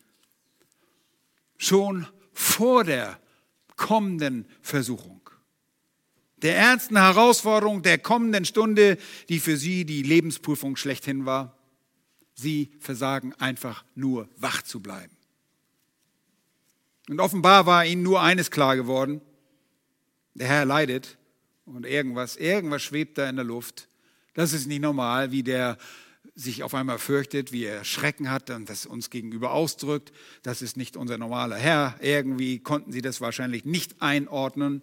Schon 1.57 2.05
vor 2.33 2.83
der 2.83 3.19
kommenden 3.75 4.45
Versuchung, 4.61 5.14
der 6.45 6.55
ernsten 6.55 6.97
Herausforderung 6.97 7.81
der 7.81 7.97
kommenden 7.97 8.45
Stunde, 8.45 8.97
die 9.27 9.39
für 9.39 9.57
sie 9.57 9.85
die 9.85 10.03
Lebensprüfung 10.03 10.77
schlechthin 10.77 11.25
war, 11.25 11.55
Sie 12.35 12.71
versagen 12.79 13.33
einfach 13.35 13.85
nur 13.95 14.29
wach 14.35 14.61
zu 14.61 14.81
bleiben. 14.81 15.15
Und 17.09 17.21
offenbar 17.21 17.65
war 17.65 17.85
ihnen 17.85 18.03
nur 18.03 18.21
eines 18.21 18.51
klar 18.51 18.75
geworden. 18.75 19.21
Der 20.33 20.47
Herr 20.47 20.65
leidet 20.65 21.17
und 21.65 21.85
irgendwas, 21.85 22.35
irgendwas 22.35 22.83
schwebt 22.83 23.17
da 23.17 23.29
in 23.29 23.37
der 23.37 23.45
Luft. 23.45 23.87
Das 24.33 24.51
ist 24.51 24.67
nicht 24.67 24.81
normal, 24.81 25.31
wie 25.31 25.43
der 25.43 25.77
sich 26.33 26.63
auf 26.63 26.73
einmal 26.73 26.99
fürchtet, 26.99 27.53
wie 27.53 27.63
er 27.63 27.85
Schrecken 27.85 28.29
hat 28.29 28.49
und 28.49 28.69
das 28.69 28.85
uns 28.85 29.09
gegenüber 29.09 29.51
ausdrückt. 29.51 30.11
Das 30.43 30.61
ist 30.61 30.75
nicht 30.75 30.97
unser 30.97 31.17
normaler 31.17 31.55
Herr. 31.55 31.95
Irgendwie 32.01 32.59
konnten 32.59 32.91
sie 32.91 33.01
das 33.01 33.21
wahrscheinlich 33.21 33.63
nicht 33.63 34.01
einordnen. 34.01 34.81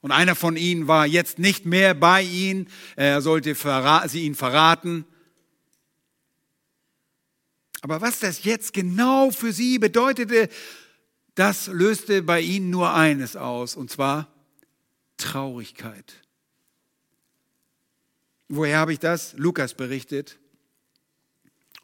Und 0.00 0.12
einer 0.12 0.34
von 0.34 0.56
ihnen 0.56 0.88
war 0.88 1.06
jetzt 1.06 1.38
nicht 1.38 1.66
mehr 1.66 1.94
bei 1.94 2.22
ihnen. 2.22 2.68
Er 2.96 3.20
sollte 3.20 3.54
sie 4.08 4.24
ihn 4.24 4.34
verraten. 4.34 5.04
Aber 7.82 8.00
was 8.00 8.18
das 8.20 8.44
jetzt 8.44 8.72
genau 8.72 9.30
für 9.30 9.52
sie 9.52 9.78
bedeutete, 9.78 10.48
das 11.34 11.68
löste 11.68 12.22
bei 12.22 12.40
ihnen 12.40 12.70
nur 12.70 12.92
eines 12.92 13.36
aus, 13.36 13.76
und 13.76 13.90
zwar 13.90 14.28
Traurigkeit. 15.16 16.14
Woher 18.48 18.78
habe 18.78 18.92
ich 18.92 18.98
das? 18.98 19.34
Lukas 19.36 19.74
berichtet. 19.74 20.38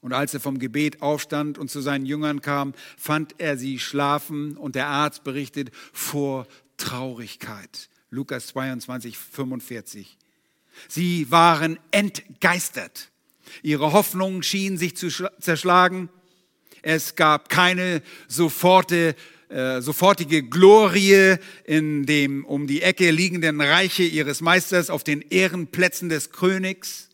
Und 0.01 0.13
als 0.13 0.35
er 0.35 0.41
vom 0.41 0.59
Gebet 0.59 1.01
aufstand 1.01 1.59
und 1.59 1.71
zu 1.71 1.81
seinen 1.81 2.07
Jüngern 2.07 2.41
kam, 2.41 2.75
fand 2.97 3.35
er 3.39 3.57
sie 3.57 3.79
schlafen 3.79 4.57
und 4.57 4.75
der 4.75 4.89
Arzt 4.89 5.25
berichtet 5.25 5.71
vor 5.93 6.47
Traurigkeit. 6.77 7.89
Lukas 8.11 8.49
22, 8.49 9.17
45. 9.17 10.17
Sie 10.89 11.31
waren 11.31 11.79
entgeistert. 11.91 13.11
Ihre 13.63 13.93
Hoffnungen 13.93 14.43
schienen 14.43 14.79
sich 14.79 14.97
zu 14.97 15.09
zerschlagen. 15.41 16.09
Es 16.83 17.17
gab 17.17 17.49
keine 17.49 18.03
soforte, 18.29 19.17
äh, 19.49 19.81
sofortige 19.81 20.43
Glorie 20.43 21.37
in 21.65 22.07
dem 22.07 22.45
um 22.45 22.67
die 22.67 22.83
Ecke 22.83 23.11
liegenden 23.11 23.61
Reiche 23.61 24.05
ihres 24.05 24.41
Meisters 24.41 24.91
auf 24.91 25.03
den 25.03 25.23
Ehrenplätzen 25.23 26.09
des 26.09 26.31
Königs. 26.31 27.09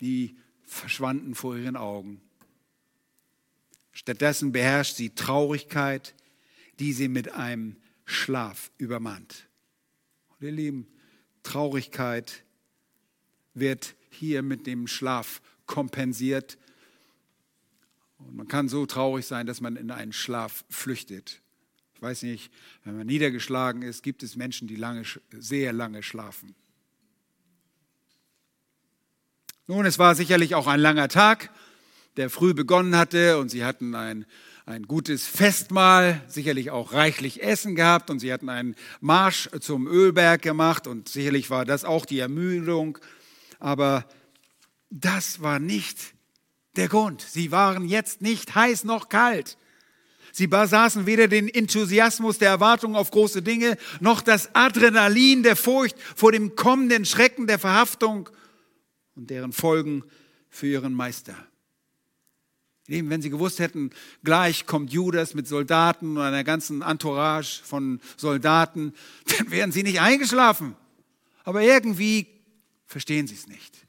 Die 0.00 0.36
verschwanden 0.66 1.34
vor 1.34 1.56
ihren 1.56 1.76
Augen. 1.76 2.20
Stattdessen 3.92 4.52
beherrscht 4.52 4.96
sie 4.96 5.10
Traurigkeit, 5.10 6.14
die 6.78 6.92
sie 6.92 7.08
mit 7.08 7.32
einem 7.32 7.76
Schlaf 8.04 8.70
übermannt. 8.78 9.46
Und 10.42 10.48
ihr 10.48 10.54
Lieben, 10.54 10.88
Traurigkeit 11.44 12.42
wird 13.54 13.94
hier 14.10 14.42
mit 14.42 14.66
dem 14.66 14.88
Schlaf 14.88 15.40
kompensiert. 15.66 16.58
Und 18.18 18.34
man 18.34 18.48
kann 18.48 18.68
so 18.68 18.84
traurig 18.84 19.24
sein, 19.24 19.46
dass 19.46 19.60
man 19.60 19.76
in 19.76 19.92
einen 19.92 20.12
Schlaf 20.12 20.64
flüchtet. 20.68 21.40
Ich 21.94 22.02
weiß 22.02 22.24
nicht, 22.24 22.52
wenn 22.82 22.96
man 22.96 23.06
niedergeschlagen 23.06 23.82
ist, 23.82 24.02
gibt 24.02 24.24
es 24.24 24.34
Menschen, 24.34 24.66
die 24.66 24.74
lange, 24.74 25.04
sehr 25.30 25.72
lange 25.72 26.02
schlafen. 26.02 26.56
Nun, 29.68 29.86
es 29.86 30.00
war 30.00 30.16
sicherlich 30.16 30.56
auch 30.56 30.66
ein 30.66 30.80
langer 30.80 31.06
Tag, 31.06 31.50
der 32.16 32.30
früh 32.30 32.52
begonnen 32.52 32.96
hatte 32.96 33.38
und 33.38 33.48
sie 33.48 33.64
hatten 33.64 33.94
ein, 33.94 34.26
ein 34.64 34.84
gutes 34.84 35.26
Festmahl, 35.26 36.22
sicherlich 36.28 36.70
auch 36.70 36.92
reichlich 36.92 37.42
Essen 37.42 37.74
gehabt 37.74 38.10
und 38.10 38.20
sie 38.20 38.32
hatten 38.32 38.48
einen 38.48 38.76
Marsch 39.00 39.48
zum 39.60 39.86
Ölberg 39.86 40.42
gemacht 40.42 40.86
und 40.86 41.08
sicherlich 41.08 41.50
war 41.50 41.64
das 41.64 41.84
auch 41.84 42.06
die 42.06 42.20
Ermüdung 42.20 42.98
aber 43.62 44.04
das 44.90 45.40
war 45.40 45.60
nicht 45.60 46.14
der 46.74 46.88
Grund. 46.88 47.20
Sie 47.22 47.52
waren 47.52 47.86
jetzt 47.86 48.20
nicht 48.20 48.54
heiß 48.56 48.82
noch 48.82 49.08
kalt. 49.08 49.56
Sie 50.32 50.48
besaßen 50.48 51.06
weder 51.06 51.28
den 51.28 51.48
Enthusiasmus 51.48 52.38
der 52.38 52.48
Erwartung 52.48 52.96
auf 52.96 53.12
große 53.12 53.42
Dinge, 53.42 53.76
noch 54.00 54.20
das 54.20 54.52
Adrenalin 54.54 55.44
der 55.44 55.54
Furcht 55.54 55.96
vor 56.16 56.32
dem 56.32 56.56
kommenden 56.56 57.04
Schrecken 57.04 57.46
der 57.46 57.60
Verhaftung 57.60 58.28
und 59.14 59.30
deren 59.30 59.52
Folgen 59.52 60.02
für 60.50 60.66
ihren 60.66 60.94
Meister. 60.94 61.36
Wenn 62.88 63.22
sie 63.22 63.30
gewusst 63.30 63.60
hätten, 63.60 63.90
gleich 64.24 64.66
kommt 64.66 64.92
Judas 64.92 65.34
mit 65.34 65.46
Soldaten 65.46 66.16
und 66.16 66.22
einer 66.22 66.44
ganzen 66.44 66.82
Entourage 66.82 67.62
von 67.62 68.00
Soldaten, 68.16 68.92
dann 69.38 69.50
wären 69.50 69.72
sie 69.72 69.82
nicht 69.82 70.00
eingeschlafen. 70.00 70.74
Aber 71.44 71.62
irgendwie 71.62 72.26
verstehen 72.86 73.26
sie 73.26 73.34
es 73.34 73.46
nicht. 73.46 73.86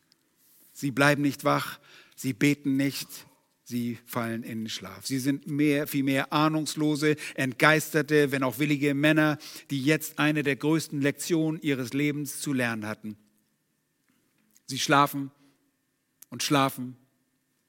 Sie 0.73 0.91
bleiben 0.91 1.21
nicht 1.21 1.43
wach, 1.43 1.79
sie 2.15 2.33
beten 2.33 2.77
nicht, 2.77 3.07
sie 3.63 3.97
fallen 4.05 4.43
in 4.43 4.61
den 4.61 4.69
Schlaf. 4.69 5.05
Sie 5.05 5.19
sind 5.19 5.47
mehr, 5.47 5.87
vielmehr 5.87 6.31
ahnungslose, 6.31 7.15
entgeisterte, 7.35 8.31
wenn 8.31 8.43
auch 8.43 8.59
willige 8.59 8.93
Männer, 8.93 9.37
die 9.69 9.83
jetzt 9.83 10.19
eine 10.19 10.43
der 10.43 10.55
größten 10.55 11.01
Lektionen 11.01 11.61
ihres 11.61 11.93
Lebens 11.93 12.39
zu 12.39 12.53
lernen 12.53 12.87
hatten. 12.87 13.17
Sie 14.67 14.79
schlafen 14.79 15.31
und 16.29 16.43
schlafen 16.43 16.95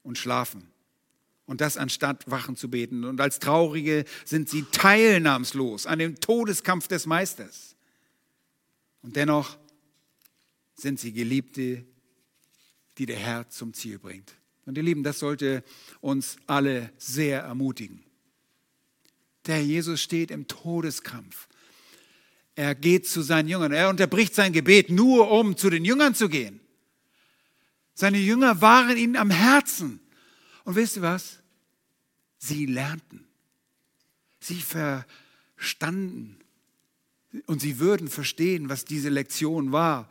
und 0.03 0.17
schlafen. 0.17 0.74
Und 1.45 1.61
das 1.61 1.77
anstatt 1.77 2.29
Wachen 2.29 2.55
zu 2.55 2.69
beten. 2.69 3.03
Und 3.03 3.21
als 3.21 3.39
Traurige 3.39 4.05
sind 4.23 4.49
sie 4.49 4.63
teilnahmslos 4.71 5.85
an 5.85 5.99
dem 5.99 6.19
Todeskampf 6.19 6.87
des 6.87 7.05
Meisters. 7.05 7.75
Und 9.03 9.15
dennoch 9.15 9.57
sind 10.73 10.99
sie 10.99 11.13
Geliebte, 11.13 11.85
die 12.97 13.05
der 13.05 13.17
Herr 13.17 13.49
zum 13.49 13.73
Ziel 13.73 13.99
bringt. 13.99 14.33
Und 14.65 14.77
ihr 14.77 14.83
Lieben, 14.83 15.03
das 15.03 15.19
sollte 15.19 15.63
uns 16.01 16.37
alle 16.47 16.91
sehr 16.97 17.41
ermutigen. 17.41 18.03
Der 19.45 19.63
Jesus 19.63 20.01
steht 20.01 20.31
im 20.31 20.47
Todeskampf. 20.47 21.47
Er 22.55 22.73
geht 22.73 23.07
zu 23.07 23.21
seinen 23.21 23.47
Jüngern. 23.47 23.71
Er 23.71 23.89
unterbricht 23.89 24.33
sein 24.33 24.53
Gebet 24.53 24.89
nur, 24.89 25.29
um 25.29 25.57
zu 25.57 25.69
den 25.69 25.85
Jüngern 25.85 26.15
zu 26.15 26.29
gehen. 26.29 26.61
Seine 27.93 28.17
Jünger 28.17 28.61
waren 28.61 28.97
ihnen 28.97 29.15
am 29.15 29.29
Herzen. 29.29 29.99
Und 30.65 30.75
wisst 30.75 30.97
ihr 30.97 31.03
was? 31.03 31.37
Sie 32.37 32.65
lernten. 32.65 33.25
Sie 34.39 34.61
verstanden. 34.61 36.37
Und 37.45 37.61
sie 37.61 37.79
würden 37.79 38.07
verstehen, 38.07 38.67
was 38.67 38.83
diese 38.83 39.09
Lektion 39.09 39.71
war. 39.71 40.09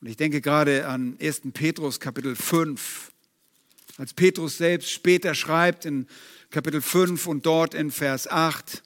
Und 0.00 0.08
ich 0.08 0.16
denke 0.16 0.40
gerade 0.40 0.86
an 0.88 1.18
1. 1.20 1.42
Petrus 1.52 2.00
Kapitel 2.00 2.36
5. 2.36 3.12
Als 3.96 4.14
Petrus 4.14 4.58
selbst 4.58 4.90
später 4.90 5.34
schreibt 5.34 5.84
in 5.84 6.06
Kapitel 6.50 6.80
5 6.80 7.26
und 7.26 7.46
dort 7.46 7.74
in 7.74 7.90
Vers 7.90 8.28
8, 8.28 8.82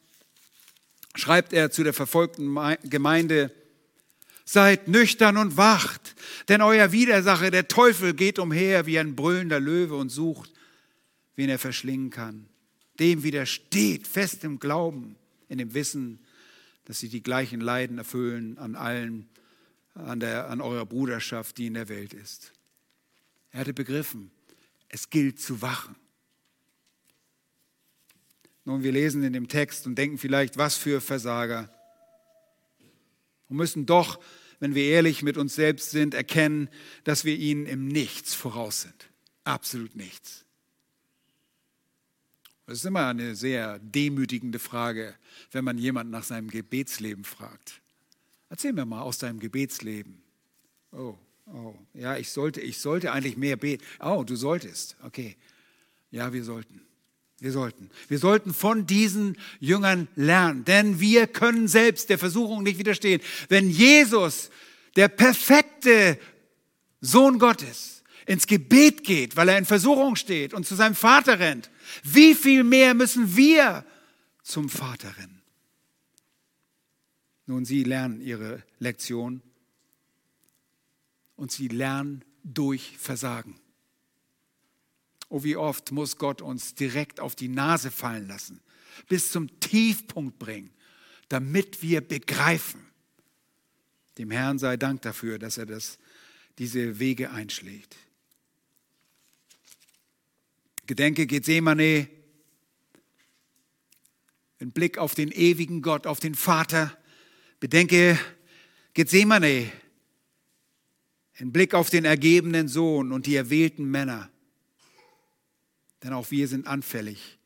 schreibt 1.17 1.53
er 1.53 1.71
zu 1.71 1.83
der 1.83 1.93
verfolgten 1.93 2.57
Gemeinde, 2.85 3.53
Seid 4.45 4.89
nüchtern 4.89 5.37
und 5.37 5.59
wacht, 5.59 6.15
denn 6.49 6.63
euer 6.63 6.91
Widersacher, 6.93 7.51
der 7.51 7.69
Teufel, 7.69 8.15
geht 8.15 8.39
umher 8.39 8.87
wie 8.87 8.99
ein 8.99 9.15
brüllender 9.15 9.61
Löwe 9.61 9.97
und 9.97 10.09
sucht, 10.09 10.51
wen 11.39 11.49
er 11.49 11.61
verschlingen 11.61 12.11
kann. 12.11 12.49
Dem 12.99 13.23
widersteht 13.23 14.09
fest 14.09 14.43
im 14.43 14.59
Glauben, 14.59 15.15
in 15.49 15.59
dem 15.59 15.73
Wissen, 15.73 16.19
dass 16.85 16.99
sie 16.99 17.09
die 17.09 17.23
gleichen 17.23 17.61
Leiden 17.61 17.99
erfüllen 17.99 18.59
an 18.59 18.75
allen, 18.75 19.29
an, 19.95 20.19
der, 20.19 20.51
an 20.51 20.61
eurer 20.61 20.85
Bruderschaft, 20.85 21.57
die 21.59 21.69
in 21.69 21.75
der 21.75 21.89
Welt 21.89 22.13
ist. 22.13 22.53
Er 23.53 23.61
hatte 23.61 23.73
begriffen, 23.73 24.33
es 24.89 25.11
gilt 25.11 25.41
zu 25.41 25.63
wachen. 25.63 25.95
Nun, 28.65 28.83
wir 28.83 28.91
lesen 28.91 29.23
in 29.23 29.33
dem 29.33 29.47
Text 29.47 29.87
und 29.87 29.95
denken 29.95 30.19
vielleicht, 30.19 30.59
was 30.59 30.77
für 30.77 31.01
Versager 31.01 31.73
und 33.49 33.57
müssen 33.57 33.87
doch, 33.87 34.19
wenn 34.59 34.75
wir 34.75 34.87
ehrlich 34.87 35.23
mit 35.23 35.37
uns 35.37 35.55
selbst 35.55 35.93
sind, 35.93 36.15
erkennen, 36.15 36.69
dass 37.05 37.25
wir 37.25 37.37
ihnen 37.37 37.65
im 37.67 37.87
Nichts 37.87 38.35
voraus 38.35 38.83
sind. 38.83 39.09
Absolut 39.45 39.95
nichts. 39.95 40.45
Das 42.69 42.81
ist 42.81 42.85
immer 42.85 43.07
eine 43.07 43.35
sehr 43.35 43.79
demütigende 43.79 44.59
Frage, 44.59 45.15
wenn 45.53 45.65
man 45.65 45.79
jemanden 45.79 46.11
nach 46.11 46.23
seinem 46.23 46.51
Gebetsleben 46.51 47.25
fragt. 47.25 47.81
Erzähl 48.51 48.75
mir 48.75 48.85
mal 48.85 49.01
aus 49.01 49.17
deinem 49.17 49.41
Gebetsleben. 49.41 50.21
Oh, 50.93 51.15
oh, 51.47 51.75
ja, 51.95 52.19
ich 52.19 52.29
sollte, 52.29 52.61
ich 52.61 52.77
sollte 52.77 53.11
eigentlich 53.13 53.39
mehr 53.39 53.57
beten. 53.57 53.83
Oh, 54.01 54.23
du 54.23 54.37
solltest. 54.37 54.99
Okay. 55.03 55.35
Ja, 56.11 56.35
wir 56.35 56.45
sollten. 56.45 56.83
Wir 57.39 57.53
sollten. 57.53 57.89
Wir 58.07 58.19
sollten 58.19 58.53
von 58.53 58.87
diesen 58.87 59.39
Jüngern 59.61 60.07
lernen, 60.15 60.67
denn 60.67 61.01
wir 61.01 61.27
können 61.27 61.69
selbst 61.69 62.11
der 62.11 62.19
Versuchung 62.19 62.65
nicht 62.65 62.79
widerstehen. 62.79 63.23
Wenn 63.49 63.71
Jesus, 63.71 64.51
der 64.95 65.09
perfekte 65.09 66.19
Sohn 67.01 67.39
Gottes, 67.39 67.98
ins 68.29 68.47
Gebet 68.47 69.05
geht, 69.05 69.37
weil 69.37 69.49
er 69.49 69.57
in 69.57 69.65
Versuchung 69.65 70.15
steht 70.15 70.53
und 70.53 70.67
zu 70.67 70.75
seinem 70.75 70.95
Vater 70.95 71.39
rennt, 71.39 71.71
wie 72.03 72.35
viel 72.35 72.63
mehr 72.63 72.93
müssen 72.93 73.37
wir 73.37 73.87
zum 74.43 74.69
Vater 74.69 75.17
rennen? 75.17 75.41
Nun, 77.47 77.65
sie 77.65 77.85
lernen 77.85 78.21
ihre 78.21 78.63
Lektion 78.79 79.41
und 81.37 81.51
sie 81.51 81.69
lernen 81.69 82.23
durch 82.45 82.99
Versagen. 82.99 83.59
Oh, 85.31 85.43
wie 85.43 85.57
oft 85.57 85.91
muss 85.91 86.19
Gott 86.19 86.43
uns 86.43 86.75
direkt 86.75 87.21
auf 87.21 87.35
die 87.35 87.49
Nase 87.49 87.91
fallen 87.91 88.29
lassen, 88.29 88.61
bis 89.09 89.33
zum 89.33 89.59
Tiefpunkt 89.61 90.39
bringen, 90.39 90.71
damit 91.31 91.81
wir 91.81 92.03
begreifen. 92.03 92.85
Dem 94.19 94.31
Herrn 94.31 94.59
sei 94.59 94.77
Dank 94.77 95.01
dafür, 95.01 95.39
dass 95.39 95.57
er 95.57 95.65
das, 95.65 95.99
diese 96.59 96.99
Wege 96.99 97.31
einschlägt. 97.31 97.97
Gedenke 100.89 101.27
Gethsemane, 101.27 102.09
in 104.59 104.73
Blick 104.73 104.97
auf 104.97 105.15
den 105.15 105.31
ewigen 105.31 105.83
Gott, 105.83 106.07
auf 106.07 106.19
den 106.19 106.35
Vater. 106.35 106.97
Bedenke 107.61 108.19
Gethsemane, 108.95 109.71
in 111.35 111.53
Blick 111.53 111.75
auf 111.75 111.91
den 111.91 112.07
ergebenen 112.07 112.69
Sohn 112.69 113.13
und 113.13 113.27
die 113.27 113.37
erwählten 113.37 113.85
Männer. 113.85 114.31
Denn 116.03 116.15
auch 116.15 116.31
wir 116.31 116.49
sind 116.49 116.67
anfällig, 116.67 117.39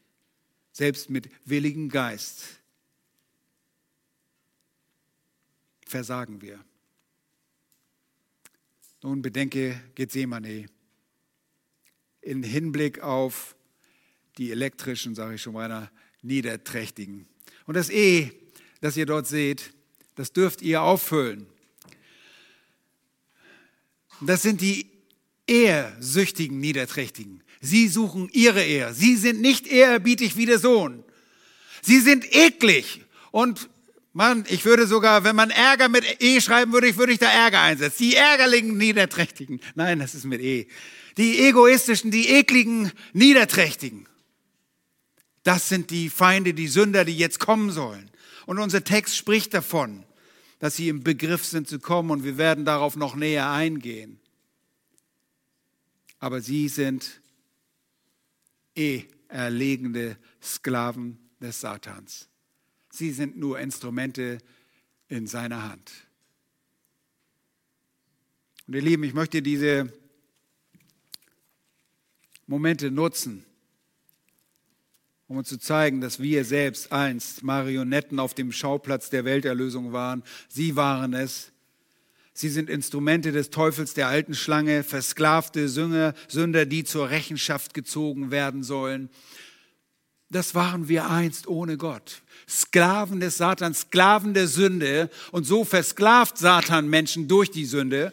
selbst 0.71 1.11
mit 1.11 1.29
willigem 1.45 1.89
Geist 1.89 2.45
versagen 5.85 6.41
wir. 6.43 6.65
Nun 9.03 9.21
bedenke 9.21 9.83
Gethsemane 9.97 10.69
in 12.23 12.43
Hinblick 12.43 13.01
auf 13.01 13.57
die 14.39 14.51
elektrischen, 14.51 15.15
sage 15.15 15.35
ich 15.35 15.43
schon 15.43 15.53
mal, 15.53 15.91
Niederträchtigen. 16.23 17.27
Und 17.67 17.77
das 17.77 17.91
E, 17.91 18.31
das 18.81 18.97
ihr 18.97 19.07
dort 19.07 19.27
seht, 19.27 19.73
das 20.15 20.33
dürft 20.33 20.63
ihr 20.63 20.83
auffüllen. 20.83 21.47
Das 24.21 24.43
sind 24.43 24.61
die 24.61 24.87
ehrsüchtigen 25.47 26.61
Niederträchtigen. 26.61 27.43
Sie 27.61 27.89
suchen 27.89 28.29
ihre 28.33 28.65
Ehe. 28.65 28.95
Sie 28.95 29.17
sind 29.17 29.41
nicht 29.41 29.67
ehrerbietig 29.67 30.37
wie 30.37 30.47
der 30.47 30.59
Sohn. 30.59 31.05
Sie 31.83 32.01
sind 32.01 32.25
eklig. 32.35 33.05
Und 33.31 33.69
Mann, 34.13 34.45
ich 34.49 34.65
würde 34.65 34.87
sogar, 34.87 35.25
wenn 35.25 35.37
man 35.37 35.51
Ärger 35.51 35.89
mit 35.89 36.05
E 36.21 36.41
schreiben 36.41 36.73
würde, 36.73 36.89
ich 36.89 36.97
würde 36.97 37.13
ich 37.13 37.19
da 37.19 37.31
Ärger 37.31 37.63
einsetzen. 37.63 38.03
Die 38.03 38.15
ärgerlichen 38.15 38.77
Niederträchtigen. 38.77 39.61
Nein, 39.75 39.99
das 39.99 40.15
ist 40.15 40.25
mit 40.25 40.41
E. 40.41 40.67
Die 41.17 41.41
egoistischen, 41.41 42.11
die 42.11 42.29
ekligen 42.29 42.91
Niederträchtigen. 43.13 44.09
Das 45.43 45.69
sind 45.69 45.91
die 45.91 46.09
Feinde, 46.09 46.55
die 46.55 46.69
Sünder, 46.69 47.05
die 47.05 47.17
jetzt 47.17 47.41
kommen 47.41 47.71
sollen. 47.71 48.11
Und 48.47 48.59
unser 48.59 48.85
Text 48.85 49.17
spricht 49.17 49.55
davon, 49.55 50.05
dass 50.59 50.77
sie 50.77 50.89
im 50.89 51.03
Begriff 51.03 51.45
sind 51.45 51.69
zu 51.69 51.81
kommen 51.81 52.11
und 52.11 52.25
wir 52.25 52.39
werden 52.39 52.65
darauf 52.65 52.97
noch 52.97 53.17
näher 53.17 53.51
eingehen. 53.51 54.21
Aber 56.21 56.41
sie 56.41 56.69
sind 56.69 57.21
eh 58.77 59.05
erlegende 59.29 60.17
Sklaven 60.41 61.19
des 61.41 61.61
Satans. 61.61 62.29
Sie 62.91 63.11
sind 63.11 63.37
nur 63.37 63.59
Instrumente 63.59 64.39
in 65.09 65.27
seiner 65.27 65.69
Hand. 65.69 65.91
Und 68.67 68.75
ihr 68.75 68.83
Lieben, 68.83 69.03
ich 69.03 69.15
möchte 69.15 69.43
diese 69.43 69.93
Momente 72.53 72.91
nutzen, 72.91 73.47
um 75.27 75.39
uns 75.39 75.49
zu 75.49 75.59
zeigen, 75.59 76.03
dass 76.03 76.21
wir 76.21 76.45
selbst 76.45 76.93
einst 76.93 77.43
Marionetten 77.43 78.21
auf 78.21 78.35
dem 78.35 78.53
Schauplatz 78.53 79.09
der 79.09 79.25
Welterlösung 79.25 79.95
waren. 79.95 80.23
Sie 80.49 80.77
waren 80.77 81.15
es, 81.15 81.51
Sie 82.35 82.51
sind 82.51 82.69
Instrumente 82.69 83.33
des 83.33 83.49
Teufels, 83.49 83.95
der 83.95 84.09
alten 84.09 84.35
Schlange, 84.35 84.83
versklavte 84.83 85.67
Sünder, 85.71 86.13
Sünder, 86.29 86.67
die 86.67 86.85
zur 86.85 87.09
Rechenschaft 87.09 87.73
gezogen 87.73 88.31
werden 88.31 88.63
sollen. 88.63 89.09
Das 90.29 90.55
waren 90.55 90.89
wir 90.89 91.09
einst 91.09 91.47
ohne 91.47 91.79
Gott. 91.79 92.21
Sklaven 92.47 93.21
des 93.21 93.39
Satans, 93.39 93.81
Sklaven 93.81 94.35
der 94.35 94.47
Sünde. 94.47 95.09
Und 95.31 95.45
so 95.45 95.65
versklavt 95.65 96.37
Satan 96.37 96.89
Menschen 96.89 97.29
durch 97.29 97.51
die 97.51 97.67
Sünde. 97.67 98.13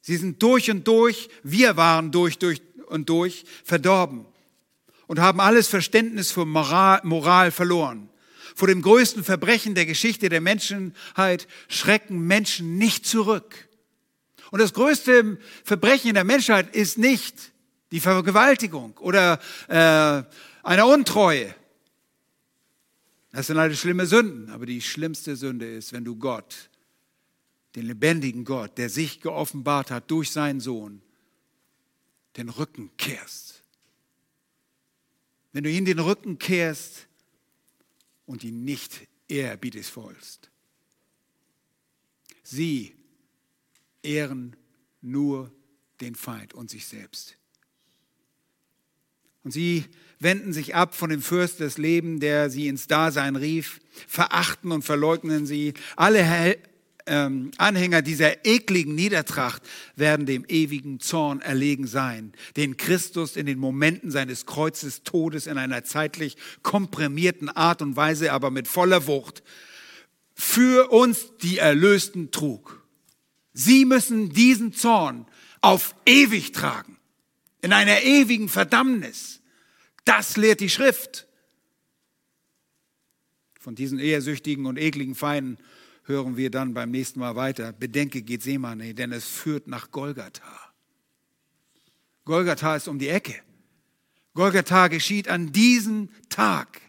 Sie 0.00 0.16
sind 0.16 0.42
durch 0.42 0.70
und 0.70 0.86
durch, 0.86 1.28
wir 1.42 1.76
waren 1.76 2.10
durch, 2.10 2.38
durch 2.38 2.62
und 2.86 3.08
durch 3.08 3.44
verdorben 3.64 4.26
und 5.06 5.18
haben 5.18 5.40
alles 5.40 5.68
Verständnis 5.68 6.30
für 6.30 6.46
Moral, 6.46 7.00
Moral 7.04 7.50
verloren. 7.50 8.08
Vor 8.54 8.68
dem 8.68 8.82
größten 8.82 9.24
Verbrechen 9.24 9.74
der 9.74 9.86
Geschichte 9.86 10.28
der 10.28 10.40
Menschheit 10.40 11.48
schrecken 11.68 12.20
Menschen 12.26 12.78
nicht 12.78 13.06
zurück. 13.06 13.68
Und 14.50 14.60
das 14.60 14.72
größte 14.72 15.38
Verbrechen 15.64 16.14
der 16.14 16.24
Menschheit 16.24 16.74
ist 16.74 16.98
nicht 16.98 17.52
die 17.92 18.00
Vergewaltigung 18.00 18.96
oder 18.98 19.40
äh, 19.68 20.22
eine 20.62 20.86
Untreue. 20.86 21.54
Das 23.32 23.46
sind 23.46 23.58
alle 23.58 23.76
schlimme 23.76 24.06
Sünden, 24.06 24.50
aber 24.50 24.66
die 24.66 24.80
schlimmste 24.80 25.36
Sünde 25.36 25.66
ist, 25.66 25.92
wenn 25.92 26.04
du 26.04 26.16
Gott, 26.16 26.69
den 27.74 27.86
lebendigen 27.86 28.44
Gott, 28.44 28.78
der 28.78 28.90
sich 28.90 29.20
geoffenbart 29.20 29.90
hat 29.90 30.10
durch 30.10 30.30
seinen 30.30 30.60
Sohn, 30.60 31.02
den 32.36 32.48
Rücken 32.48 32.90
kehrst. 32.96 33.62
Wenn 35.52 35.64
du 35.64 35.70
ihm 35.70 35.84
den 35.84 35.98
Rücken 35.98 36.38
kehrst 36.38 37.06
und 38.26 38.44
ihn 38.44 38.64
nicht 38.64 39.08
ehrerbietisvollst. 39.28 40.50
Sie 42.42 42.94
ehren 44.02 44.56
nur 45.00 45.52
den 46.00 46.14
Feind 46.14 46.54
und 46.54 46.70
sich 46.70 46.86
selbst. 46.86 47.36
Und 49.42 49.52
sie 49.52 49.84
wenden 50.18 50.52
sich 50.52 50.74
ab 50.74 50.94
von 50.94 51.10
dem 51.10 51.22
Fürst 51.22 51.60
des 51.60 51.78
Lebens, 51.78 52.20
der 52.20 52.50
sie 52.50 52.68
ins 52.68 52.86
Dasein 52.86 53.36
rief, 53.36 53.80
verachten 54.06 54.70
und 54.70 54.82
verleugnen 54.82 55.46
sie. 55.46 55.74
Alle 55.96 56.22
ähm, 57.10 57.50
Anhänger 57.58 58.02
dieser 58.02 58.46
ekligen 58.46 58.94
Niedertracht 58.94 59.62
werden 59.96 60.26
dem 60.26 60.44
ewigen 60.48 61.00
Zorn 61.00 61.40
erlegen 61.40 61.88
sein, 61.88 62.32
den 62.56 62.76
Christus 62.76 63.34
in 63.34 63.46
den 63.46 63.58
Momenten 63.58 64.12
seines 64.12 64.46
Kreuzes 64.46 65.02
Todes 65.02 65.48
in 65.48 65.58
einer 65.58 65.82
zeitlich 65.82 66.36
komprimierten 66.62 67.48
Art 67.48 67.82
und 67.82 67.96
Weise, 67.96 68.32
aber 68.32 68.52
mit 68.52 68.68
voller 68.68 69.08
Wucht 69.08 69.42
für 70.34 70.90
uns 70.92 71.36
die 71.42 71.58
Erlösten 71.58 72.30
trug. 72.30 72.86
Sie 73.52 73.84
müssen 73.84 74.30
diesen 74.30 74.72
Zorn 74.72 75.26
auf 75.60 75.96
ewig 76.06 76.52
tragen, 76.52 76.96
in 77.60 77.72
einer 77.72 78.02
ewigen 78.02 78.48
Verdammnis. 78.48 79.40
Das 80.04 80.36
lehrt 80.36 80.60
die 80.60 80.70
Schrift. 80.70 81.26
Von 83.58 83.74
diesen 83.74 83.98
ehrsüchtigen 83.98 84.64
und 84.64 84.78
ekligen 84.78 85.16
Feinden 85.16 85.58
hören 86.04 86.36
wir 86.36 86.50
dann 86.50 86.74
beim 86.74 86.90
nächsten 86.90 87.20
Mal 87.20 87.36
weiter. 87.36 87.72
Bedenke 87.72 88.22
Gethsemane, 88.22 88.94
denn 88.94 89.12
es 89.12 89.26
führt 89.26 89.66
nach 89.66 89.90
Golgatha. 89.90 90.72
Golgatha 92.24 92.76
ist 92.76 92.88
um 92.88 92.98
die 92.98 93.08
Ecke. 93.08 93.34
Golgatha 94.34 94.88
geschieht 94.88 95.28
an 95.28 95.52
diesem 95.52 96.08
Tag. 96.28 96.80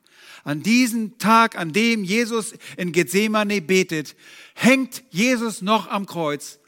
An 0.44 0.64
diesem 0.64 1.18
Tag, 1.20 1.56
an 1.56 1.72
dem 1.72 2.04
Jesus 2.04 2.54
in 2.76 2.92
Gethsemane 2.92 3.62
betet, 3.62 4.16
hängt 4.56 5.04
Jesus 5.12 5.62
noch 5.62 5.88
am 5.88 6.06
Kreuz. 6.06 6.60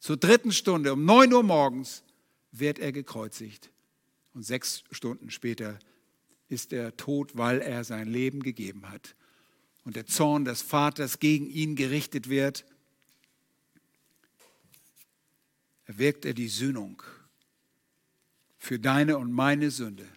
Zur 0.00 0.16
dritten 0.16 0.52
Stunde, 0.52 0.92
um 0.92 1.04
neun 1.04 1.32
Uhr 1.32 1.42
morgens, 1.42 2.02
wird 2.50 2.78
er 2.78 2.92
gekreuzigt. 2.92 3.70
Und 4.34 4.44
sechs 4.44 4.82
Stunden 4.90 5.30
später 5.30 5.78
ist 6.48 6.72
er 6.72 6.96
tot, 6.96 7.36
weil 7.36 7.60
er 7.60 7.84
sein 7.84 8.08
Leben 8.08 8.42
gegeben 8.42 8.90
hat 8.90 9.14
und 9.84 9.96
der 9.96 10.06
Zorn 10.06 10.44
des 10.44 10.62
Vaters 10.62 11.20
gegen 11.20 11.48
ihn 11.48 11.76
gerichtet 11.76 12.28
wird, 12.28 12.64
erwirkt 15.84 16.24
er 16.24 16.32
die 16.34 16.48
Sühnung 16.48 17.02
für 18.56 18.78
deine 18.78 19.18
und 19.18 19.30
meine 19.30 19.70
Sünde, 19.70 20.08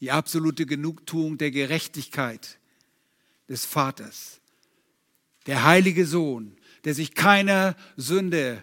die 0.00 0.10
absolute 0.10 0.64
Genugtuung 0.64 1.36
der 1.36 1.50
Gerechtigkeit 1.50 2.58
des 3.48 3.66
Vaters, 3.66 4.40
der 5.46 5.64
heilige 5.64 6.06
Sohn, 6.06 6.56
der 6.84 6.94
sich 6.94 7.14
keiner 7.14 7.76
Sünde 7.98 8.62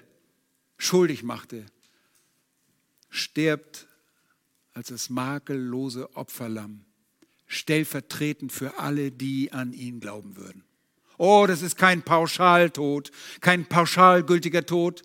schuldig 0.77 1.21
machte, 1.21 1.67
stirbt 3.09 3.87
als 4.73 4.87
das 4.87 5.09
makellose 5.11 6.15
Opferlamm 6.15 6.86
stellvertretend 7.47 8.51
für 8.51 8.77
alle, 8.79 9.11
die 9.11 9.51
an 9.51 9.73
ihn 9.73 9.99
glauben 9.99 10.37
würden. 10.37 10.63
Oh, 11.17 11.45
das 11.47 11.61
ist 11.61 11.77
kein 11.77 12.03
Pauschaltod, 12.03 13.11
kein 13.41 13.65
pauschalgültiger 13.65 14.65
Tod. 14.65 15.01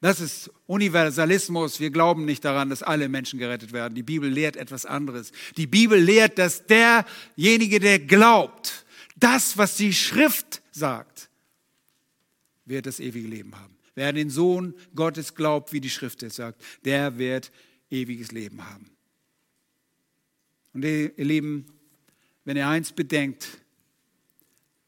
Das 0.00 0.20
ist 0.20 0.50
Universalismus. 0.66 1.80
Wir 1.80 1.90
glauben 1.90 2.24
nicht 2.24 2.44
daran, 2.44 2.70
dass 2.70 2.84
alle 2.84 3.08
Menschen 3.08 3.40
gerettet 3.40 3.72
werden. 3.72 3.94
Die 3.96 4.04
Bibel 4.04 4.30
lehrt 4.30 4.56
etwas 4.56 4.86
anderes. 4.86 5.32
Die 5.56 5.66
Bibel 5.66 5.98
lehrt, 5.98 6.38
dass 6.38 6.66
derjenige, 6.66 7.80
der 7.80 7.98
glaubt, 7.98 8.86
das, 9.16 9.58
was 9.58 9.76
die 9.76 9.92
Schrift 9.92 10.62
sagt, 10.70 11.28
wird 12.64 12.86
das 12.86 13.00
ewige 13.00 13.26
Leben 13.26 13.58
haben. 13.58 13.76
Wer 13.96 14.10
an 14.10 14.14
den 14.14 14.30
Sohn 14.30 14.74
Gottes 14.94 15.34
glaubt, 15.34 15.72
wie 15.72 15.80
die 15.80 15.90
Schrift 15.90 16.22
es 16.22 16.36
sagt, 16.36 16.62
der 16.84 17.18
wird 17.18 17.50
ewiges 17.90 18.30
Leben 18.30 18.64
haben. 18.64 18.90
Und 20.78 20.84
ihr 20.84 21.12
Lieben, 21.16 21.66
wenn 22.44 22.56
ihr 22.56 22.68
eins 22.68 22.92
bedenkt, 22.92 23.48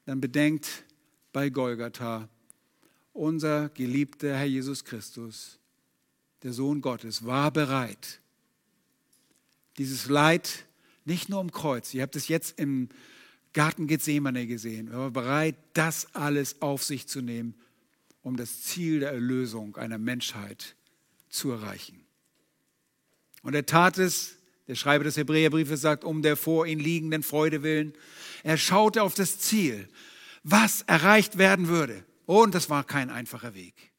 dann 0.05 0.20
bedenkt 0.20 0.84
bei 1.32 1.51
Golgatha, 1.51 2.28
unser 3.12 3.70
geliebter 3.70 4.36
Herr 4.36 4.45
Jesus 4.45 4.84
Christus, 4.84 5.59
der 6.45 6.53
Sohn 6.53 6.80
Gottes, 6.80 7.24
war 7.26 7.51
bereit, 7.51 8.20
dieses 9.78 10.09
Leid 10.09 10.64
nicht 11.07 11.28
nur 11.28 11.41
am 11.41 11.51
Kreuz, 11.51 11.93
ihr 11.93 12.03
habt 12.03 12.14
es 12.14 12.28
jetzt 12.28 12.61
im 12.61 12.88
Garten 13.53 13.88
Gethsemane 13.88 14.47
gesehen, 14.47 14.93
er 14.93 14.99
war 14.99 15.11
bereit, 15.11 15.57
das 15.72 16.14
alles 16.14 16.62
auf 16.62 16.84
sich 16.84 17.09
zu 17.09 17.20
nehmen, 17.20 17.57
um 18.22 18.36
das 18.36 18.62
Ziel 18.62 19.01
der 19.01 19.11
Erlösung 19.11 19.76
einer 19.76 19.99
Menschheit 19.99 20.76
zu 21.28 21.51
erreichen. 21.51 22.07
Und 23.43 23.57
er 23.57 23.66
tat 23.66 23.99
es 23.99 24.36
der 24.70 24.76
Schreiber 24.76 25.02
des 25.02 25.16
Hebräerbriefes 25.16 25.80
sagt, 25.80 26.04
um 26.04 26.22
der 26.22 26.36
vor 26.36 26.64
ihm 26.64 26.78
liegenden 26.78 27.24
Freude 27.24 27.64
willen. 27.64 27.92
Er 28.44 28.56
schaute 28.56 29.02
auf 29.02 29.14
das 29.14 29.40
Ziel, 29.40 29.88
was 30.44 30.82
erreicht 30.82 31.38
werden 31.38 31.66
würde. 31.66 32.04
Und 32.24 32.54
das 32.54 32.70
war 32.70 32.84
kein 32.84 33.10
einfacher 33.10 33.54
Weg. 33.54 33.89